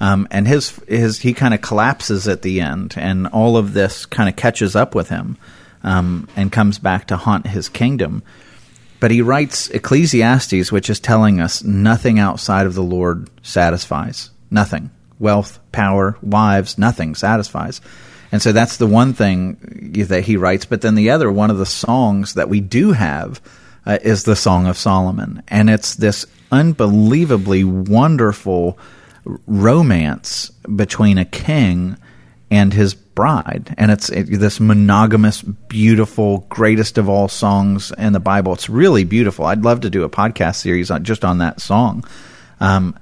um, 0.00 0.28
and 0.30 0.46
his 0.46 0.72
his 0.86 1.18
he 1.20 1.32
kind 1.32 1.54
of 1.54 1.60
collapses 1.62 2.28
at 2.28 2.42
the 2.42 2.60
end, 2.60 2.94
and 2.96 3.26
all 3.28 3.56
of 3.56 3.72
this 3.72 4.06
kind 4.06 4.28
of 4.28 4.36
catches 4.36 4.76
up 4.76 4.94
with 4.94 5.08
him, 5.08 5.36
um, 5.82 6.28
and 6.36 6.52
comes 6.52 6.78
back 6.78 7.06
to 7.08 7.16
haunt 7.16 7.46
his 7.48 7.68
kingdom. 7.68 8.22
But 9.00 9.10
he 9.10 9.22
writes 9.22 9.68
Ecclesiastes, 9.70 10.70
which 10.70 10.90
is 10.90 11.00
telling 11.00 11.40
us 11.40 11.64
nothing 11.64 12.18
outside 12.18 12.66
of 12.66 12.74
the 12.74 12.82
Lord 12.82 13.30
satisfies. 13.42 14.30
Nothing. 14.50 14.90
Wealth, 15.20 15.60
power, 15.70 16.16
wives, 16.20 16.78
nothing 16.78 17.14
satisfies. 17.14 17.80
And 18.32 18.42
so 18.42 18.50
that's 18.52 18.76
the 18.76 18.86
one 18.86 19.12
thing 19.12 19.56
that 20.08 20.24
he 20.24 20.36
writes. 20.36 20.64
But 20.64 20.80
then 20.80 20.96
the 20.96 21.10
other, 21.10 21.30
one 21.30 21.50
of 21.50 21.58
the 21.58 21.66
songs 21.66 22.34
that 22.34 22.48
we 22.48 22.60
do 22.60 22.92
have 22.92 23.40
uh, 23.86 23.98
is 24.02 24.24
the 24.24 24.36
Song 24.36 24.66
of 24.66 24.76
Solomon. 24.76 25.42
And 25.48 25.70
it's 25.70 25.94
this 25.94 26.26
unbelievably 26.52 27.64
wonderful 27.64 28.78
romance 29.46 30.50
between 30.74 31.18
a 31.18 31.24
king 31.24 31.96
and 32.50 32.72
his 32.72 32.94
bride. 32.94 33.74
And 33.78 33.90
it's 33.90 34.08
it, 34.08 34.24
this 34.24 34.60
monogamous, 34.60 35.42
beautiful, 35.42 36.46
greatest 36.48 36.98
of 36.98 37.08
all 37.08 37.28
songs 37.28 37.92
in 37.96 38.12
the 38.12 38.20
Bible. 38.20 38.52
It's 38.52 38.68
really 38.68 39.04
beautiful. 39.04 39.46
I'd 39.46 39.62
love 39.62 39.82
to 39.82 39.90
do 39.90 40.04
a 40.04 40.10
podcast 40.10 40.56
series 40.56 40.90
on, 40.90 41.04
just 41.04 41.24
on 41.24 41.38
that 41.38 41.60
song. 41.60 42.04
Um, 42.60 42.98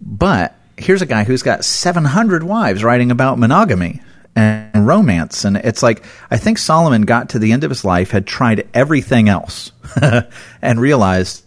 but 0.00 0.56
here's 0.76 1.02
a 1.02 1.06
guy 1.06 1.24
who's 1.24 1.42
got 1.42 1.64
700 1.64 2.42
wives 2.42 2.84
writing 2.84 3.10
about 3.10 3.38
monogamy 3.38 4.02
and 4.36 4.86
romance. 4.86 5.44
And 5.44 5.56
it's 5.56 5.82
like, 5.82 6.04
I 6.30 6.36
think 6.36 6.58
Solomon 6.58 7.02
got 7.02 7.30
to 7.30 7.38
the 7.38 7.52
end 7.52 7.64
of 7.64 7.70
his 7.70 7.84
life, 7.84 8.10
had 8.10 8.26
tried 8.26 8.68
everything 8.74 9.28
else, 9.28 9.72
and 10.62 10.80
realized 10.80 11.44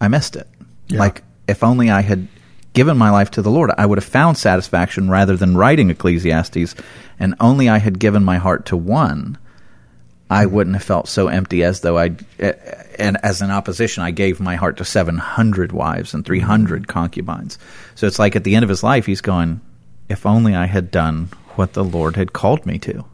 I 0.00 0.08
missed 0.08 0.36
it. 0.36 0.48
Like, 0.90 1.22
if 1.48 1.64
only 1.64 1.90
I 1.90 2.02
had 2.02 2.28
given 2.72 2.96
my 2.96 3.10
life 3.10 3.30
to 3.32 3.42
the 3.42 3.50
Lord, 3.50 3.70
I 3.76 3.86
would 3.86 3.98
have 3.98 4.04
found 4.04 4.38
satisfaction 4.38 5.10
rather 5.10 5.36
than 5.36 5.56
writing 5.56 5.90
Ecclesiastes, 5.90 6.74
and 7.18 7.34
only 7.40 7.68
I 7.68 7.78
had 7.78 7.98
given 7.98 8.24
my 8.24 8.38
heart 8.38 8.66
to 8.66 8.76
one. 8.76 9.38
I 10.32 10.46
wouldn't 10.46 10.76
have 10.76 10.82
felt 10.82 11.08
so 11.08 11.28
empty 11.28 11.62
as 11.62 11.82
though 11.82 11.98
I, 11.98 12.16
and 12.98 13.18
as 13.22 13.42
an 13.42 13.50
opposition, 13.50 14.02
I 14.02 14.12
gave 14.12 14.40
my 14.40 14.56
heart 14.56 14.78
to 14.78 14.84
700 14.84 15.72
wives 15.72 16.14
and 16.14 16.24
300 16.24 16.88
concubines. 16.88 17.58
So 17.96 18.06
it's 18.06 18.18
like 18.18 18.34
at 18.34 18.42
the 18.42 18.54
end 18.54 18.62
of 18.62 18.70
his 18.70 18.82
life, 18.82 19.04
he's 19.04 19.20
going, 19.20 19.60
if 20.08 20.24
only 20.24 20.54
I 20.54 20.64
had 20.64 20.90
done 20.90 21.28
what 21.56 21.74
the 21.74 21.84
Lord 21.84 22.16
had 22.16 22.32
called 22.32 22.64
me 22.64 22.78
to. 22.78 23.04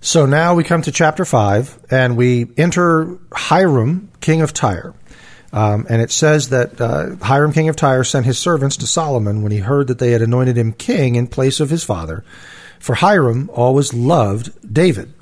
So 0.00 0.26
now 0.26 0.56
we 0.56 0.64
come 0.64 0.82
to 0.82 0.90
chapter 0.90 1.24
5, 1.24 1.78
and 1.92 2.16
we 2.16 2.48
enter 2.56 3.16
Hiram, 3.32 4.10
king 4.20 4.42
of 4.42 4.52
Tyre. 4.52 4.94
Um, 5.52 5.86
and 5.88 6.02
it 6.02 6.10
says 6.10 6.48
that 6.48 6.80
uh, 6.80 7.24
Hiram, 7.24 7.52
king 7.52 7.68
of 7.68 7.76
Tyre, 7.76 8.02
sent 8.02 8.26
his 8.26 8.36
servants 8.36 8.78
to 8.78 8.86
Solomon 8.88 9.42
when 9.42 9.52
he 9.52 9.58
heard 9.58 9.86
that 9.86 10.00
they 10.00 10.10
had 10.10 10.22
anointed 10.22 10.58
him 10.58 10.72
king 10.72 11.14
in 11.14 11.28
place 11.28 11.60
of 11.60 11.70
his 11.70 11.84
father. 11.84 12.24
For 12.80 12.96
Hiram 12.96 13.48
always 13.54 13.94
loved 13.94 14.50
David. 14.74 15.12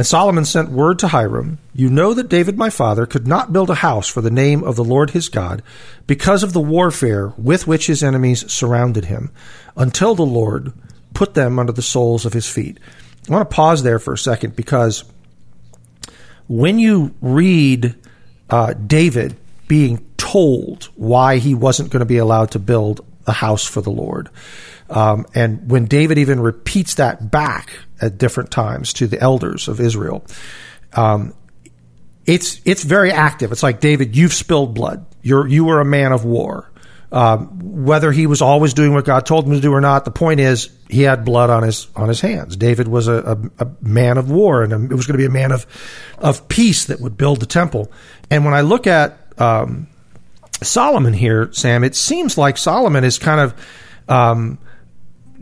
And 0.00 0.06
Solomon 0.06 0.46
sent 0.46 0.70
word 0.70 0.98
to 1.00 1.08
Hiram, 1.08 1.58
You 1.74 1.90
know 1.90 2.14
that 2.14 2.30
David 2.30 2.56
my 2.56 2.70
father 2.70 3.04
could 3.04 3.28
not 3.28 3.52
build 3.52 3.68
a 3.68 3.74
house 3.74 4.08
for 4.08 4.22
the 4.22 4.30
name 4.30 4.64
of 4.64 4.74
the 4.74 4.82
Lord 4.82 5.10
his 5.10 5.28
God 5.28 5.62
because 6.06 6.42
of 6.42 6.54
the 6.54 6.60
warfare 6.62 7.34
with 7.36 7.66
which 7.66 7.86
his 7.86 8.02
enemies 8.02 8.50
surrounded 8.50 9.04
him, 9.04 9.30
until 9.76 10.14
the 10.14 10.22
Lord 10.22 10.72
put 11.12 11.34
them 11.34 11.58
under 11.58 11.72
the 11.72 11.82
soles 11.82 12.24
of 12.24 12.32
his 12.32 12.48
feet. 12.48 12.80
I 13.28 13.32
want 13.32 13.50
to 13.50 13.54
pause 13.54 13.82
there 13.82 13.98
for 13.98 14.14
a 14.14 14.16
second 14.16 14.56
because 14.56 15.04
when 16.48 16.78
you 16.78 17.14
read 17.20 17.94
uh, 18.48 18.72
David 18.72 19.36
being 19.68 20.02
told 20.16 20.84
why 20.96 21.36
he 21.36 21.54
wasn't 21.54 21.90
going 21.90 22.00
to 22.00 22.06
be 22.06 22.16
allowed 22.16 22.52
to 22.52 22.58
build 22.58 23.04
a 23.26 23.32
house 23.32 23.66
for 23.66 23.82
the 23.82 23.90
Lord, 23.90 24.30
um, 24.90 25.26
and 25.34 25.70
when 25.70 25.86
David 25.86 26.18
even 26.18 26.40
repeats 26.40 26.94
that 26.96 27.30
back 27.30 27.70
at 28.00 28.18
different 28.18 28.50
times 28.50 28.92
to 28.94 29.06
the 29.06 29.20
elders 29.20 29.68
of 29.68 29.80
Israel, 29.80 30.24
um, 30.94 31.32
it's 32.26 32.60
it's 32.64 32.82
very 32.82 33.12
active. 33.12 33.52
It's 33.52 33.62
like 33.62 33.80
David, 33.80 34.16
you've 34.16 34.34
spilled 34.34 34.74
blood. 34.74 35.06
You're 35.22 35.46
you 35.46 35.64
were 35.64 35.80
a 35.80 35.84
man 35.84 36.12
of 36.12 36.24
war. 36.24 36.66
Um, 37.12 37.84
whether 37.84 38.12
he 38.12 38.28
was 38.28 38.40
always 38.40 38.72
doing 38.72 38.92
what 38.92 39.04
God 39.04 39.26
told 39.26 39.44
him 39.44 39.52
to 39.52 39.60
do 39.60 39.72
or 39.72 39.80
not, 39.80 40.04
the 40.04 40.12
point 40.12 40.38
is 40.38 40.70
he 40.88 41.02
had 41.02 41.24
blood 41.24 41.50
on 41.50 41.64
his 41.64 41.88
on 41.96 42.08
his 42.08 42.20
hands. 42.20 42.56
David 42.56 42.86
was 42.86 43.08
a, 43.08 43.50
a, 43.58 43.64
a 43.64 43.68
man 43.80 44.16
of 44.16 44.30
war, 44.30 44.62
and 44.62 44.72
it 44.72 44.94
was 44.94 45.06
going 45.06 45.14
to 45.14 45.18
be 45.18 45.26
a 45.26 45.30
man 45.30 45.50
of 45.50 45.66
of 46.18 46.48
peace 46.48 46.84
that 46.86 47.00
would 47.00 47.16
build 47.16 47.40
the 47.40 47.46
temple. 47.46 47.90
And 48.30 48.44
when 48.44 48.54
I 48.54 48.60
look 48.60 48.86
at 48.86 49.18
um, 49.38 49.88
Solomon 50.62 51.12
here, 51.12 51.52
Sam, 51.52 51.82
it 51.82 51.96
seems 51.96 52.38
like 52.38 52.56
Solomon 52.56 53.02
is 53.02 53.18
kind 53.18 53.40
of 53.40 53.54
um, 54.08 54.58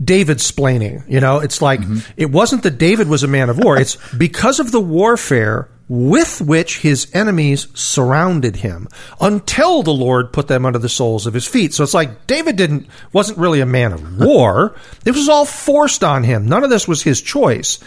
David 0.03 0.37
splaining. 0.37 1.03
You 1.09 1.19
know, 1.19 1.39
it's 1.39 1.61
like 1.61 1.81
mm-hmm. 1.81 1.99
it 2.17 2.31
wasn't 2.31 2.63
that 2.63 2.77
David 2.77 3.07
was 3.07 3.23
a 3.23 3.27
man 3.27 3.49
of 3.49 3.57
war. 3.57 3.77
It's 3.77 3.97
because 4.13 4.59
of 4.59 4.71
the 4.71 4.79
warfare 4.79 5.69
with 5.89 6.39
which 6.39 6.79
his 6.79 7.09
enemies 7.13 7.67
surrounded 7.73 8.57
him 8.57 8.87
until 9.19 9.81
the 9.81 9.93
Lord 9.93 10.31
put 10.31 10.47
them 10.47 10.65
under 10.65 10.77
the 10.77 10.87
soles 10.87 11.25
of 11.25 11.33
his 11.33 11.47
feet. 11.47 11.73
So 11.73 11.83
it's 11.83 11.95
like 11.95 12.27
David 12.27 12.55
didn't 12.55 12.87
wasn't 13.11 13.39
really 13.39 13.59
a 13.59 13.65
man 13.65 13.91
of 13.91 14.19
war. 14.19 14.75
This 15.03 15.15
was 15.15 15.27
all 15.27 15.45
forced 15.45 16.03
on 16.03 16.23
him. 16.23 16.47
None 16.47 16.63
of 16.63 16.69
this 16.69 16.87
was 16.87 17.01
his 17.01 17.21
choice. 17.21 17.79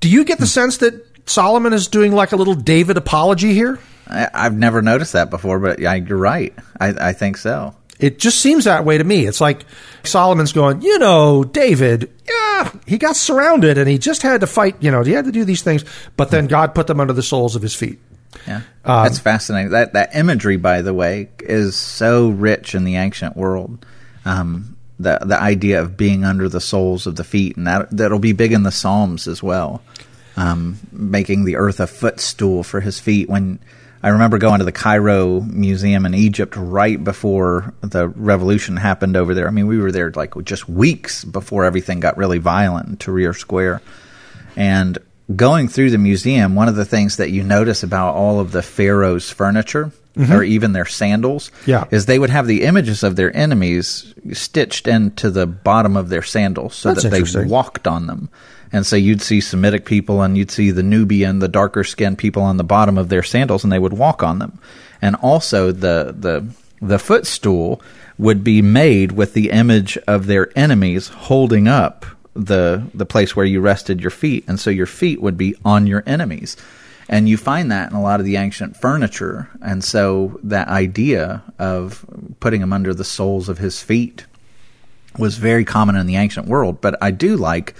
Do 0.00 0.08
you 0.08 0.24
get 0.24 0.38
the 0.38 0.44
hmm. 0.44 0.48
sense 0.48 0.76
that 0.78 1.06
Solomon 1.28 1.72
is 1.72 1.88
doing 1.88 2.12
like 2.12 2.32
a 2.32 2.36
little 2.36 2.54
David 2.54 2.96
apology 2.96 3.54
here? 3.54 3.78
I, 4.06 4.28
I've 4.32 4.56
never 4.56 4.82
noticed 4.82 5.14
that 5.14 5.30
before, 5.30 5.58
but 5.58 5.78
you're 5.78 6.18
right. 6.18 6.54
I, 6.78 6.88
I 6.88 7.12
think 7.12 7.36
so. 7.38 7.74
It 8.00 8.18
just 8.18 8.40
seems 8.40 8.64
that 8.64 8.84
way 8.84 8.98
to 8.98 9.04
me. 9.04 9.26
It's 9.26 9.40
like 9.40 9.64
Solomon's 10.04 10.52
going, 10.52 10.82
you 10.82 10.98
know, 10.98 11.44
David, 11.44 12.10
yeah, 12.28 12.72
he 12.86 12.98
got 12.98 13.16
surrounded 13.16 13.78
and 13.78 13.88
he 13.88 13.98
just 13.98 14.22
had 14.22 14.40
to 14.40 14.46
fight, 14.46 14.76
you 14.80 14.90
know, 14.90 15.02
he 15.02 15.12
had 15.12 15.26
to 15.26 15.32
do 15.32 15.44
these 15.44 15.62
things, 15.62 15.84
but 16.16 16.30
then 16.30 16.46
God 16.46 16.74
put 16.74 16.86
them 16.86 17.00
under 17.00 17.12
the 17.12 17.22
soles 17.22 17.56
of 17.56 17.62
his 17.62 17.74
feet. 17.74 17.98
Yeah, 18.46 18.62
that's 18.84 19.18
fascinating. 19.18 19.72
That 19.72 19.92
that 19.94 20.14
imagery, 20.14 20.56
by 20.56 20.82
the 20.82 20.94
way, 20.94 21.30
is 21.40 21.76
so 21.76 22.28
rich 22.30 22.74
in 22.74 22.84
the 22.84 22.96
ancient 22.96 23.36
world. 23.36 23.84
Um, 24.24 24.76
the 24.98 25.18
the 25.22 25.40
idea 25.40 25.82
of 25.82 25.96
being 25.96 26.24
under 26.24 26.48
the 26.48 26.60
soles 26.60 27.06
of 27.06 27.16
the 27.16 27.24
feet, 27.24 27.56
and 27.56 27.66
that 27.66 27.90
that'll 27.90 28.18
be 28.18 28.32
big 28.32 28.52
in 28.52 28.62
the 28.62 28.70
Psalms 28.70 29.26
as 29.26 29.42
well. 29.42 29.82
Um, 30.36 30.78
making 30.92 31.44
the 31.44 31.56
earth 31.56 31.80
a 31.80 31.86
footstool 31.86 32.62
for 32.62 32.80
his 32.80 33.00
feet. 33.00 33.28
When 33.28 33.58
I 34.02 34.08
remember 34.08 34.38
going 34.38 34.60
to 34.60 34.64
the 34.64 34.72
Cairo 34.72 35.40
Museum 35.40 36.06
in 36.06 36.14
Egypt 36.14 36.54
right 36.56 37.02
before 37.02 37.74
the 37.82 38.08
revolution 38.08 38.76
happened 38.76 39.16
over 39.16 39.34
there. 39.34 39.46
I 39.46 39.50
mean, 39.50 39.66
we 39.66 39.78
were 39.78 39.92
there 39.92 40.10
like 40.10 40.32
just 40.44 40.68
weeks 40.68 41.24
before 41.24 41.64
everything 41.64 42.00
got 42.00 42.16
really 42.16 42.38
violent 42.38 42.88
in 42.88 42.96
Tahrir 42.96 43.36
Square, 43.36 43.82
and 44.56 44.98
going 45.34 45.68
through 45.68 45.90
the 45.90 45.98
museum, 45.98 46.54
one 46.54 46.68
of 46.68 46.76
the 46.76 46.84
things 46.84 47.18
that 47.18 47.30
you 47.30 47.42
notice 47.42 47.82
about 47.82 48.14
all 48.14 48.40
of 48.40 48.52
the 48.52 48.62
pharaoh's 48.62 49.30
furniture 49.30 49.92
mm-hmm. 50.16 50.32
or 50.32 50.42
even 50.42 50.72
their 50.72 50.86
sandals 50.86 51.50
Yeah. 51.66 51.84
is 51.90 52.06
they 52.06 52.18
would 52.18 52.30
have 52.30 52.46
the 52.46 52.62
images 52.62 53.02
of 53.02 53.16
their 53.16 53.34
enemies 53.36 54.14
stitched 54.32 54.88
into 54.88 55.30
the 55.30 55.46
bottom 55.46 55.96
of 55.96 56.08
their 56.08 56.22
sandals 56.22 56.74
so 56.74 56.92
That's 56.92 57.04
that 57.04 57.10
they 57.10 57.44
walked 57.44 57.86
on 57.86 58.06
them. 58.06 58.28
And 58.72 58.86
so 58.86 58.96
you'd 58.96 59.22
see 59.22 59.40
Semitic 59.40 59.84
people 59.84 60.22
and 60.22 60.38
you'd 60.38 60.50
see 60.50 60.70
the 60.70 60.82
Nubian, 60.82 61.40
the 61.40 61.48
darker 61.48 61.82
skinned 61.82 62.18
people 62.18 62.42
on 62.42 62.56
the 62.56 62.64
bottom 62.64 62.98
of 62.98 63.08
their 63.08 63.22
sandals 63.22 63.64
and 63.64 63.72
they 63.72 63.78
would 63.78 63.92
walk 63.92 64.22
on 64.22 64.38
them. 64.38 64.58
And 65.02 65.16
also 65.16 65.72
the 65.72 66.14
the 66.16 66.46
the 66.80 66.98
footstool 66.98 67.82
would 68.18 68.44
be 68.44 68.62
made 68.62 69.12
with 69.12 69.34
the 69.34 69.50
image 69.50 69.96
of 70.06 70.26
their 70.26 70.56
enemies 70.56 71.08
holding 71.08 71.66
up 71.66 72.06
the 72.34 72.84
the 72.94 73.06
place 73.06 73.34
where 73.34 73.46
you 73.46 73.60
rested 73.60 74.00
your 74.00 74.10
feet. 74.10 74.44
And 74.46 74.60
so 74.60 74.70
your 74.70 74.86
feet 74.86 75.20
would 75.20 75.36
be 75.36 75.56
on 75.64 75.86
your 75.86 76.04
enemies. 76.06 76.56
And 77.08 77.28
you 77.28 77.36
find 77.36 77.72
that 77.72 77.90
in 77.90 77.96
a 77.96 78.02
lot 78.02 78.20
of 78.20 78.26
the 78.26 78.36
ancient 78.36 78.76
furniture. 78.76 79.48
And 79.60 79.82
so 79.82 80.38
that 80.44 80.68
idea 80.68 81.42
of 81.58 82.06
putting 82.38 82.62
him 82.62 82.72
under 82.72 82.94
the 82.94 83.02
soles 83.02 83.48
of 83.48 83.58
his 83.58 83.82
feet 83.82 84.26
was 85.18 85.36
very 85.36 85.64
common 85.64 85.96
in 85.96 86.06
the 86.06 86.14
ancient 86.14 86.46
world. 86.46 86.80
But 86.80 86.96
I 87.02 87.10
do 87.10 87.36
like 87.36 87.74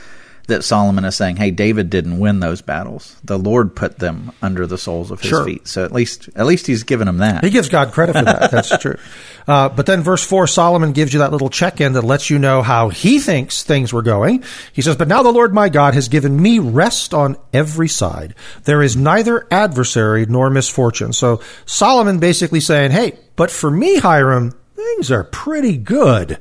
that 0.50 0.62
Solomon 0.62 1.04
is 1.04 1.16
saying, 1.16 1.36
"Hey, 1.36 1.50
David 1.50 1.90
didn't 1.90 2.18
win 2.20 2.38
those 2.40 2.60
battles. 2.62 3.16
The 3.24 3.38
Lord 3.38 3.74
put 3.74 3.98
them 3.98 4.30
under 4.40 4.66
the 4.66 4.78
soles 4.78 5.10
of 5.10 5.20
his 5.20 5.28
Sure. 5.30 5.44
feet." 5.44 5.66
So 5.66 5.84
at 5.84 5.92
least, 5.92 6.28
at 6.36 6.46
least 6.46 6.66
he's 6.66 6.82
given 6.84 7.08
him 7.08 7.18
that. 7.18 7.42
He 7.42 7.50
gives 7.50 7.68
God 7.68 7.92
credit 7.92 8.14
for 8.16 8.24
that. 8.24 8.50
That's 8.50 8.76
true. 8.78 8.96
Uh, 9.48 9.68
but 9.68 9.86
then 9.86 10.00
verse 10.02 10.22
4, 10.22 10.46
Solomon 10.46 10.92
gives 10.92 11.12
you 11.12 11.20
that 11.20 11.32
little 11.32 11.48
check 11.48 11.80
in 11.80 11.94
that 11.94 12.04
lets 12.04 12.30
you 12.30 12.38
know 12.38 12.62
how 12.62 12.88
he 12.88 13.18
thinks 13.18 13.64
things 13.64 13.92
were 13.92 14.02
going. 14.02 14.44
He 14.72 14.80
says, 14.80 14.94
But 14.94 15.08
now 15.08 15.24
the 15.24 15.32
Lord 15.32 15.52
my 15.52 15.68
God 15.68 15.94
has 15.94 16.06
given 16.06 16.40
me 16.40 16.60
rest 16.60 17.14
on 17.14 17.36
every 17.52 17.88
side. 17.88 18.34
There 18.64 18.80
is 18.80 18.96
neither 18.96 19.48
adversary 19.50 20.24
nor 20.26 20.50
misfortune. 20.50 21.12
So 21.12 21.40
Solomon 21.66 22.20
basically 22.20 22.60
saying, 22.60 22.92
Hey, 22.92 23.18
but 23.34 23.50
for 23.50 23.72
me, 23.72 23.96
Hiram, 23.96 24.52
things 24.76 25.10
are 25.10 25.24
pretty 25.24 25.76
good. 25.78 26.38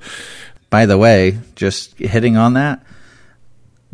By 0.69 0.85
the 0.85 0.97
way, 0.97 1.39
just 1.55 1.97
hitting 1.97 2.37
on 2.37 2.53
that, 2.53 2.83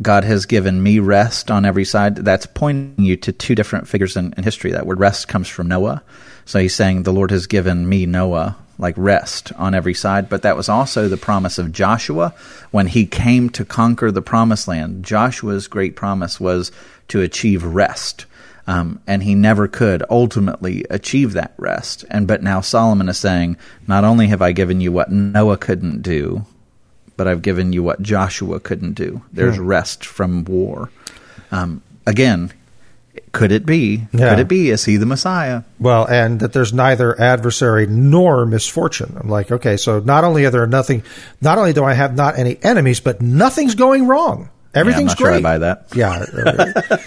God 0.02 0.24
has 0.24 0.44
given 0.44 0.82
me 0.82 0.98
rest 0.98 1.50
on 1.50 1.64
every 1.64 1.84
side. 1.84 2.16
That's 2.16 2.46
pointing 2.46 3.04
you 3.04 3.16
to 3.18 3.32
two 3.32 3.54
different 3.54 3.88
figures 3.88 4.16
in, 4.16 4.34
in 4.36 4.44
history. 4.44 4.72
That 4.72 4.86
word 4.86 5.00
rest 5.00 5.28
comes 5.28 5.48
from 5.48 5.68
Noah. 5.68 6.02
So 6.44 6.58
he's 6.58 6.74
saying, 6.74 7.02
The 7.02 7.12
Lord 7.12 7.30
has 7.30 7.46
given 7.46 7.88
me, 7.88 8.04
Noah, 8.04 8.56
like 8.78 8.94
rest 8.98 9.52
on 9.56 9.74
every 9.74 9.94
side. 9.94 10.28
But 10.28 10.42
that 10.42 10.56
was 10.56 10.68
also 10.68 11.08
the 11.08 11.16
promise 11.16 11.58
of 11.58 11.72
Joshua 11.72 12.34
when 12.70 12.88
he 12.88 13.06
came 13.06 13.48
to 13.50 13.64
conquer 13.64 14.10
the 14.10 14.22
promised 14.22 14.68
land. 14.68 15.04
Joshua's 15.04 15.66
great 15.66 15.96
promise 15.96 16.38
was 16.38 16.72
to 17.08 17.22
achieve 17.22 17.64
rest. 17.64 18.26
Um, 18.66 19.00
and 19.06 19.22
he 19.22 19.34
never 19.34 19.68
could 19.68 20.02
ultimately 20.10 20.84
achieve 20.90 21.32
that 21.32 21.54
rest. 21.56 22.04
And 22.10 22.26
but 22.26 22.42
now 22.42 22.60
Solomon 22.60 23.08
is 23.08 23.16
saying, 23.16 23.56
not 23.86 24.04
only 24.04 24.26
have 24.26 24.42
I 24.42 24.52
given 24.52 24.80
you 24.80 24.90
what 24.92 25.10
Noah 25.10 25.56
couldn't 25.56 26.02
do, 26.02 26.44
but 27.16 27.26
I've 27.28 27.42
given 27.42 27.72
you 27.72 27.82
what 27.82 28.02
Joshua 28.02 28.60
couldn't 28.60 28.92
do. 28.92 29.22
There's 29.32 29.58
rest 29.58 30.04
from 30.04 30.44
war. 30.44 30.90
Um, 31.50 31.82
again, 32.06 32.52
could 33.32 33.52
it 33.52 33.66
be? 33.66 34.06
Yeah. 34.12 34.30
Could 34.30 34.38
it 34.40 34.48
be? 34.48 34.70
Is 34.70 34.84
he 34.84 34.96
the 34.96 35.06
Messiah? 35.06 35.62
Well, 35.78 36.06
and 36.06 36.40
that 36.40 36.52
there's 36.52 36.72
neither 36.72 37.18
adversary 37.20 37.86
nor 37.86 38.46
misfortune. 38.46 39.16
I'm 39.20 39.28
like, 39.28 39.50
okay, 39.52 39.76
so 39.76 40.00
not 40.00 40.24
only 40.24 40.44
are 40.44 40.50
there 40.50 40.66
nothing, 40.66 41.02
not 41.40 41.58
only 41.58 41.72
do 41.72 41.84
I 41.84 41.94
have 41.94 42.14
not 42.14 42.38
any 42.38 42.58
enemies, 42.62 43.00
but 43.00 43.20
nothing's 43.20 43.74
going 43.74 44.06
wrong. 44.06 44.48
Everything's 44.74 45.10
not 45.12 45.18
sure 45.18 45.28
I 45.28 45.30
great. 45.32 45.42
buy 45.42 45.58
that. 45.58 45.86
Yeah. 45.94 46.98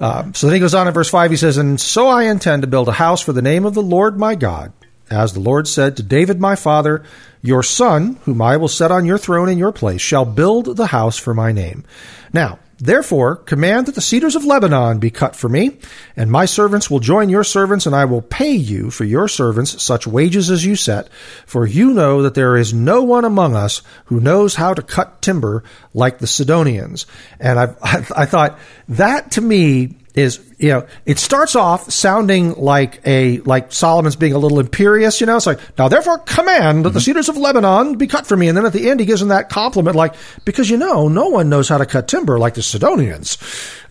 um, 0.00 0.34
so 0.34 0.46
then 0.46 0.54
he 0.54 0.60
goes 0.60 0.74
on 0.74 0.86
in 0.88 0.94
verse 0.94 1.08
5, 1.08 1.30
he 1.30 1.36
says, 1.36 1.56
And 1.56 1.80
so 1.80 2.08
I 2.08 2.24
intend 2.24 2.62
to 2.62 2.68
build 2.68 2.88
a 2.88 2.92
house 2.92 3.22
for 3.22 3.32
the 3.32 3.42
name 3.42 3.64
of 3.64 3.74
the 3.74 3.82
Lord 3.82 4.18
my 4.18 4.34
God, 4.34 4.72
as 5.10 5.32
the 5.32 5.40
Lord 5.40 5.66
said 5.68 5.96
to 5.96 6.02
David 6.02 6.40
my 6.40 6.56
father, 6.56 7.02
Your 7.46 7.62
son, 7.62 8.18
whom 8.24 8.42
I 8.42 8.56
will 8.56 8.68
set 8.68 8.90
on 8.90 9.06
your 9.06 9.18
throne 9.18 9.48
in 9.48 9.56
your 9.56 9.72
place, 9.72 10.00
shall 10.00 10.24
build 10.24 10.76
the 10.76 10.88
house 10.88 11.16
for 11.16 11.32
my 11.32 11.52
name. 11.52 11.84
Now, 12.32 12.58
Therefore, 12.78 13.36
command 13.36 13.86
that 13.86 13.94
the 13.94 14.02
cedars 14.02 14.36
of 14.36 14.44
Lebanon 14.44 14.98
be 14.98 15.10
cut 15.10 15.34
for 15.34 15.48
me, 15.48 15.78
and 16.14 16.30
my 16.30 16.44
servants 16.44 16.90
will 16.90 17.00
join 17.00 17.30
your 17.30 17.44
servants, 17.44 17.86
and 17.86 17.96
I 17.96 18.04
will 18.04 18.20
pay 18.20 18.52
you 18.52 18.90
for 18.90 19.04
your 19.04 19.28
servants 19.28 19.82
such 19.82 20.06
wages 20.06 20.50
as 20.50 20.62
you 20.62 20.76
set. 20.76 21.08
For 21.46 21.64
you 21.64 21.94
know 21.94 22.22
that 22.22 22.34
there 22.34 22.54
is 22.54 22.74
no 22.74 23.02
one 23.02 23.24
among 23.24 23.56
us 23.56 23.80
who 24.06 24.20
knows 24.20 24.56
how 24.56 24.74
to 24.74 24.82
cut 24.82 25.22
timber 25.22 25.64
like 25.94 26.18
the 26.18 26.26
Sidonians. 26.26 27.06
And 27.40 27.58
I, 27.58 27.74
I, 27.82 28.06
I 28.14 28.26
thought 28.26 28.58
that 28.90 29.30
to 29.32 29.40
me 29.40 29.96
is 30.16 30.40
you 30.58 30.70
know 30.70 30.86
it 31.04 31.18
starts 31.18 31.54
off 31.54 31.90
sounding 31.92 32.54
like 32.54 33.00
a 33.06 33.38
like 33.40 33.70
Solomon's 33.70 34.16
being 34.16 34.32
a 34.32 34.38
little 34.38 34.58
imperious 34.58 35.20
you 35.20 35.26
know? 35.26 35.36
It's 35.36 35.46
like 35.46 35.60
now 35.78 35.88
therefore 35.88 36.18
command 36.18 36.86
that 36.86 36.90
the 36.90 37.00
cedars 37.00 37.28
of 37.28 37.36
Lebanon 37.36 37.96
be 37.98 38.06
cut 38.06 38.26
for 38.26 38.36
me 38.36 38.48
and 38.48 38.56
then 38.56 38.64
at 38.64 38.72
the 38.72 38.88
end 38.90 38.98
he 38.98 39.06
gives 39.06 39.20
him 39.20 39.28
that 39.28 39.50
compliment 39.50 39.94
like 39.94 40.14
because 40.46 40.70
you 40.70 40.78
know 40.78 41.08
no 41.08 41.28
one 41.28 41.50
knows 41.50 41.68
how 41.68 41.76
to 41.78 41.86
cut 41.86 42.08
timber 42.08 42.38
like 42.38 42.54
the 42.54 42.62
Sidonians. 42.62 43.36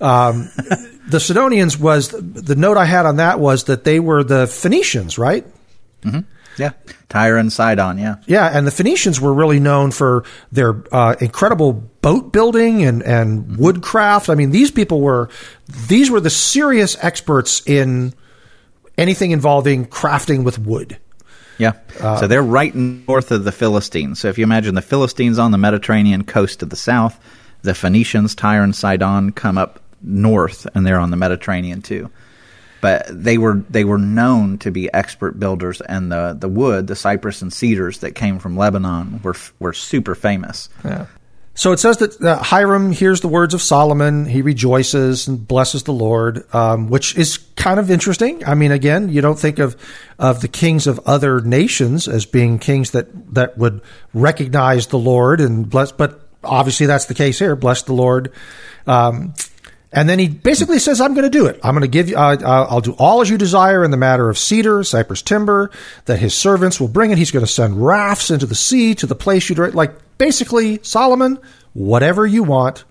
Um, 0.01 0.49
the 1.07 1.19
Sidonians 1.19 1.77
was 1.77 2.09
the 2.09 2.55
note 2.55 2.77
I 2.77 2.85
had 2.85 3.05
on 3.05 3.17
that 3.17 3.39
was 3.39 3.65
that 3.65 3.83
they 3.83 3.99
were 3.99 4.23
the 4.23 4.47
Phoenicians 4.47 5.17
right 5.17 5.45
Yeah. 6.57 6.71
Tyre 7.09 7.37
and 7.37 7.51
Sidon, 7.51 7.97
yeah. 7.97 8.15
yeah, 8.25 8.47
and 8.47 8.65
the 8.65 8.71
Phoenicians 8.71 9.21
were 9.21 9.33
really 9.33 9.59
known 9.59 9.91
for 9.91 10.23
their 10.51 10.83
uh, 10.91 11.15
incredible 11.19 11.73
boat 11.73 12.31
building 12.33 12.83
and, 12.83 13.03
and 13.03 13.57
woodcraft. 13.57 14.29
I 14.29 14.35
mean, 14.35 14.51
these 14.51 14.71
people 14.71 15.01
were 15.01 15.29
these 15.87 16.09
were 16.09 16.19
the 16.19 16.29
serious 16.29 16.97
experts 17.03 17.61
in 17.65 18.13
anything 18.97 19.31
involving 19.31 19.85
crafting 19.85 20.43
with 20.43 20.59
wood. 20.59 20.97
Yeah. 21.57 21.73
so 21.97 22.27
they're 22.27 22.43
right 22.43 22.75
north 22.75 23.31
of 23.31 23.45
the 23.45 23.51
Philistines. 23.51 24.19
So 24.19 24.27
if 24.27 24.37
you 24.37 24.43
imagine 24.43 24.75
the 24.75 24.81
Philistines 24.81 25.39
on 25.39 25.51
the 25.51 25.57
Mediterranean 25.57 26.25
coast 26.25 26.59
to 26.59 26.65
the 26.65 26.75
south, 26.75 27.17
the 27.61 27.73
Phoenicians, 27.73 28.35
Tyre 28.35 28.63
and 28.63 28.75
Sidon, 28.75 29.31
come 29.31 29.57
up 29.57 29.79
north, 30.01 30.67
and 30.75 30.85
they're 30.85 30.99
on 30.99 31.11
the 31.11 31.17
Mediterranean 31.17 31.81
too. 31.81 32.09
But 32.85 33.07
they 33.09 33.39
were 33.39 33.63
they 33.67 33.83
were 33.83 33.97
known 33.97 34.59
to 34.59 34.69
be 34.69 34.93
expert 34.93 35.39
builders, 35.39 35.81
and 35.81 36.11
the, 36.11 36.37
the 36.39 36.47
wood, 36.47 36.85
the 36.85 36.95
cypress 36.95 37.41
and 37.41 37.51
cedars 37.51 37.97
that 38.01 38.11
came 38.11 38.37
from 38.37 38.55
Lebanon 38.55 39.21
were 39.23 39.33
were 39.57 39.73
super 39.73 40.13
famous. 40.13 40.69
Yeah. 40.83 41.07
So 41.55 41.71
it 41.71 41.79
says 41.79 41.97
that 41.97 42.21
uh, 42.21 42.37
Hiram 42.43 42.91
hears 42.91 43.21
the 43.21 43.27
words 43.27 43.55
of 43.55 43.63
Solomon. 43.63 44.27
He 44.27 44.43
rejoices 44.43 45.27
and 45.27 45.47
blesses 45.47 45.81
the 45.81 45.93
Lord, 45.93 46.45
um, 46.53 46.87
which 46.87 47.17
is 47.17 47.39
kind 47.55 47.79
of 47.79 47.89
interesting. 47.89 48.45
I 48.45 48.53
mean, 48.53 48.71
again, 48.71 49.09
you 49.09 49.19
don't 49.19 49.39
think 49.39 49.57
of 49.57 49.75
of 50.19 50.41
the 50.41 50.47
kings 50.47 50.85
of 50.85 50.99
other 51.07 51.41
nations 51.41 52.07
as 52.07 52.27
being 52.27 52.59
kings 52.59 52.91
that 52.91 53.33
that 53.33 53.57
would 53.57 53.81
recognize 54.13 54.85
the 54.85 54.99
Lord 54.99 55.41
and 55.41 55.67
bless, 55.67 55.91
but 55.91 56.21
obviously 56.43 56.85
that's 56.85 57.05
the 57.05 57.15
case 57.15 57.39
here. 57.39 57.55
Bless 57.55 57.81
the 57.81 57.93
Lord. 57.93 58.31
Um, 58.85 59.33
And 59.95 60.09
then 60.09 60.19
he 60.19 60.27
basically 60.27 60.77
says, 60.79 60.99
I'm 60.99 61.13
going 61.13 61.23
to 61.23 61.29
do 61.29 61.45
it. 61.45 61.57
I'm 61.63 61.73
going 61.73 61.81
to 61.81 61.87
give 61.87 62.09
you, 62.09 62.17
uh, 62.17 62.67
I'll 62.69 62.81
do 62.81 62.93
all 62.99 63.21
as 63.21 63.29
you 63.29 63.37
desire 63.37 63.81
in 63.83 63.91
the 63.91 63.97
matter 63.97 64.29
of 64.29 64.37
cedar, 64.37 64.83
cypress 64.83 65.21
timber, 65.21 65.71
that 66.03 66.19
his 66.19 66.35
servants 66.35 66.81
will 66.81 66.89
bring 66.89 67.11
it. 67.11 67.17
He's 67.17 67.31
going 67.31 67.45
to 67.45 67.51
send 67.51 67.83
rafts 67.83 68.29
into 68.29 68.45
the 68.45 68.55
sea 68.55 68.93
to 68.95 69.07
the 69.07 69.15
place 69.15 69.49
you'd, 69.49 69.57
like, 69.73 70.17
basically, 70.17 70.83
Solomon, 70.83 71.39
whatever 71.73 72.25
you 72.25 72.43
want, 72.43 72.83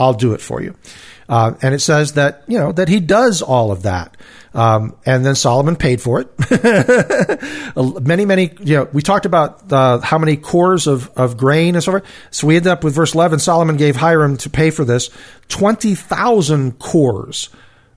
I'll 0.00 0.14
do 0.14 0.34
it 0.34 0.40
for 0.40 0.60
you. 0.60 0.74
Uh, 1.28 1.54
and 1.62 1.74
it 1.74 1.78
says 1.78 2.14
that, 2.14 2.42
you 2.48 2.58
know, 2.58 2.72
that 2.72 2.88
he 2.88 2.98
does 2.98 3.40
all 3.40 3.70
of 3.70 3.84
that. 3.84 4.16
Um, 4.54 4.96
and 5.06 5.24
then 5.24 5.34
Solomon 5.34 5.76
paid 5.76 6.02
for 6.02 6.20
it. 6.20 6.28
many, 8.02 8.26
many, 8.26 8.52
you 8.60 8.76
know, 8.76 8.88
we 8.92 9.00
talked 9.00 9.24
about 9.24 9.72
uh, 9.72 10.00
how 10.00 10.18
many 10.18 10.36
cors 10.36 10.86
of, 10.86 11.10
of 11.16 11.38
grain 11.38 11.74
and 11.74 11.82
so 11.82 11.92
forth. 11.92 12.04
So 12.30 12.46
we 12.46 12.56
end 12.56 12.66
up 12.66 12.84
with 12.84 12.94
verse 12.94 13.14
11. 13.14 13.38
Solomon 13.38 13.76
gave 13.78 13.96
Hiram 13.96 14.36
to 14.38 14.50
pay 14.50 14.70
for 14.70 14.84
this 14.84 15.08
20,000 15.48 16.78
cors 16.78 17.48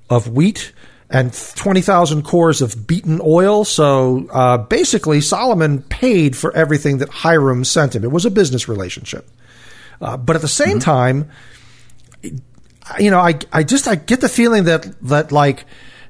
of 0.09 0.29
wheat 0.29 0.71
and 1.09 1.33
20,000 1.33 2.23
cors 2.23 2.61
of 2.61 2.87
beaten 2.87 3.19
oil. 3.21 3.65
So 3.65 4.27
uh, 4.31 4.57
basically, 4.57 5.21
Solomon 5.21 5.81
paid 5.81 6.37
for 6.37 6.55
everything 6.55 6.99
that 6.99 7.09
Hiram 7.09 7.65
sent 7.65 7.95
him. 7.95 8.03
It 8.03 8.11
was 8.11 8.25
a 8.25 8.31
business 8.31 8.69
relationship. 8.69 9.29
Uh, 10.01 10.17
but 10.17 10.35
at 10.35 10.41
the 10.41 10.47
same 10.47 10.79
mm-hmm. 10.79 10.79
time, 10.79 11.31
you 12.99 13.11
know, 13.11 13.19
I, 13.19 13.39
I 13.51 13.63
just, 13.63 13.87
I 13.87 13.95
get 13.95 14.21
the 14.21 14.29
feeling 14.29 14.65
that, 14.65 14.87
that 15.03 15.31
like, 15.31 15.65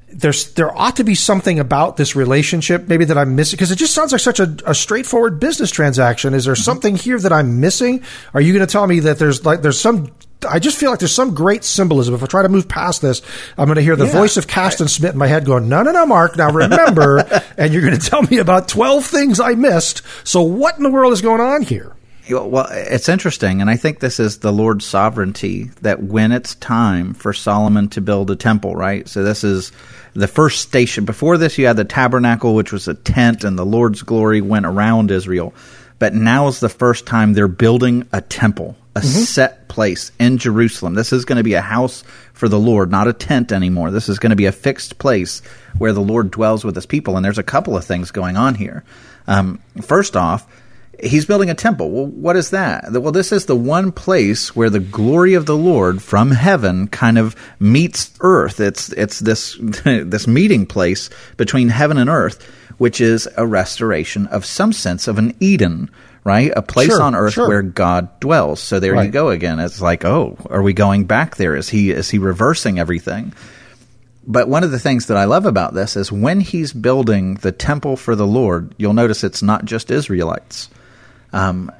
there's 0.08 0.52
there 0.54 0.76
ought 0.76 0.96
to 0.96 1.04
be 1.04 1.14
something 1.14 1.58
about 1.58 1.96
this 1.96 2.14
relationship 2.14 2.86
maybe 2.86 3.04
that 3.04 3.18
I'm 3.18 3.34
missing 3.34 3.56
because 3.56 3.72
it 3.72 3.76
just 3.76 3.92
sounds 3.92 4.12
like 4.12 4.20
such 4.20 4.40
a, 4.40 4.56
a 4.64 4.74
straightforward 4.74 5.40
business 5.40 5.70
transaction. 5.70 6.32
Is 6.32 6.44
there 6.44 6.54
mm-hmm. 6.54 6.62
something 6.62 6.96
here 6.96 7.18
that 7.18 7.32
I'm 7.32 7.60
missing? 7.60 8.02
Are 8.32 8.40
you 8.40 8.52
going 8.52 8.66
to 8.66 8.70
tell 8.70 8.86
me 8.86 9.00
that 9.00 9.18
there's 9.18 9.44
like 9.44 9.62
there's 9.62 9.80
some? 9.80 10.12
I 10.48 10.58
just 10.58 10.78
feel 10.78 10.90
like 10.90 11.00
there's 11.00 11.14
some 11.14 11.34
great 11.34 11.64
symbolism. 11.64 12.14
If 12.14 12.22
I 12.22 12.26
try 12.26 12.42
to 12.42 12.48
move 12.48 12.68
past 12.68 13.02
this, 13.02 13.22
I'm 13.58 13.66
going 13.66 13.76
to 13.76 13.82
hear 13.82 13.96
the 13.96 14.06
yeah. 14.06 14.12
voice 14.12 14.36
of 14.36 14.46
Caston 14.46 14.86
Smith 14.86 15.12
in 15.12 15.18
my 15.18 15.26
head 15.26 15.44
going, 15.44 15.68
"No, 15.68 15.82
no, 15.82 15.90
no, 15.90 16.06
Mark. 16.06 16.36
Now 16.36 16.50
remember," 16.50 17.18
and 17.56 17.72
you're 17.72 17.82
going 17.82 17.98
to 17.98 18.10
tell 18.10 18.22
me 18.22 18.38
about 18.38 18.68
twelve 18.68 19.04
things 19.04 19.40
I 19.40 19.54
missed. 19.54 20.02
So 20.24 20.42
what 20.42 20.76
in 20.76 20.84
the 20.84 20.90
world 20.90 21.12
is 21.12 21.20
going 21.20 21.40
on 21.40 21.62
here? 21.62 21.96
Well, 22.28 22.66
it's 22.70 23.08
interesting, 23.08 23.60
and 23.60 23.70
I 23.70 23.76
think 23.76 24.00
this 24.00 24.18
is 24.18 24.38
the 24.38 24.52
Lord's 24.52 24.84
sovereignty 24.84 25.70
that 25.82 26.02
when 26.02 26.32
it's 26.32 26.56
time 26.56 27.14
for 27.14 27.32
Solomon 27.32 27.88
to 27.90 28.00
build 28.00 28.30
a 28.30 28.36
temple, 28.36 28.74
right? 28.74 29.08
So 29.08 29.22
this 29.22 29.44
is 29.44 29.70
the 30.14 30.26
first 30.26 30.60
station. 30.60 31.04
Before 31.04 31.38
this, 31.38 31.56
you 31.56 31.66
had 31.66 31.76
the 31.76 31.84
tabernacle, 31.84 32.54
which 32.54 32.72
was 32.72 32.88
a 32.88 32.94
tent, 32.94 33.44
and 33.44 33.56
the 33.56 33.66
Lord's 33.66 34.02
glory 34.02 34.40
went 34.40 34.66
around 34.66 35.12
Israel. 35.12 35.54
But 35.98 36.14
now 36.14 36.48
is 36.48 36.58
the 36.58 36.68
first 36.68 37.06
time 37.06 37.32
they're 37.32 37.48
building 37.48 38.08
a 38.12 38.20
temple, 38.20 38.76
a 38.96 39.00
mm-hmm. 39.00 39.08
set 39.08 39.68
place 39.68 40.10
in 40.18 40.38
Jerusalem. 40.38 40.94
This 40.94 41.12
is 41.12 41.24
going 41.24 41.36
to 41.36 41.44
be 41.44 41.54
a 41.54 41.60
house 41.60 42.02
for 42.32 42.48
the 42.48 42.58
Lord, 42.58 42.90
not 42.90 43.08
a 43.08 43.12
tent 43.12 43.52
anymore. 43.52 43.90
This 43.90 44.08
is 44.08 44.18
going 44.18 44.30
to 44.30 44.36
be 44.36 44.46
a 44.46 44.52
fixed 44.52 44.98
place 44.98 45.42
where 45.78 45.92
the 45.92 46.00
Lord 46.00 46.32
dwells 46.32 46.64
with 46.64 46.74
his 46.74 46.86
people. 46.86 47.16
And 47.16 47.24
there's 47.24 47.38
a 47.38 47.44
couple 47.44 47.76
of 47.76 47.84
things 47.84 48.10
going 48.10 48.36
on 48.36 48.56
here. 48.56 48.84
Um, 49.26 49.60
first 49.80 50.16
off, 50.16 50.46
he's 51.02 51.26
building 51.26 51.50
a 51.50 51.54
temple. 51.54 51.90
Well, 51.90 52.06
what 52.06 52.36
is 52.36 52.50
that? 52.50 52.90
Well, 52.92 53.12
this 53.12 53.32
is 53.32 53.46
the 53.46 53.56
one 53.56 53.92
place 53.92 54.54
where 54.56 54.70
the 54.70 54.80
glory 54.80 55.34
of 55.34 55.46
the 55.46 55.56
Lord 55.56 56.02
from 56.02 56.30
heaven 56.30 56.88
kind 56.88 57.18
of 57.18 57.36
meets 57.58 58.12
earth. 58.20 58.60
It's 58.60 58.92
it's 58.92 59.18
this 59.20 59.56
this 59.84 60.26
meeting 60.26 60.66
place 60.66 61.10
between 61.36 61.68
heaven 61.68 61.98
and 61.98 62.10
earth, 62.10 62.42
which 62.78 63.00
is 63.00 63.28
a 63.36 63.46
restoration 63.46 64.26
of 64.28 64.44
some 64.44 64.72
sense 64.72 65.08
of 65.08 65.18
an 65.18 65.34
Eden, 65.40 65.90
right? 66.24 66.52
A 66.56 66.62
place 66.62 66.88
sure, 66.88 67.02
on 67.02 67.14
earth 67.14 67.34
sure. 67.34 67.48
where 67.48 67.62
God 67.62 68.20
dwells. 68.20 68.60
So 68.60 68.80
there 68.80 68.94
right. 68.94 69.06
you 69.06 69.12
go 69.12 69.30
again. 69.30 69.58
It's 69.60 69.80
like, 69.80 70.04
oh, 70.04 70.36
are 70.50 70.62
we 70.62 70.72
going 70.72 71.04
back 71.04 71.36
there? 71.36 71.56
Is 71.56 71.68
he 71.68 71.90
is 71.90 72.10
he 72.10 72.18
reversing 72.18 72.78
everything? 72.78 73.34
But 74.28 74.48
one 74.48 74.64
of 74.64 74.72
the 74.72 74.80
things 74.80 75.06
that 75.06 75.16
I 75.16 75.24
love 75.24 75.46
about 75.46 75.72
this 75.72 75.96
is 75.96 76.10
when 76.10 76.40
he's 76.40 76.72
building 76.72 77.34
the 77.34 77.52
temple 77.52 77.96
for 77.96 78.16
the 78.16 78.26
Lord, 78.26 78.74
you'll 78.76 78.92
notice 78.92 79.22
it's 79.22 79.42
not 79.42 79.64
just 79.64 79.88
Israelites 79.88 80.68
um, 81.36 81.70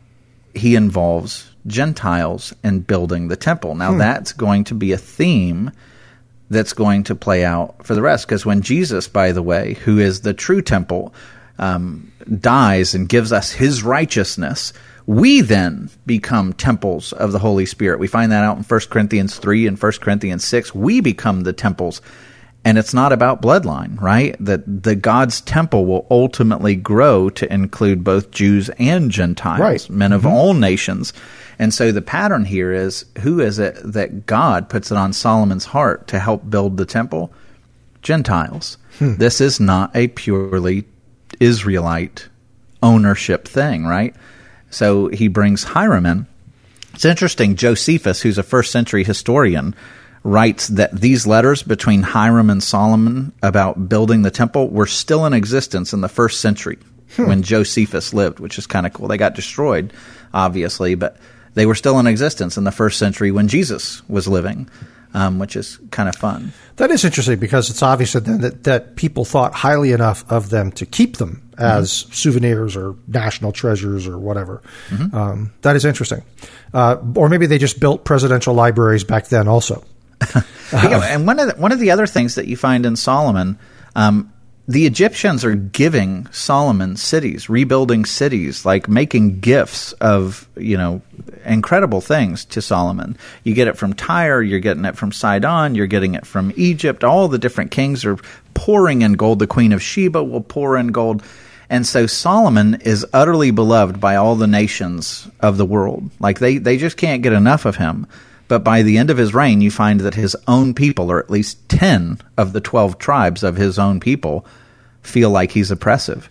he 0.54 0.76
involves 0.76 1.50
Gentiles 1.66 2.54
in 2.62 2.80
building 2.80 3.28
the 3.28 3.36
temple. 3.36 3.74
Now, 3.74 3.92
hmm. 3.92 3.98
that's 3.98 4.32
going 4.32 4.64
to 4.64 4.74
be 4.74 4.92
a 4.92 4.98
theme 4.98 5.72
that's 6.50 6.74
going 6.74 7.04
to 7.04 7.14
play 7.14 7.44
out 7.44 7.84
for 7.84 7.94
the 7.94 8.02
rest. 8.02 8.26
Because 8.26 8.46
when 8.46 8.60
Jesus, 8.60 9.08
by 9.08 9.32
the 9.32 9.42
way, 9.42 9.74
who 9.84 9.98
is 9.98 10.20
the 10.20 10.34
true 10.34 10.62
temple, 10.62 11.12
um, 11.58 12.12
dies 12.40 12.94
and 12.94 13.08
gives 13.08 13.32
us 13.32 13.52
his 13.52 13.82
righteousness, 13.82 14.72
we 15.06 15.40
then 15.40 15.88
become 16.04 16.52
temples 16.52 17.12
of 17.12 17.32
the 17.32 17.38
Holy 17.38 17.66
Spirit. 17.66 17.98
We 17.98 18.08
find 18.08 18.30
that 18.32 18.44
out 18.44 18.58
in 18.58 18.62
1 18.62 18.80
Corinthians 18.90 19.38
3 19.38 19.66
and 19.66 19.80
1 19.80 19.92
Corinthians 20.00 20.44
6. 20.44 20.74
We 20.74 21.00
become 21.00 21.42
the 21.42 21.52
temples 21.52 22.02
and 22.66 22.78
it's 22.78 22.92
not 22.92 23.12
about 23.12 23.40
bloodline, 23.40 24.00
right? 24.00 24.34
That 24.40 24.82
the 24.82 24.96
God's 24.96 25.40
temple 25.40 25.86
will 25.86 26.04
ultimately 26.10 26.74
grow 26.74 27.30
to 27.30 27.52
include 27.52 28.02
both 28.02 28.32
Jews 28.32 28.70
and 28.80 29.08
Gentiles, 29.08 29.60
right. 29.60 29.88
men 29.88 30.10
of 30.10 30.22
mm-hmm. 30.22 30.32
all 30.32 30.52
nations. 30.52 31.12
And 31.60 31.72
so 31.72 31.92
the 31.92 32.02
pattern 32.02 32.44
here 32.44 32.72
is 32.72 33.04
who 33.20 33.38
is 33.38 33.60
it 33.60 33.76
that 33.84 34.26
God 34.26 34.68
puts 34.68 34.90
it 34.90 34.98
on 34.98 35.12
Solomon's 35.12 35.66
heart 35.66 36.08
to 36.08 36.18
help 36.18 36.50
build 36.50 36.76
the 36.76 36.84
temple? 36.84 37.32
Gentiles. 38.02 38.78
Hmm. 38.98 39.14
This 39.14 39.40
is 39.40 39.60
not 39.60 39.94
a 39.94 40.08
purely 40.08 40.86
Israelite 41.38 42.26
ownership 42.82 43.46
thing, 43.46 43.86
right? 43.86 44.12
So 44.70 45.06
he 45.06 45.28
brings 45.28 45.62
Hiram 45.62 46.04
in. 46.04 46.26
It's 46.94 47.04
interesting, 47.04 47.54
Josephus, 47.54 48.22
who's 48.22 48.38
a 48.38 48.42
first 48.42 48.72
century 48.72 49.04
historian, 49.04 49.76
writes 50.26 50.66
that 50.68 50.92
these 50.92 51.26
letters 51.26 51.62
between 51.62 52.02
Hiram 52.02 52.50
and 52.50 52.62
Solomon 52.62 53.32
about 53.42 53.88
building 53.88 54.22
the 54.22 54.30
temple 54.30 54.68
were 54.68 54.86
still 54.86 55.24
in 55.24 55.32
existence 55.32 55.92
in 55.92 56.00
the 56.00 56.08
first 56.08 56.40
century 56.40 56.78
hmm. 57.14 57.28
when 57.28 57.42
Josephus 57.42 58.12
lived, 58.12 58.40
which 58.40 58.58
is 58.58 58.66
kind 58.66 58.86
of 58.86 58.92
cool. 58.92 59.06
They 59.06 59.18
got 59.18 59.34
destroyed, 59.34 59.92
obviously, 60.34 60.96
but 60.96 61.16
they 61.54 61.64
were 61.64 61.76
still 61.76 62.00
in 62.00 62.08
existence 62.08 62.56
in 62.56 62.64
the 62.64 62.72
first 62.72 62.98
century 62.98 63.30
when 63.30 63.46
Jesus 63.46 64.06
was 64.08 64.26
living. 64.28 64.68
Um, 65.14 65.38
which 65.38 65.56
is 65.56 65.78
kind 65.92 66.10
of 66.10 66.16
fun. 66.16 66.52
That 66.74 66.90
is 66.90 67.02
interesting 67.02 67.38
because 67.38 67.70
it's 67.70 67.82
obvious 67.82 68.12
then 68.12 68.42
that, 68.42 68.64
that 68.64 68.96
people 68.96 69.24
thought 69.24 69.54
highly 69.54 69.92
enough 69.92 70.30
of 70.30 70.50
them 70.50 70.70
to 70.72 70.84
keep 70.84 71.16
them 71.16 71.48
as 71.56 71.90
mm-hmm. 71.90 72.12
souvenirs 72.12 72.76
or 72.76 72.96
national 73.08 73.52
treasures 73.52 74.06
or 74.06 74.18
whatever. 74.18 74.62
Mm-hmm. 74.90 75.16
Um, 75.16 75.54
that 75.62 75.74
is 75.74 75.86
interesting. 75.86 76.22
Uh, 76.74 76.98
or 77.14 77.30
maybe 77.30 77.46
they 77.46 77.56
just 77.56 77.80
built 77.80 78.04
presidential 78.04 78.52
libraries 78.52 79.04
back 79.04 79.28
then 79.28 79.48
also. 79.48 79.82
And 80.72 81.26
one 81.26 81.38
of 81.38 81.48
the, 81.48 81.54
one 81.60 81.72
of 81.72 81.78
the 81.78 81.90
other 81.90 82.06
things 82.06 82.34
that 82.36 82.46
you 82.46 82.56
find 82.56 82.86
in 82.86 82.96
Solomon, 82.96 83.58
um, 83.94 84.32
the 84.68 84.86
Egyptians 84.86 85.44
are 85.44 85.54
giving 85.54 86.26
Solomon 86.32 86.96
cities, 86.96 87.48
rebuilding 87.48 88.04
cities, 88.04 88.64
like 88.64 88.88
making 88.88 89.40
gifts 89.40 89.92
of 89.94 90.48
you 90.56 90.76
know 90.76 91.02
incredible 91.44 92.00
things 92.00 92.44
to 92.46 92.60
Solomon. 92.60 93.16
You 93.44 93.54
get 93.54 93.68
it 93.68 93.76
from 93.76 93.92
Tyre, 93.92 94.42
you're 94.42 94.60
getting 94.60 94.84
it 94.84 94.96
from 94.96 95.12
Sidon, 95.12 95.74
you're 95.74 95.86
getting 95.86 96.14
it 96.14 96.26
from 96.26 96.52
Egypt. 96.56 97.04
All 97.04 97.28
the 97.28 97.38
different 97.38 97.70
kings 97.70 98.04
are 98.04 98.18
pouring 98.54 99.02
in 99.02 99.12
gold. 99.12 99.38
The 99.38 99.46
Queen 99.46 99.72
of 99.72 99.82
Sheba 99.82 100.22
will 100.22 100.42
pour 100.42 100.76
in 100.76 100.88
gold. 100.88 101.22
And 101.68 101.86
so 101.86 102.06
Solomon 102.06 102.80
is 102.82 103.06
utterly 103.12 103.50
beloved 103.50 104.00
by 104.00 104.16
all 104.16 104.36
the 104.36 104.46
nations 104.46 105.28
of 105.40 105.56
the 105.56 105.64
world. 105.64 106.10
Like 106.20 106.38
they, 106.38 106.58
they 106.58 106.76
just 106.76 106.96
can't 106.96 107.22
get 107.22 107.32
enough 107.32 107.64
of 107.64 107.76
him. 107.76 108.06
But 108.48 108.62
by 108.62 108.82
the 108.82 108.98
end 108.98 109.10
of 109.10 109.18
his 109.18 109.34
reign, 109.34 109.60
you 109.60 109.70
find 109.70 110.00
that 110.00 110.14
his 110.14 110.36
own 110.46 110.74
people, 110.74 111.10
or 111.10 111.18
at 111.18 111.30
least 111.30 111.68
10 111.68 112.20
of 112.36 112.52
the 112.52 112.60
12 112.60 112.98
tribes 112.98 113.42
of 113.42 113.56
his 113.56 113.78
own 113.78 113.98
people, 113.98 114.46
feel 115.02 115.30
like 115.30 115.50
he's 115.50 115.70
oppressive. 115.70 116.30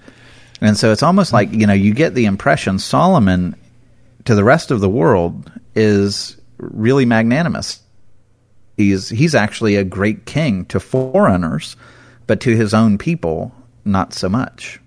And 0.62 0.78
so 0.78 0.92
it's 0.92 1.04
almost 1.04 1.34
like, 1.34 1.52
you 1.52 1.68
know, 1.68 1.74
you 1.74 1.94
get 1.94 2.14
the 2.14 2.26
impression 2.26 2.80
Solomon 2.80 3.56
to 4.24 4.36
the 4.36 4.44
rest 4.44 4.72
of 4.72 4.80
the 4.80 4.90
world 4.90 5.52
is 5.76 6.38
really 6.58 7.06
magnanimous. 7.06 7.82
He's 8.78 9.10
he's 9.10 9.36
actually 9.36 9.76
a 9.76 9.84
great 9.84 10.26
king 10.26 10.66
to 10.66 10.80
foreigners, 10.80 11.76
but 12.28 12.42
to 12.42 12.56
his 12.56 12.74
own 12.74 12.98
people, 12.98 13.54
not 13.86 14.14
so 14.14 14.28
much. 14.30 14.80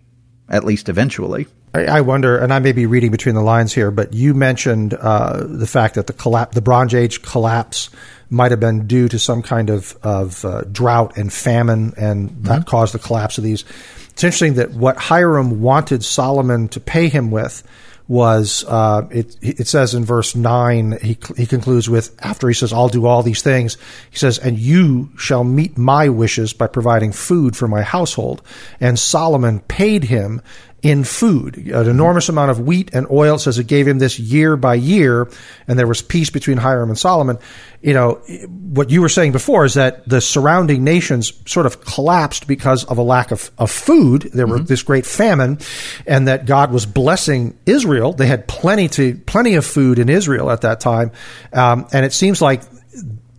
At 0.49 0.65
least 0.65 0.89
eventually. 0.89 1.47
I 1.75 2.01
wonder, 2.01 2.39
and 2.39 2.53
I 2.53 2.61
may 2.61 2.73
be 2.73 2.87
reading 2.87 3.11
between 3.11 3.35
the 3.35 3.43
lines 3.43 3.75
here, 3.75 3.91
but 3.91 4.15
you 4.15 4.35
mentioned 4.35 4.95
uh, 4.95 5.45
the 5.47 5.67
fact 5.67 5.97
that 5.97 6.07
the 6.07 6.13
collapse, 6.13 6.55
the 6.55 6.63
Bronze 6.63 6.95
Age 6.95 7.23
collapse, 7.23 7.91
might 8.31 8.51
have 8.51 8.61
been 8.61 8.87
due 8.87 9.09
to 9.09 9.19
some 9.19 9.43
kind 9.43 9.71
of 9.71 9.97
of 10.03 10.45
uh, 10.45 10.63
drought 10.73 11.17
and 11.17 11.33
famine, 11.33 11.95
and 11.97 12.31
mm-hmm. 12.31 12.43
that 12.45 12.67
caused 12.67 12.95
the 12.95 12.99
collapse 12.99 13.39
of 13.39 13.45
these. 13.45 13.65
It's 14.11 14.25
interesting 14.25 14.55
that 14.55 14.73
what 14.73 14.97
Hiram 14.97 15.61
wanted 15.61 16.05
Solomon 16.05 16.69
to 16.69 16.81
pay 16.81 17.09
him 17.09 17.31
with 17.31 17.63
was 18.09 18.65
uh, 18.67 19.07
it, 19.11 19.37
it 19.43 19.69
says 19.69 19.95
in 19.95 20.05
verse 20.05 20.35
9 20.35 20.99
he, 21.03 21.19
he 21.37 21.47
concludes 21.47 21.91
with 21.91 22.17
after 22.25 22.49
he 22.49 22.55
says 22.55 22.73
i'll 22.73 22.89
do 22.89 23.05
all 23.05 23.23
these 23.23 23.43
things 23.43 23.77
he 24.11 24.17
says 24.17 24.39
and 24.39 24.59
you 24.59 25.11
shall 25.19 25.45
meet 25.45 25.77
my 25.77 26.09
wishes 26.09 26.55
by 26.55 26.67
providing 26.67 27.13
food 27.13 27.55
for 27.55 27.69
my 27.69 27.83
household 27.83 28.41
and 28.81 28.99
solomon 28.99 29.61
paid 29.61 30.05
him 30.05 30.41
in 30.81 31.03
food, 31.03 31.57
an 31.57 31.89
enormous 31.89 32.29
amount 32.29 32.53
of 32.53 32.61
wheat 32.61 32.91
and 32.93 33.11
oil. 33.11 33.35
It 33.35 33.41
says 33.41 33.59
it 33.59 33.67
gave 33.67 33.89
him 33.89 33.99
this 33.99 34.19
year 34.19 34.57
by 34.57 34.75
year, 34.75 35.29
and 35.67 35.77
there 35.79 35.89
was 35.89 36.03
peace 36.03 36.31
between 36.31 36.57
Hiram 36.57 36.89
and 36.89 36.99
Solomon. 36.99 37.39
You 37.83 37.95
know, 37.95 38.15
what 38.49 38.91
you 38.91 39.01
were 39.01 39.09
saying 39.09 39.33
before 39.33 39.65
is 39.65 39.75
that 39.75 40.09
the 40.09 40.21
surrounding 40.21 40.85
nations 40.85 41.33
sort 41.51 41.67
of 41.67 41.81
collapsed 41.85 42.47
because 42.47 42.85
of 42.85 42.99
a 42.99 43.03
lack 43.03 43.33
of, 43.33 43.51
of 43.59 43.73
food. 43.73 44.31
There 44.33 44.47
mm-hmm. 44.47 44.53
were 44.53 44.61
this 44.61 44.85
great 44.85 45.05
famine, 45.05 45.59
and 46.07 46.29
that 46.29 46.47
God 46.47 46.71
was 46.71 46.87
blessing 46.87 47.59
Israel. 47.67 48.13
They 48.13 48.27
had 48.27 48.47
plenty 48.47 48.89
to 48.91 49.17
plenty 49.27 49.57
of 49.57 49.67
food 49.67 49.99
in 49.99 50.09
Israel 50.09 50.49
at 50.49 50.61
that 50.61 50.79
time, 50.79 51.11
um, 51.53 51.89
and 51.93 52.05
it 52.05 52.13
seems 52.13 52.41
like 52.41 52.63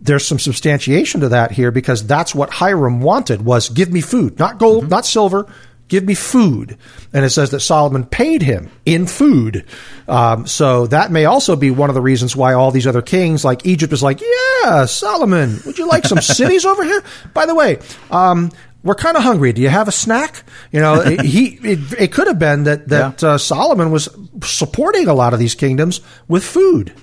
there's 0.02 0.26
some 0.26 0.38
substantiation 0.38 1.20
to 1.20 1.30
that 1.30 1.52
here 1.52 1.70
because 1.70 2.06
that's 2.06 2.34
what 2.34 2.50
Hiram 2.50 3.00
wanted 3.00 3.42
was 3.42 3.68
give 3.68 3.90
me 3.92 4.00
food, 4.00 4.38
not 4.38 4.58
gold, 4.58 4.84
mm-hmm. 4.84 4.90
not 4.90 5.06
silver, 5.06 5.46
give 5.90 6.04
me 6.04 6.14
food. 6.14 6.78
And 7.12 7.24
it 7.24 7.30
says 7.30 7.50
that 7.50 7.60
Solomon 7.60 8.06
paid 8.06 8.40
him 8.40 8.70
in 8.86 9.06
food. 9.06 9.66
Um, 10.08 10.46
so 10.46 10.86
that 10.86 11.10
may 11.10 11.26
also 11.26 11.56
be 11.56 11.70
one 11.70 11.90
of 11.90 11.94
the 11.94 12.00
reasons 12.00 12.34
why 12.34 12.54
all 12.54 12.70
these 12.70 12.86
other 12.86 13.02
kings, 13.02 13.44
like 13.44 13.66
Egypt, 13.66 13.92
is 13.92 14.02
like, 14.02 14.22
yeah, 14.22 14.86
Solomon, 14.86 15.58
would 15.66 15.76
you 15.76 15.86
like 15.86 16.06
some 16.06 16.20
cities 16.22 16.64
over 16.64 16.82
here? 16.84 17.02
By 17.34 17.44
the 17.44 17.54
way, 17.54 17.80
um, 18.10 18.50
we're 18.82 18.94
kind 18.94 19.16
of 19.16 19.22
hungry. 19.22 19.52
Do 19.52 19.60
you 19.60 19.68
have 19.68 19.88
a 19.88 19.92
snack? 19.92 20.44
You 20.72 20.80
know, 20.80 21.02
he 21.02 21.58
it, 21.62 22.00
it, 22.00 22.12
could 22.12 22.28
have 22.28 22.38
been 22.38 22.64
that 22.64 22.88
that 22.88 23.20
yeah. 23.20 23.30
uh, 23.30 23.38
Solomon 23.38 23.90
was 23.90 24.08
supporting 24.42 25.06
a 25.06 25.12
lot 25.12 25.34
of 25.34 25.38
these 25.38 25.54
kingdoms 25.54 26.00
with 26.28 26.42
food. 26.42 26.94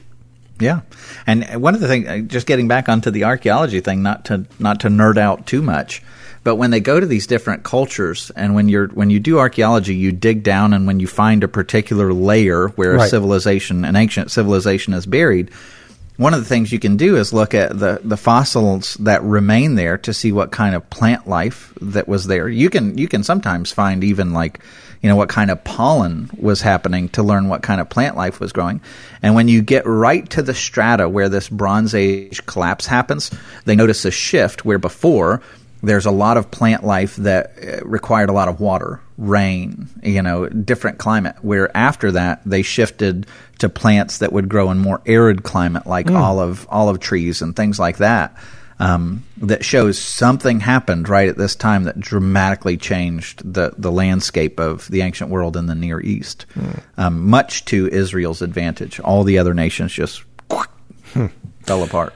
Yeah, 0.60 0.82
and 1.28 1.62
one 1.62 1.76
of 1.76 1.82
the 1.82 1.88
things, 1.88 2.08
uh, 2.08 2.18
just 2.26 2.48
getting 2.48 2.68
back 2.68 2.90
onto 2.90 3.12
the 3.12 3.26
archaeology 3.26 3.80
thing, 3.80 4.02
not 4.02 4.26
to 4.26 4.48
not 4.58 4.80
to 4.80 4.88
nerd 4.88 5.20
out 5.20 5.46
too 5.46 5.62
much, 5.62 6.02
but 6.48 6.56
when 6.56 6.72
they 6.72 6.80
go 6.80 6.98
to 6.98 7.06
these 7.06 7.28
different 7.28 7.64
cultures, 7.64 8.32
and 8.34 8.56
when 8.56 8.70
you're 8.70 8.88
when 8.88 9.10
you 9.10 9.20
do 9.20 9.38
archaeology, 9.38 9.96
you 9.96 10.14
dig 10.14 10.44
down, 10.44 10.72
and 10.72 10.88
when 10.88 11.02
you 11.02 11.06
find 11.06 11.44
a 11.44 11.48
particular 11.50 12.14
layer 12.14 12.70
where 12.70 12.94
right. 12.94 13.06
a 13.06 13.10
civilization, 13.10 13.84
an 13.84 13.98
ancient 13.98 14.32
civilization, 14.32 14.94
is 14.94 15.06
buried, 15.06 15.52
one 16.16 16.34
of 16.34 16.40
the 16.40 16.46
things 16.46 16.72
you 16.72 16.80
can 16.80 16.96
do 16.96 17.18
is 17.18 17.34
look 17.34 17.54
at 17.54 17.78
the, 17.78 18.00
the 18.02 18.16
fossils 18.16 18.94
that 19.02 19.24
remain 19.24 19.76
there 19.76 19.98
to 19.98 20.14
see 20.14 20.32
what 20.32 20.54
kind 20.54 20.74
of 20.74 20.90
plant 20.90 21.28
life 21.28 21.74
that 21.82 22.08
was 22.08 22.28
there. 22.28 22.48
You 22.48 22.70
can 22.70 22.98
you 22.98 23.10
can 23.10 23.24
sometimes 23.24 23.74
find 23.74 24.02
even 24.06 24.32
like 24.32 24.62
you 25.02 25.10
know 25.10 25.18
what 25.18 25.28
kind 25.28 25.52
of 25.52 25.62
pollen 25.66 26.30
was 26.38 26.62
happening 26.62 27.10
to 27.10 27.24
learn 27.24 27.50
what 27.50 27.62
kind 27.62 27.82
of 27.82 27.90
plant 27.90 28.16
life 28.16 28.40
was 28.40 28.54
growing. 28.54 28.80
And 29.22 29.36
when 29.36 29.50
you 29.50 29.62
get 29.62 29.86
right 29.86 30.30
to 30.30 30.42
the 30.42 30.54
strata 30.54 31.10
where 31.10 31.28
this 31.28 31.50
Bronze 31.50 31.94
Age 31.94 32.46
collapse 32.46 32.88
happens, 32.88 33.32
they 33.66 33.76
notice 33.76 34.06
a 34.06 34.12
shift 34.12 34.64
where 34.64 34.80
before 34.80 35.42
there's 35.82 36.06
a 36.06 36.12
lot 36.12 36.38
of 36.38 36.52
plant 36.52 36.84
life 36.84 37.16
that 37.18 37.54
uh, 37.62 37.86
required 37.86 38.30
a 38.30 38.34
lot 38.34 38.48
of 38.48 38.60
water, 38.60 39.00
rain, 39.18 39.90
you 40.04 40.22
know, 40.22 40.48
different 40.48 40.98
climate. 40.98 41.36
Where 41.42 41.76
after 41.76 42.12
that 42.14 42.42
they 42.46 42.62
shifted 42.62 43.28
to 43.60 43.70
plants 43.70 44.20
that 44.20 44.34
would 44.34 44.50
grow 44.50 44.72
in 44.72 44.80
more 44.80 45.02
arid 45.06 45.44
climate 45.44 45.88
like 45.88 46.08
mm. 46.08 46.16
olive 46.16 46.68
olive 46.70 47.00
trees 47.00 47.42
and 47.42 47.56
things 47.56 47.80
like 47.80 47.98
that 47.98 48.38
um, 48.80 49.24
that 49.38 49.66
shows 49.66 49.98
something 49.98 50.60
happened 50.60 51.10
right 51.10 51.30
at 51.30 51.38
this 51.38 51.56
time 51.56 51.84
that 51.86 52.00
dramatically 52.00 52.78
changed 52.78 53.42
the, 53.54 53.74
the 53.78 53.92
landscape 53.92 54.60
of 54.60 54.88
the 54.90 55.02
ancient 55.02 55.30
world 55.30 55.58
in 55.58 55.66
the 55.66 55.76
Near 55.76 56.00
East, 56.00 56.46
mm. 56.54 56.82
um, 56.98 57.28
much 57.28 57.66
to 57.66 57.88
Israel's 57.88 58.42
advantage. 58.42 59.00
All 59.00 59.24
the 59.24 59.40
other 59.40 59.54
nations 59.54 59.94
just 59.94 60.24
hmm. 61.14 61.28
fell 61.64 61.84
apart. 61.84 62.14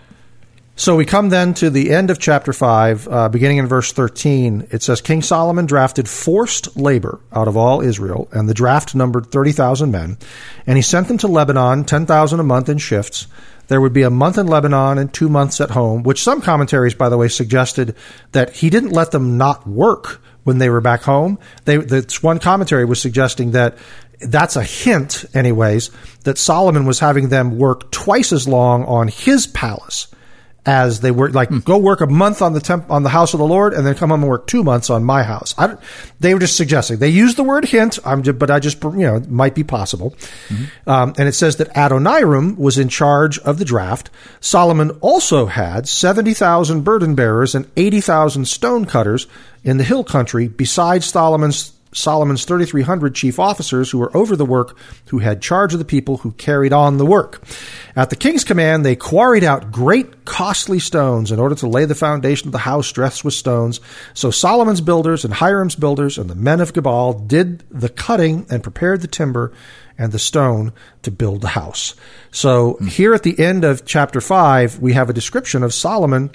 So 0.82 0.96
we 0.96 1.06
come 1.06 1.30
then 1.30 1.54
to 1.54 1.70
the 1.70 1.92
end 1.92 2.10
of 2.10 2.18
chapter 2.18 2.52
5, 2.52 3.08
uh, 3.08 3.30
beginning 3.30 3.58
in 3.58 3.68
verse 3.68 3.92
13. 3.92 4.70
It 4.72 4.82
says 4.82 5.00
King 5.00 5.22
Solomon 5.22 5.68
drafted 5.68 6.10
forced 6.10 6.76
labor 6.76 7.20
out 7.32 7.48
of 7.48 7.56
all 7.56 7.82
Israel, 7.82 8.28
and 8.32 8.50
the 8.50 8.56
draft 8.56 8.96
numbered 8.96 9.28
30,000 9.28 9.92
men. 9.92 10.18
And 10.66 10.80
he 10.80 10.82
sent 10.82 11.08
them 11.08 11.20
to 11.20 11.28
Lebanon, 11.28 11.84
10,000 11.84 12.40
a 12.40 12.44
month 12.44 12.68
in 12.68 12.80
shifts 12.80 13.28
there 13.68 13.80
would 13.80 13.94
be 13.94 14.02
a 14.02 14.10
month 14.10 14.40
in 14.40 14.48
Lebanon 14.48 14.98
and 14.98 15.14
two 15.14 15.30
months 15.30 15.62
at 15.62 15.70
home, 15.70 16.02
which 16.02 16.24
some 16.24 16.42
commentaries, 16.42 16.96
by 16.96 17.10
the 17.10 17.18
way, 17.18 17.28
suggested 17.30 17.96
that 18.32 18.52
he 18.52 18.72
didn't 18.72 18.90
let 18.90 19.12
them 19.12 19.38
not 19.38 19.66
work 19.68 20.20
when 20.44 20.58
they 20.58 20.70
were 20.70 20.82
back 20.82 21.04
home. 21.04 21.38
They, 21.66 21.78
this 21.78 22.24
one 22.24 22.40
commentary 22.40 22.86
was 22.86 23.00
suggesting 23.00 23.52
that 23.52 23.78
that's 24.20 24.58
a 24.58 24.64
hint, 24.64 25.24
anyways, 25.34 25.92
that 26.24 26.40
Solomon 26.40 26.86
was 26.86 27.00
having 27.00 27.30
them 27.30 27.60
work 27.60 27.92
twice 27.92 28.34
as 28.34 28.48
long 28.48 28.84
on 28.86 29.08
his 29.10 29.46
palace 29.46 30.08
as 30.66 31.00
they 31.00 31.10
were 31.10 31.30
like 31.32 31.50
mm. 31.50 31.64
go 31.64 31.78
work 31.78 32.02
a 32.02 32.08
month 32.08 32.42
on 32.42 32.54
the 32.54 32.60
temp 32.60 32.90
on 32.92 33.02
the 33.02 33.10
house 33.10 33.34
of 33.34 33.40
the 33.40 33.46
Lord 33.46 33.74
and 33.74 33.86
then 33.86 33.96
come 33.96 34.12
home 34.12 34.22
and 34.22 34.30
work 34.30 34.46
two 34.46 34.64
months 34.64 34.90
on 34.90 35.04
my 35.04 35.24
house. 35.24 35.56
I 35.58 35.76
they 36.20 36.34
were 36.34 36.40
just 36.40 36.56
suggesting 36.56 37.00
they 37.00 37.10
used 37.10 37.38
the 37.38 37.44
word 37.44 37.66
hint. 37.66 37.98
I'm 38.06 38.22
just, 38.22 38.38
but 38.38 38.52
I 38.52 38.60
just 38.60 38.84
you 38.84 38.92
know 38.92 39.16
it 39.16 39.30
might 39.30 39.56
be 39.56 39.64
possible. 39.64 40.12
Mm-hmm. 40.50 40.90
Um, 40.90 41.14
and 41.18 41.28
it 41.28 41.34
says 41.34 41.58
that 41.58 41.74
Adoniram 41.74 42.58
was 42.58 42.78
in 42.78 42.90
charge 42.90 43.40
of 43.40 43.58
the 43.58 43.66
draft. 43.66 44.12
Solomon 44.40 44.92
also 45.02 45.48
had 45.48 45.88
seventy 45.88 46.36
thousand 46.36 46.84
burden 46.84 47.16
bearers 47.16 47.56
and 47.56 47.70
eighty 47.76 48.02
thousand 48.02 48.46
stone 48.46 48.86
cutters 48.86 49.26
in 49.64 49.78
the 49.78 49.84
hill 49.84 50.04
country, 50.04 50.48
besides 50.48 51.08
Solomon's 51.08 51.74
Solomon's 51.94 52.46
3,300 52.46 53.14
chief 53.14 53.40
officers 53.40 53.92
who 53.92 53.98
were 53.98 54.16
over 54.16 54.36
the 54.36 54.46
work, 54.46 54.78
who 55.08 55.20
had 55.20 55.42
charge 55.42 55.74
of 55.74 55.80
the 55.80 55.86
people 55.86 56.18
who 56.18 56.32
carried 56.34 56.72
on 56.72 56.98
the 56.98 57.06
work. 57.06 57.44
At 57.96 58.10
the 58.10 58.16
king's 58.16 58.44
command, 58.44 58.86
they 58.86 58.96
quarried 58.96 59.44
out 59.44 59.72
great 59.72 60.24
costly 60.26 60.80
stones 60.80 61.32
in 61.32 61.40
order 61.40 61.56
to 61.56 61.68
lay 61.68 61.86
the 61.86 61.96
foundation 61.96 62.48
of 62.48 62.54
the 62.54 62.60
house 62.60 62.92
dressed 62.92 63.26
with 63.26 63.34
stones. 63.34 63.82
So 64.14 64.32
Solomon's 64.32 64.82
builders 64.82 65.26
and 65.26 65.34
Hiram's 65.34 65.76
builders 65.76 66.18
and 66.18 66.30
the 66.30 66.36
men 66.36 66.62
of 66.62 66.74
Gebal 66.74 67.28
did 67.28 67.64
the 67.70 67.90
cutting 67.90 68.46
and 68.50 68.64
prepared 68.64 69.02
the 69.02 69.08
timber 69.08 69.52
and 69.98 70.12
the 70.12 70.20
stone 70.20 70.72
to 71.04 71.12
build 71.12 71.42
the 71.42 71.50
house. 71.50 71.96
So 72.32 72.74
mm-hmm. 72.74 72.88
here 72.88 73.14
at 73.14 73.24
the 73.24 73.38
end 73.38 73.66
of 73.66 73.86
chapter 73.86 74.22
5, 74.22 74.80
we 74.80 74.94
have 74.94 75.10
a 75.10 75.14
description 75.14 75.62
of 75.62 75.74
Solomon 75.74 76.32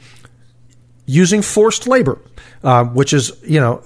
using 1.06 1.40
forced 1.40 1.86
labor, 1.86 2.20
uh, 2.62 2.84
which 2.84 3.12
is, 3.12 3.32
you 3.42 3.60
know, 3.60 3.82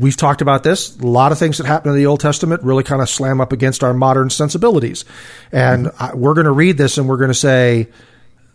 We've 0.00 0.16
talked 0.16 0.40
about 0.40 0.62
this. 0.62 0.98
A 0.98 1.06
lot 1.06 1.30
of 1.30 1.38
things 1.38 1.58
that 1.58 1.66
happen 1.66 1.90
in 1.90 1.96
the 1.98 2.06
Old 2.06 2.20
Testament 2.20 2.62
really 2.62 2.82
kind 2.82 3.02
of 3.02 3.08
slam 3.10 3.38
up 3.38 3.52
against 3.52 3.84
our 3.84 3.92
modern 3.92 4.30
sensibilities. 4.30 5.04
And 5.52 5.86
mm-hmm. 5.86 6.02
I, 6.02 6.14
we're 6.14 6.32
going 6.32 6.46
to 6.46 6.52
read 6.52 6.78
this 6.78 6.96
and 6.96 7.06
we're 7.06 7.18
going 7.18 7.28
to 7.28 7.34
say, 7.34 7.88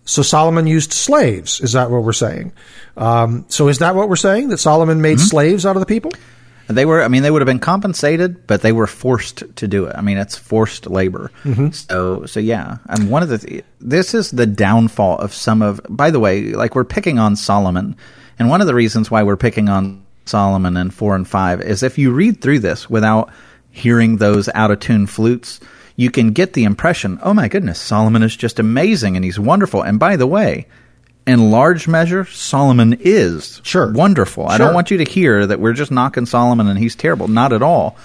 so 0.06 0.24
Solomon 0.24 0.66
used 0.66 0.92
slaves. 0.92 1.62
Is 1.62 1.74
that 1.74 1.92
what 1.92 2.04
we're 2.04 2.14
saying? 2.14 2.52
Um, 2.98 3.46
so 3.48 3.68
is 3.68 3.78
that 3.78 3.94
what 3.94 4.10
we're 4.10 4.16
saying? 4.16 4.50
That 4.50 4.58
Solomon 4.58 5.02
made 5.02 5.18
mm-hmm. 5.18 5.28
slaves 5.28 5.68
out 5.68 5.76
of 5.76 5.82
the 5.82 5.86
people? 5.86 6.12
They 6.68 6.86
were, 6.86 7.04
I 7.04 7.10
mean, 7.10 7.22
they 7.22 7.30
would 7.30 7.44
have 7.44 7.48
been 7.48 7.60
compensated, 7.60 8.48
but 8.48 8.64
they 8.64 8.72
were 8.72 8.88
forced 8.88 9.44
to 9.56 9.68
do 9.68 9.86
it. 9.86 9.96
I 9.96 10.02
mean, 10.02 10.18
it's 10.18 10.36
forced 10.36 10.88
labor. 10.88 11.32
Mm-hmm. 11.44 11.70
So, 11.72 12.26
so 12.26 12.40
yeah. 12.40 12.78
And 12.90 13.12
one 13.12 13.22
of 13.22 13.30
the, 13.30 13.38
th- 13.38 13.66
this 13.80 14.16
is 14.16 14.32
the 14.32 14.48
downfall 14.48 15.20
of 15.20 15.32
some 15.32 15.62
of, 15.62 15.80
by 15.90 16.10
the 16.10 16.20
way, 16.20 16.54
like 16.54 16.74
we're 16.74 16.86
picking 16.86 17.20
on 17.20 17.36
Solomon. 17.36 17.96
And 18.40 18.50
one 18.50 18.62
of 18.62 18.68
the 18.68 18.74
reasons 18.74 19.12
why 19.12 19.22
we're 19.22 19.38
picking 19.38 19.70
on 19.70 20.05
Solomon 20.26 20.78
and 20.78 20.94
4 20.94 21.16
and 21.16 21.28
5 21.28 21.62
is 21.62 21.84
if 21.84 21.98
you 21.98 22.12
read 22.12 22.42
through 22.42 22.60
this 22.60 22.90
without 22.90 23.30
hearing 23.72 24.18
those 24.18 24.50
out 24.50 24.72
of 24.72 24.80
tune 24.80 25.08
flutes, 25.08 25.60
you 25.96 26.12
can 26.12 26.32
get 26.32 26.54
the 26.54 26.64
impression, 26.64 27.20
oh 27.24 27.34
my 27.34 27.48
goodness, 27.48 27.80
Solomon 27.80 28.24
is 28.24 28.36
just 28.36 28.60
amazing 28.60 29.16
and 29.16 29.24
he's 29.24 29.40
wonderful. 29.40 29.82
And 29.82 30.00
by 30.00 30.16
the 30.16 30.28
way, 30.28 30.68
in 31.26 31.52
large 31.52 31.88
measure, 31.88 32.26
Solomon 32.26 32.98
is 33.00 33.62
sure 33.64 33.92
wonderful. 33.92 34.46
Sure. 34.46 34.52
I 34.52 34.58
don't 34.58 34.74
want 34.74 34.92
you 34.92 34.98
to 34.98 35.04
hear 35.04 35.46
that 35.46 35.60
we're 35.60 35.74
just 35.74 35.92
knocking 35.92 36.26
Solomon 36.26 36.68
and 36.68 36.78
he's 36.78 36.96
terrible. 36.96 37.28
Not 37.28 37.54
at 37.54 37.62
all. 37.62 37.98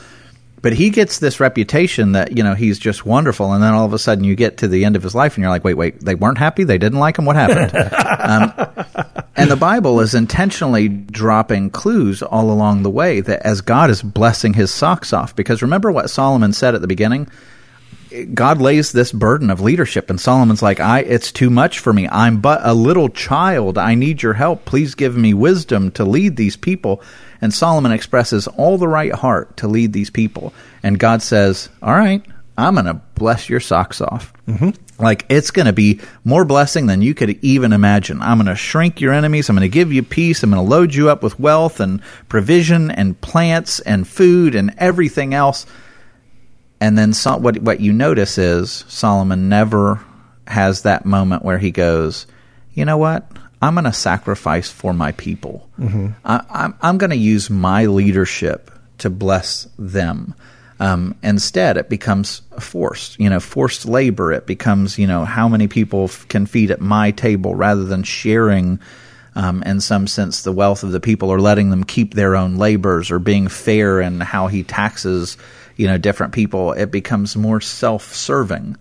But 0.63 0.75
he 0.75 0.91
gets 0.91 1.19
this 1.19 1.41
reputation 1.41 2.13
that, 2.13 2.37
you 2.37 2.43
know, 2.43 2.55
he's 2.55 2.79
just 2.79 3.07
wonderful. 3.07 3.53
And 3.53 3.63
then 3.63 3.73
all 3.73 3.87
of 3.87 3.95
a 3.95 3.99
sudden 3.99 4.25
you 4.25 4.35
get 4.37 4.59
to 4.59 4.69
the 4.69 4.85
end 4.85 4.95
of 4.95 5.03
his 5.03 5.15
life 5.15 5.35
and 5.35 5.43
you're 5.43 5.51
like, 5.51 5.65
wait, 5.65 5.75
wait, 5.75 6.01
they 6.01 6.15
weren't 6.15 6.39
happy? 6.39 6.65
They 6.65 6.77
didn't 6.77 6.99
like 6.99 7.19
him? 7.19 7.25
What 7.25 7.37
happened? 7.37 7.75
um, 8.97 9.07
and 9.41 9.51
the 9.51 9.57
Bible 9.57 10.01
is 10.01 10.15
intentionally 10.15 10.89
dropping 10.89 11.71
clues 11.71 12.23
all 12.23 12.51
along 12.51 12.83
the 12.83 12.91
way 12.91 13.21
that 13.21 13.43
as 13.43 13.61
God 13.61 13.91
is 13.91 14.03
blessing 14.03 14.55
his 14.55 14.73
socks 14.73 15.13
off, 15.13 15.35
because 15.35 15.63
remember 15.63 15.91
what 15.91 16.11
Solomon 16.11 16.53
said 16.53 16.75
at 16.75 16.81
the 16.81 16.87
beginning? 16.87 17.29
God 18.35 18.61
lays 18.61 18.93
this 18.93 19.13
burden 19.13 19.51
of 19.51 19.61
leadership, 19.61 20.11
and 20.11 20.21
Solomon's 20.21 20.63
like, 20.63 20.81
"I, 20.81 21.01
it's 21.01 21.31
too 21.31 21.49
much 21.49 21.79
for 21.79 21.93
me. 21.93 22.09
I'm 22.09 22.41
but 22.41 22.61
a 22.65 22.75
little 22.75 23.09
child. 23.09 23.79
I 23.79 23.95
need 23.95 24.23
your 24.23 24.35
help. 24.35 24.65
Please 24.65 24.95
give 24.97 25.17
me 25.17 25.33
wisdom 25.33 25.91
to 25.93 26.05
lead 26.05 26.37
these 26.37 26.57
people." 26.57 27.03
And 27.41 27.55
Solomon 27.55 27.93
expresses 27.93 28.47
all 28.47 28.79
the 28.79 28.89
right 28.89 29.13
heart 29.13 29.57
to 29.59 29.69
lead 29.69 29.93
these 29.93 30.11
people. 30.11 30.53
And 30.83 30.99
God 30.99 31.23
says, 31.23 31.69
All 31.83 31.95
right, 31.95 32.23
I'm 32.61 32.75
going 32.75 32.87
to 32.87 33.01
bless 33.15 33.49
your 33.49 33.61
socks 33.61 34.01
off. 34.01 34.33
Mm-hmm. 34.47 34.71
Like 35.03 35.25
it's 35.29 35.51
going 35.51 35.67
to 35.67 35.73
be 35.73 36.01
more 36.25 36.45
blessing 36.45 36.87
than 36.87 37.03
you 37.03 37.15
could 37.15 37.43
even 37.43 37.73
imagine. 37.73 38.21
I'm 38.21 38.39
going 38.39 38.47
to 38.47 38.55
shrink 38.55 39.01
your 39.01 39.13
enemies. 39.13 39.49
I'm 39.49 39.57
going 39.57 39.69
to 39.69 39.73
give 39.73 39.93
you 39.93 40.03
peace. 40.03 40.43
I'm 40.43 40.51
going 40.51 40.63
to 40.63 40.69
load 40.69 40.95
you 40.95 41.09
up 41.09 41.23
with 41.23 41.41
wealth 41.41 41.81
and 41.81 42.03
provision 42.29 42.91
and 42.91 43.21
plants 43.21 43.81
and 43.81 44.07
food 44.07 44.55
and 44.55 44.75
everything 44.79 45.33
else. 45.35 45.67
And 46.81 46.97
then 46.97 47.13
so, 47.13 47.37
what 47.37 47.59
what 47.59 47.81
you 47.81 47.93
notice 47.93 48.39
is 48.39 48.85
Solomon 48.89 49.49
never 49.49 50.03
has 50.47 50.83
that 50.83 51.05
moment 51.07 51.45
where 51.45 51.59
he 51.59 51.71
goes, 51.71 52.27
you 52.73 52.85
know 52.85 52.99
what? 52.99 53.31
I'm 53.63 53.75
going 53.75 53.85
to 53.85 53.93
sacrifice 53.93 54.71
for 54.71 54.93
my 54.95 55.13
people. 55.13 55.69
Mm-hmm. 55.79 56.09
I, 56.25 56.43
I'm, 56.51 56.75
I'm 56.81 56.99
going 56.99 57.11
to 57.11 57.17
use 57.17 57.51
my 57.51 57.87
leadership 57.87 58.71
to 58.99 59.11
bless 59.11 59.69
them. 59.79 60.35
Um, 60.81 61.15
instead, 61.23 61.77
it 61.77 61.91
becomes 61.91 62.41
forced, 62.59 63.21
you 63.21 63.29
know, 63.29 63.39
forced 63.39 63.85
labor. 63.85 64.33
It 64.33 64.47
becomes, 64.47 64.99
you 64.99 65.07
know, 65.07 65.27
how 65.27 65.47
many 65.47 65.69
people 65.69 66.05
f- 66.05 66.27
can 66.29 66.47
feed 66.47 66.71
at 66.71 66.81
my 66.81 67.11
table 67.11 67.55
rather 67.55 67.85
than 67.85 68.03
sharing, 68.03 68.81
um, 69.35 69.63
in 69.65 69.83
some 69.83 70.07
sense, 70.07 70.43
the 70.43 70.53
wealth 70.53 70.83
of 70.83 70.93
the 70.93 70.99
people 70.99 71.29
or 71.29 71.39
letting 71.39 71.69
them 71.69 71.85
keep 71.85 72.15
their 72.15 72.35
own 72.35 72.57
labors 72.57 73.11
or 73.11 73.19
being 73.19 73.47
fair 73.47 74.01
in 74.01 74.21
how 74.21 74.47
he 74.47 74.63
taxes, 74.63 75.37
you 75.77 75.87
know, 75.87 75.99
different 75.99 76.33
people. 76.33 76.73
It 76.73 76.91
becomes 76.91 77.37
more 77.37 77.61
self 77.61 78.15
serving. 78.15 78.79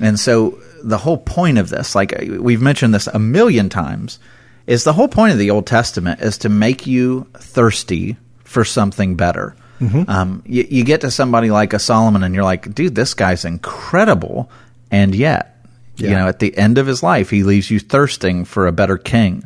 And 0.00 0.18
so 0.18 0.58
the 0.82 0.98
whole 0.98 1.18
point 1.18 1.58
of 1.58 1.68
this, 1.68 1.94
like 1.94 2.14
we've 2.40 2.62
mentioned 2.62 2.94
this 2.94 3.06
a 3.06 3.18
million 3.18 3.68
times, 3.68 4.18
is 4.66 4.84
the 4.84 4.94
whole 4.94 5.08
point 5.08 5.32
of 5.32 5.38
the 5.38 5.50
Old 5.50 5.66
Testament 5.66 6.22
is 6.22 6.38
to 6.38 6.48
make 6.48 6.86
you 6.86 7.26
thirsty 7.34 8.16
for 8.44 8.64
something 8.64 9.14
better. 9.14 9.54
Mm-hmm. 9.80 10.10
Um, 10.10 10.42
you, 10.44 10.66
you, 10.68 10.84
get 10.84 11.02
to 11.02 11.10
somebody 11.10 11.50
like 11.50 11.72
a 11.72 11.78
Solomon, 11.78 12.22
and 12.22 12.34
you're 12.34 12.44
like, 12.44 12.74
dude, 12.74 12.94
this 12.94 13.14
guy's 13.14 13.44
incredible, 13.44 14.50
and 14.90 15.14
yet, 15.14 15.64
yeah. 15.96 16.08
you 16.08 16.14
know, 16.16 16.28
at 16.28 16.40
the 16.40 16.56
end 16.56 16.78
of 16.78 16.86
his 16.86 17.02
life, 17.02 17.30
he 17.30 17.44
leaves 17.44 17.70
you 17.70 17.78
thirsting 17.78 18.44
for 18.44 18.66
a 18.66 18.72
better 18.72 18.98
king. 18.98 19.44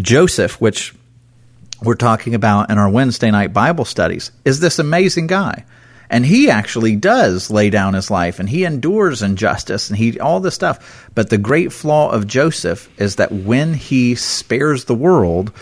Joseph, 0.00 0.60
which 0.60 0.94
we're 1.82 1.94
talking 1.94 2.34
about 2.34 2.70
in 2.70 2.78
our 2.78 2.88
Wednesday 2.88 3.30
night 3.30 3.52
Bible 3.52 3.84
studies, 3.84 4.32
is 4.44 4.60
this 4.60 4.78
amazing 4.78 5.26
guy. 5.26 5.64
And 6.10 6.26
he 6.26 6.50
actually 6.50 6.96
does 6.96 7.50
lay 7.50 7.70
down 7.70 7.94
his 7.94 8.10
life 8.10 8.38
and 8.38 8.46
he 8.46 8.64
endures 8.64 9.22
injustice 9.22 9.88
and 9.88 9.96
he 9.96 10.20
all 10.20 10.40
this 10.40 10.54
stuff. 10.54 11.08
But 11.14 11.30
the 11.30 11.38
great 11.38 11.72
flaw 11.72 12.10
of 12.10 12.26
Joseph 12.26 12.90
is 13.00 13.16
that 13.16 13.32
when 13.32 13.72
he 13.72 14.14
spares 14.14 14.84
the 14.84 14.94
world, 14.94 15.52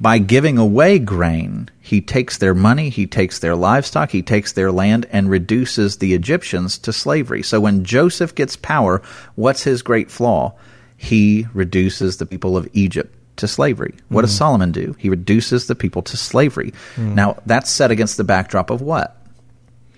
by 0.00 0.18
giving 0.18 0.58
away 0.58 0.98
grain, 0.98 1.68
he 1.80 2.00
takes 2.00 2.38
their 2.38 2.54
money, 2.54 2.88
he 2.88 3.06
takes 3.06 3.38
their 3.38 3.56
livestock, 3.56 4.10
he 4.10 4.22
takes 4.22 4.52
their 4.52 4.70
land, 4.70 5.06
and 5.10 5.28
reduces 5.28 5.98
the 5.98 6.14
Egyptians 6.14 6.78
to 6.78 6.92
slavery. 6.92 7.42
So 7.42 7.60
when 7.60 7.84
Joseph 7.84 8.34
gets 8.34 8.56
power, 8.56 9.02
what's 9.34 9.64
his 9.64 9.82
great 9.82 10.10
flaw? 10.10 10.54
He 10.96 11.46
reduces 11.52 12.16
the 12.16 12.26
people 12.26 12.56
of 12.56 12.68
Egypt 12.72 13.14
to 13.36 13.48
slavery. 13.48 13.94
What 14.08 14.20
mm. 14.20 14.24
does 14.24 14.36
Solomon 14.36 14.72
do? 14.72 14.94
He 14.98 15.08
reduces 15.08 15.66
the 15.66 15.74
people 15.74 16.02
to 16.02 16.16
slavery. 16.16 16.72
Mm. 16.96 17.14
Now, 17.14 17.38
that's 17.46 17.70
set 17.70 17.90
against 17.90 18.16
the 18.16 18.24
backdrop 18.24 18.70
of 18.70 18.82
what? 18.82 19.16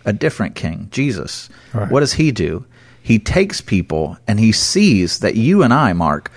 A 0.05 0.12
different 0.12 0.55
king, 0.55 0.88
Jesus. 0.90 1.48
Right. 1.74 1.90
What 1.90 2.01
does 2.01 2.14
he 2.14 2.32
do? 2.32 2.64
He 3.03 3.18
takes 3.18 3.61
people 3.61 4.18
and 4.26 4.38
he 4.38 4.53
sees 4.53 5.20
that 5.20 5.36
you 5.36 5.62
and 5.62 5.72
I, 5.72 5.92
Mark, 5.92 6.30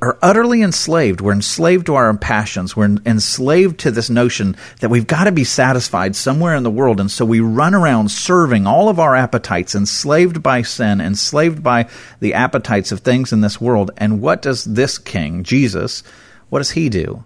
are 0.00 0.18
utterly 0.22 0.62
enslaved. 0.62 1.20
We're 1.20 1.32
enslaved 1.32 1.86
to 1.86 1.94
our 1.94 2.16
passions. 2.16 2.76
We're 2.76 2.96
enslaved 3.04 3.80
to 3.80 3.90
this 3.90 4.08
notion 4.08 4.56
that 4.80 4.88
we've 4.88 5.06
got 5.06 5.24
to 5.24 5.32
be 5.32 5.44
satisfied 5.44 6.16
somewhere 6.16 6.54
in 6.54 6.62
the 6.62 6.70
world. 6.70 7.00
And 7.00 7.10
so 7.10 7.24
we 7.24 7.40
run 7.40 7.74
around 7.74 8.10
serving 8.10 8.66
all 8.66 8.88
of 8.88 8.98
our 8.98 9.14
appetites, 9.14 9.74
enslaved 9.74 10.42
by 10.42 10.62
sin, 10.62 11.00
enslaved 11.00 11.62
by 11.62 11.88
the 12.20 12.34
appetites 12.34 12.92
of 12.92 13.00
things 13.00 13.32
in 13.32 13.40
this 13.40 13.60
world. 13.60 13.90
And 13.96 14.20
what 14.20 14.42
does 14.42 14.64
this 14.64 14.98
king, 14.98 15.42
Jesus, 15.42 16.02
what 16.50 16.60
does 16.60 16.72
he 16.72 16.88
do? 16.88 17.24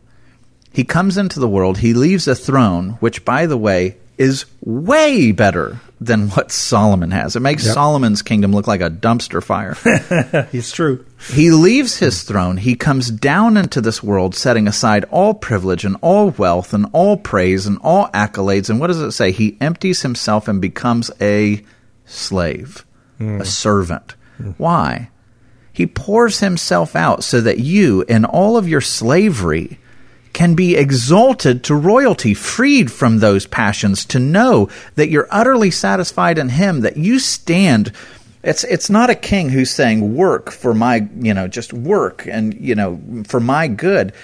He 0.73 0.85
comes 0.85 1.17
into 1.17 1.41
the 1.41 1.49
world, 1.49 1.79
he 1.79 1.95
leaves 1.95 2.29
a 2.29 2.35
throne, 2.35 2.91
which, 3.01 3.25
by 3.25 3.47
the 3.47 3.59
way, 3.59 3.97
is 4.17 4.47
way 4.61 5.33
better 5.33 5.81
than 6.01 6.29
what 6.31 6.53
Solomon 6.53 7.11
has. 7.11 7.37
It 7.37 7.41
makes 7.41 7.65
yep. 7.65 7.75
Solomon's 7.75 8.23
kingdom 8.23 8.53
look 8.53 8.67
like 8.67 8.81
a 8.81 8.91
dumpster 8.91 9.43
fire. 9.43 9.77
It's 10.53 10.73
true. 10.73 11.05
He 11.21 11.51
leaves 11.51 11.99
his 11.99 12.23
throne. 12.23 12.57
He 12.59 12.77
comes 12.77 13.11
down 13.11 13.57
into 13.57 13.81
this 13.81 14.03
world, 14.03 14.35
setting 14.35 14.69
aside 14.69 15.05
all 15.11 15.35
privilege 15.35 15.85
and 15.85 15.97
all 16.01 16.31
wealth 16.31 16.73
and 16.73 16.87
all 16.93 17.17
praise 17.17 17.67
and 17.67 17.79
all 17.83 18.09
accolades. 18.09 18.71
And 18.71 18.79
what 18.79 18.87
does 18.87 19.01
it 19.01 19.13
say? 19.13 19.33
He 19.33 19.59
empties 19.61 20.03
himself 20.03 20.47
and 20.47 20.61
becomes 20.61 21.11
a 21.21 21.63
slave, 22.07 22.87
mm. 23.19 23.41
a 23.41 23.45
servant. 23.45 24.15
Mm. 24.41 24.55
Why? 24.59 25.11
He 25.73 25.87
pours 25.87 26.41
himself 26.41 26.95
out 26.95 27.25
so 27.25 27.41
that 27.41 27.59
you, 27.59 28.03
in 28.09 28.25
all 28.25 28.57
of 28.57 28.69
your 28.69 28.81
slavery, 28.81 29.79
can 30.33 30.55
be 30.55 30.77
exalted 30.77 31.65
to 31.65 31.75
royalty, 31.75 32.33
freed 32.33 32.93
from 32.93 33.19
those 33.19 33.47
passions, 33.47 34.05
to 34.05 34.19
know 34.19 34.69
that 34.95 35.09
you're 35.09 35.27
utterly 35.31 35.71
satisfied 35.71 36.39
in 36.39 36.49
Him, 36.51 36.83
that 36.83 36.97
you 36.97 37.19
stand. 37.19 37.93
It's 38.49 38.65
it's 38.65 38.89
not 38.89 39.11
a 39.11 39.15
king 39.15 39.51
who's 39.51 39.71
saying 39.71 40.15
work 40.15 40.51
for 40.51 40.73
my 40.73 41.07
you 41.19 41.35
know 41.35 41.49
just 41.49 41.75
work 41.75 42.27
and 42.27 42.55
you 42.55 42.75
know 42.75 42.99
for 43.27 43.41
my 43.41 43.69
good 43.69 44.15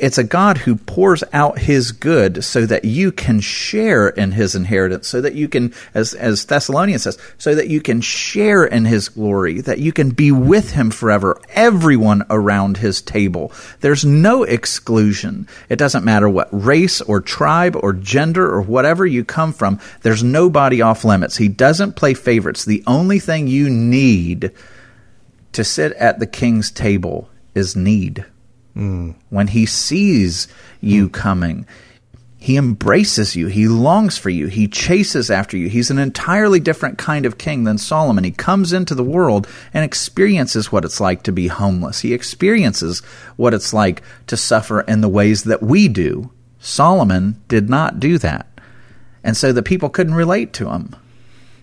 it's 0.00 0.18
a 0.18 0.24
God 0.24 0.58
who 0.58 0.76
pours 0.76 1.22
out 1.32 1.58
his 1.58 1.92
good 1.92 2.42
so 2.42 2.66
that 2.66 2.84
you 2.84 3.12
can 3.12 3.40
share 3.40 4.08
in 4.08 4.32
his 4.32 4.54
inheritance, 4.54 5.06
so 5.08 5.20
that 5.20 5.34
you 5.34 5.48
can, 5.48 5.74
as, 5.94 6.14
as 6.14 6.46
Thessalonians 6.46 7.02
says, 7.02 7.18
so 7.38 7.54
that 7.54 7.68
you 7.68 7.80
can 7.80 8.00
share 8.00 8.64
in 8.64 8.84
his 8.84 9.08
glory, 9.08 9.60
that 9.60 9.78
you 9.78 9.92
can 9.92 10.10
be 10.10 10.32
with 10.32 10.72
him 10.72 10.90
forever, 10.90 11.40
everyone 11.50 12.24
around 12.30 12.78
his 12.78 13.02
table. 13.02 13.52
There's 13.80 14.04
no 14.04 14.42
exclusion. 14.42 15.46
It 15.68 15.76
doesn't 15.76 16.04
matter 16.04 16.28
what 16.28 16.48
race 16.50 17.00
or 17.00 17.20
tribe 17.20 17.76
or 17.76 17.92
gender 17.92 18.46
or 18.46 18.62
whatever 18.62 19.04
you 19.04 19.24
come 19.24 19.52
from, 19.52 19.80
there's 20.02 20.22
nobody 20.22 20.82
off 20.82 21.04
limits. 21.04 21.36
He 21.36 21.48
doesn't 21.48 21.96
play 21.96 22.14
favorites. 22.14 22.64
The 22.64 22.82
only 22.86 23.18
thing 23.18 23.46
you 23.46 23.68
need 23.68 24.52
to 25.52 25.64
sit 25.64 25.92
at 25.92 26.18
the 26.18 26.26
king's 26.26 26.70
table 26.70 27.28
is 27.54 27.76
need. 27.76 28.24
Mm. 28.76 29.14
When 29.30 29.48
he 29.48 29.66
sees 29.66 30.48
you 30.80 31.08
mm. 31.08 31.12
coming, 31.12 31.66
he 32.40 32.56
embraces 32.56 33.36
you. 33.36 33.48
He 33.48 33.68
longs 33.68 34.16
for 34.16 34.30
you. 34.30 34.46
He 34.46 34.66
chases 34.66 35.30
after 35.30 35.58
you. 35.58 35.68
He's 35.68 35.90
an 35.90 35.98
entirely 35.98 36.58
different 36.58 36.96
kind 36.96 37.26
of 37.26 37.36
king 37.36 37.64
than 37.64 37.76
Solomon. 37.76 38.24
He 38.24 38.30
comes 38.30 38.72
into 38.72 38.94
the 38.94 39.04
world 39.04 39.46
and 39.74 39.84
experiences 39.84 40.72
what 40.72 40.86
it's 40.86 41.00
like 41.00 41.22
to 41.24 41.32
be 41.32 41.48
homeless. 41.48 42.00
He 42.00 42.14
experiences 42.14 43.00
what 43.36 43.52
it's 43.52 43.74
like 43.74 44.02
to 44.28 44.38
suffer 44.38 44.80
in 44.80 45.02
the 45.02 45.08
ways 45.08 45.44
that 45.44 45.62
we 45.62 45.86
do. 45.86 46.30
Solomon 46.60 47.42
did 47.48 47.68
not 47.68 48.00
do 48.00 48.16
that. 48.18 48.46
And 49.22 49.36
so 49.36 49.52
the 49.52 49.62
people 49.62 49.90
couldn't 49.90 50.14
relate 50.14 50.54
to 50.54 50.70
him. 50.70 50.96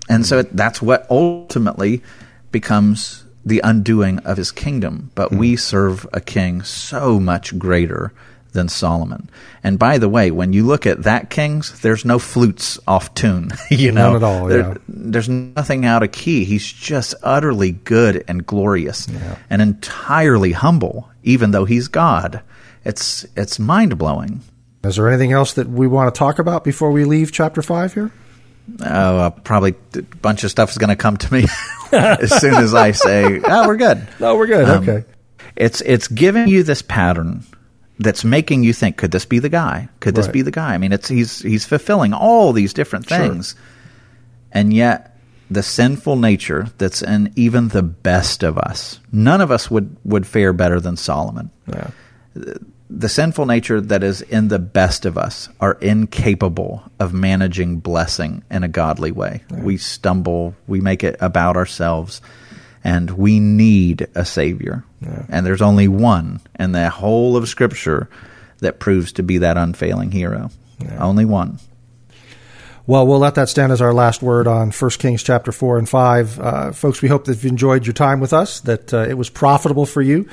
And 0.08 0.28
so 0.28 0.44
mm. 0.44 0.50
that's 0.52 0.80
what 0.80 1.08
ultimately 1.10 2.04
becomes 2.52 3.26
the 3.48 3.62
undoing 3.64 4.20
of 4.20 4.38
his 4.38 4.52
kingdom, 4.52 5.12
but 5.16 5.32
mm. 5.32 5.38
we 5.38 5.52
hmm. 5.52 5.58
serve 5.58 6.08
a 6.14 6.22
king 6.22 6.62
so 6.64 7.20
much 7.20 7.58
greater 7.58 8.14
than 8.52 8.68
Solomon. 8.68 9.30
And 9.64 9.78
by 9.78 9.98
the 9.98 10.10
way, 10.10 10.32
when 10.32 10.52
you 10.52 10.66
look 10.66 10.86
at 10.86 11.04
that 11.04 11.30
king's, 11.30 11.80
there's 11.82 12.04
no 12.04 12.20
flutes 12.20 12.80
off 12.88 13.14
tune. 13.14 13.52
you 13.70 13.92
know, 13.92 14.14
None 14.14 14.16
at 14.16 14.24
all. 14.24 14.46
There, 14.48 14.60
yeah. 14.60 14.78
There's 14.88 15.30
nothing 15.30 15.86
out 15.86 16.04
of 16.04 16.12
key. 16.12 16.44
He's 16.44 16.66
just 16.66 17.14
utterly 17.24 17.72
good 17.72 18.24
and 18.28 18.46
glorious, 18.46 19.08
yeah. 19.08 19.38
and 19.50 19.62
entirely 19.62 20.52
humble, 20.52 21.10
even 21.24 21.52
though 21.52 21.66
he's 21.66 21.88
God. 21.88 22.42
It's 22.84 23.26
it's 23.36 23.60
mind 23.60 23.98
blowing. 23.98 24.42
Is 24.84 24.96
there 24.96 25.08
anything 25.08 25.34
else 25.34 25.54
that 25.54 25.68
we 25.68 25.88
want 25.88 26.14
to 26.14 26.18
talk 26.18 26.40
about 26.40 26.64
before 26.64 26.92
we 26.92 27.06
leave 27.06 27.32
chapter 27.32 27.62
five 27.62 27.94
here? 27.94 28.12
Oh, 28.82 29.18
uh, 29.18 29.30
probably 29.30 29.76
a 29.96 30.02
bunch 30.02 30.44
of 30.44 30.52
stuff 30.52 30.72
is 30.72 30.78
going 30.78 30.90
to 30.90 30.96
come 30.96 31.18
to 31.18 31.34
me 31.34 31.46
as 31.92 32.40
soon 32.42 32.56
as 32.56 32.74
I 32.74 32.92
say, 32.92 33.42
"Oh, 33.44 33.68
we're 33.68 33.78
good." 33.78 34.08
No, 34.20 34.36
we're 34.36 34.48
good. 34.48 34.68
Um, 34.68 34.84
okay. 34.88 35.06
It's 35.56 35.82
it's 35.82 36.08
giving 36.08 36.48
you 36.48 36.64
this 36.64 36.82
pattern 36.82 37.44
that's 38.00 38.24
making 38.24 38.64
you 38.64 38.74
think, 38.74 38.98
could 38.98 39.12
this 39.12 39.26
be 39.26 39.40
the 39.40 39.50
guy? 39.50 39.90
Could 40.02 40.16
this 40.16 40.28
right. 40.28 40.34
be 40.34 40.42
the 40.42 40.52
guy? 40.52 40.74
I 40.74 40.78
mean, 40.78 40.92
it's 40.92 41.08
he's 41.08 41.42
he's 41.42 41.66
fulfilling 41.66 42.14
all 42.14 42.54
these 42.54 42.74
different 42.74 43.08
things, 43.08 43.52
sure. 43.54 43.62
and 44.52 44.74
yet 44.74 45.18
the 45.50 45.64
sinful 45.64 46.18
nature 46.18 46.68
that's 46.78 47.02
in 47.02 47.32
even 47.36 47.70
the 47.70 47.84
best 47.84 48.44
of 48.44 48.58
us, 48.58 49.00
none 49.12 49.42
of 49.42 49.50
us 49.50 49.72
would 49.72 49.96
would 50.04 50.28
fare 50.28 50.54
better 50.54 50.80
than 50.80 50.98
Solomon. 50.98 51.50
Yeah 51.68 51.92
the 52.90 53.10
sinful 53.10 53.46
nature 53.46 53.82
that 53.82 54.04
is 54.04 54.22
in 54.22 54.48
the 54.48 54.60
best 54.60 55.06
of 55.06 55.18
us 55.18 55.50
are 55.60 55.74
incapable 55.82 56.84
of 57.00 57.14
managing 57.14 57.78
blessing 57.80 58.44
in 58.50 58.64
a 58.64 58.68
godly 58.68 59.12
way. 59.12 59.44
Right. 59.50 59.64
We 59.64 59.78
stumble, 59.78 60.56
we 60.68 60.80
make 60.80 61.04
it 61.04 61.18
about 61.20 61.58
ourselves, 61.58 62.22
and 62.84 63.12
we 63.12 63.40
need 63.40 64.08
a 64.16 64.24
Savior. 64.24 64.86
Yeah. 65.02 65.26
And 65.30 65.46
there's 65.46 65.62
only 65.62 65.88
one 65.88 66.40
in 66.58 66.72
the 66.72 66.90
whole 66.90 67.36
of 67.36 67.50
Scripture 67.50 68.10
that 68.60 68.80
proves 68.80 69.12
to 69.14 69.24
be 69.24 69.40
that 69.40 69.58
unfailing 69.58 70.12
hero. 70.12 70.50
Yeah. 70.80 71.04
Only 71.04 71.26
one. 71.26 71.60
Well, 72.88 73.06
we'll 73.06 73.20
let 73.20 73.36
that 73.36 73.50
stand 73.50 73.74
as 73.74 73.82
our 73.82 73.94
last 73.94 74.22
word 74.22 74.48
on 74.48 74.72
1 74.72 74.92
Kings 74.92 75.22
chapter 75.22 75.52
4 75.52 75.78
and 75.78 75.90
5. 75.90 76.40
Uh, 76.40 76.72
folks, 76.72 77.02
we 77.02 77.10
hope 77.10 77.26
that 77.26 77.34
you've 77.34 77.52
enjoyed 77.52 77.86
your 77.86 77.94
time 77.94 78.22
with 78.22 78.32
us, 78.32 78.62
that 78.62 78.94
uh, 78.94 79.00
it 79.00 79.16
was 79.16 79.30
profitable 79.30 79.86
for 79.86 80.02
you. 80.02 80.26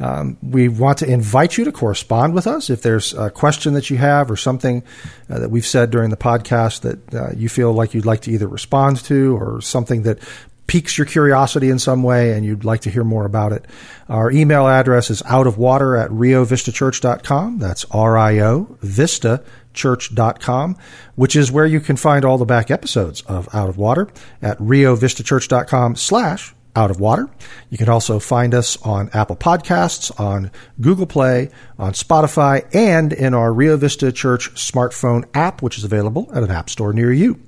Um, 0.00 0.38
we 0.42 0.68
want 0.68 0.96
to 0.98 1.06
invite 1.06 1.58
you 1.58 1.66
to 1.66 1.72
correspond 1.72 2.32
with 2.32 2.46
us. 2.46 2.70
If 2.70 2.80
there's 2.80 3.12
a 3.12 3.28
question 3.28 3.74
that 3.74 3.90
you 3.90 3.98
have 3.98 4.30
or 4.30 4.38
something 4.38 4.82
uh, 5.28 5.40
that 5.40 5.50
we've 5.50 5.66
said 5.66 5.90
during 5.90 6.08
the 6.08 6.16
podcast 6.16 6.80
that 6.80 7.14
uh, 7.14 7.32
you 7.36 7.50
feel 7.50 7.74
like 7.74 7.92
you'd 7.92 8.06
like 8.06 8.22
to 8.22 8.30
either 8.30 8.48
respond 8.48 9.04
to 9.04 9.36
or 9.36 9.60
something 9.60 10.04
that 10.04 10.18
piques 10.66 10.96
your 10.96 11.06
curiosity 11.06 11.68
in 11.68 11.78
some 11.78 12.02
way 12.02 12.32
and 12.32 12.44
you'd 12.46 12.64
like 12.64 12.82
to 12.82 12.90
hear 12.90 13.04
more 13.04 13.26
about 13.26 13.52
it, 13.52 13.66
our 14.08 14.30
email 14.30 14.66
address 14.66 15.10
is 15.10 15.20
outofwater 15.22 16.02
at 16.02 16.10
riovistachurch.com. 16.10 17.58
That's 17.58 17.84
R-I-O, 17.90 18.78
Vista, 18.80 19.44
riovistachurch.com, 19.78 20.76
which 21.14 21.36
is 21.36 21.52
where 21.52 21.66
you 21.66 21.80
can 21.80 21.96
find 21.96 22.24
all 22.24 22.38
the 22.38 22.44
back 22.44 22.70
episodes 22.70 23.22
of 23.22 23.48
Out 23.54 23.68
of 23.68 23.78
Water 23.78 24.08
at 24.42 24.58
riovistachurch.com 24.58 25.96
slash 25.96 26.54
out 26.76 26.90
of 26.92 27.00
water. 27.00 27.28
You 27.70 27.78
can 27.78 27.88
also 27.88 28.20
find 28.20 28.54
us 28.54 28.80
on 28.82 29.10
Apple 29.12 29.34
Podcasts, 29.34 30.12
on 30.20 30.52
Google 30.80 31.06
Play, 31.06 31.50
on 31.76 31.92
Spotify, 31.92 32.72
and 32.72 33.12
in 33.12 33.34
our 33.34 33.52
Rio 33.52 33.76
Vista 33.76 34.12
Church 34.12 34.54
smartphone 34.54 35.24
app, 35.34 35.60
which 35.60 35.76
is 35.76 35.82
available 35.82 36.30
at 36.32 36.44
an 36.44 36.52
app 36.52 36.70
store 36.70 36.92
near 36.92 37.12
you. 37.12 37.40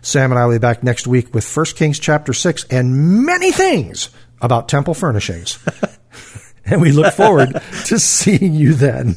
Sam 0.00 0.32
and 0.32 0.38
I 0.38 0.46
will 0.46 0.54
be 0.54 0.58
back 0.58 0.82
next 0.82 1.06
week 1.06 1.34
with 1.34 1.54
1 1.54 1.66
Kings 1.76 1.98
chapter 1.98 2.32
6 2.32 2.64
and 2.70 3.26
many 3.26 3.52
things 3.52 4.08
about 4.40 4.70
temple 4.70 4.94
furnishings. 4.94 5.58
and 6.64 6.80
we 6.80 6.92
look 6.92 7.12
forward 7.12 7.60
to 7.86 7.98
seeing 7.98 8.54
you 8.54 8.72
then. 8.72 9.16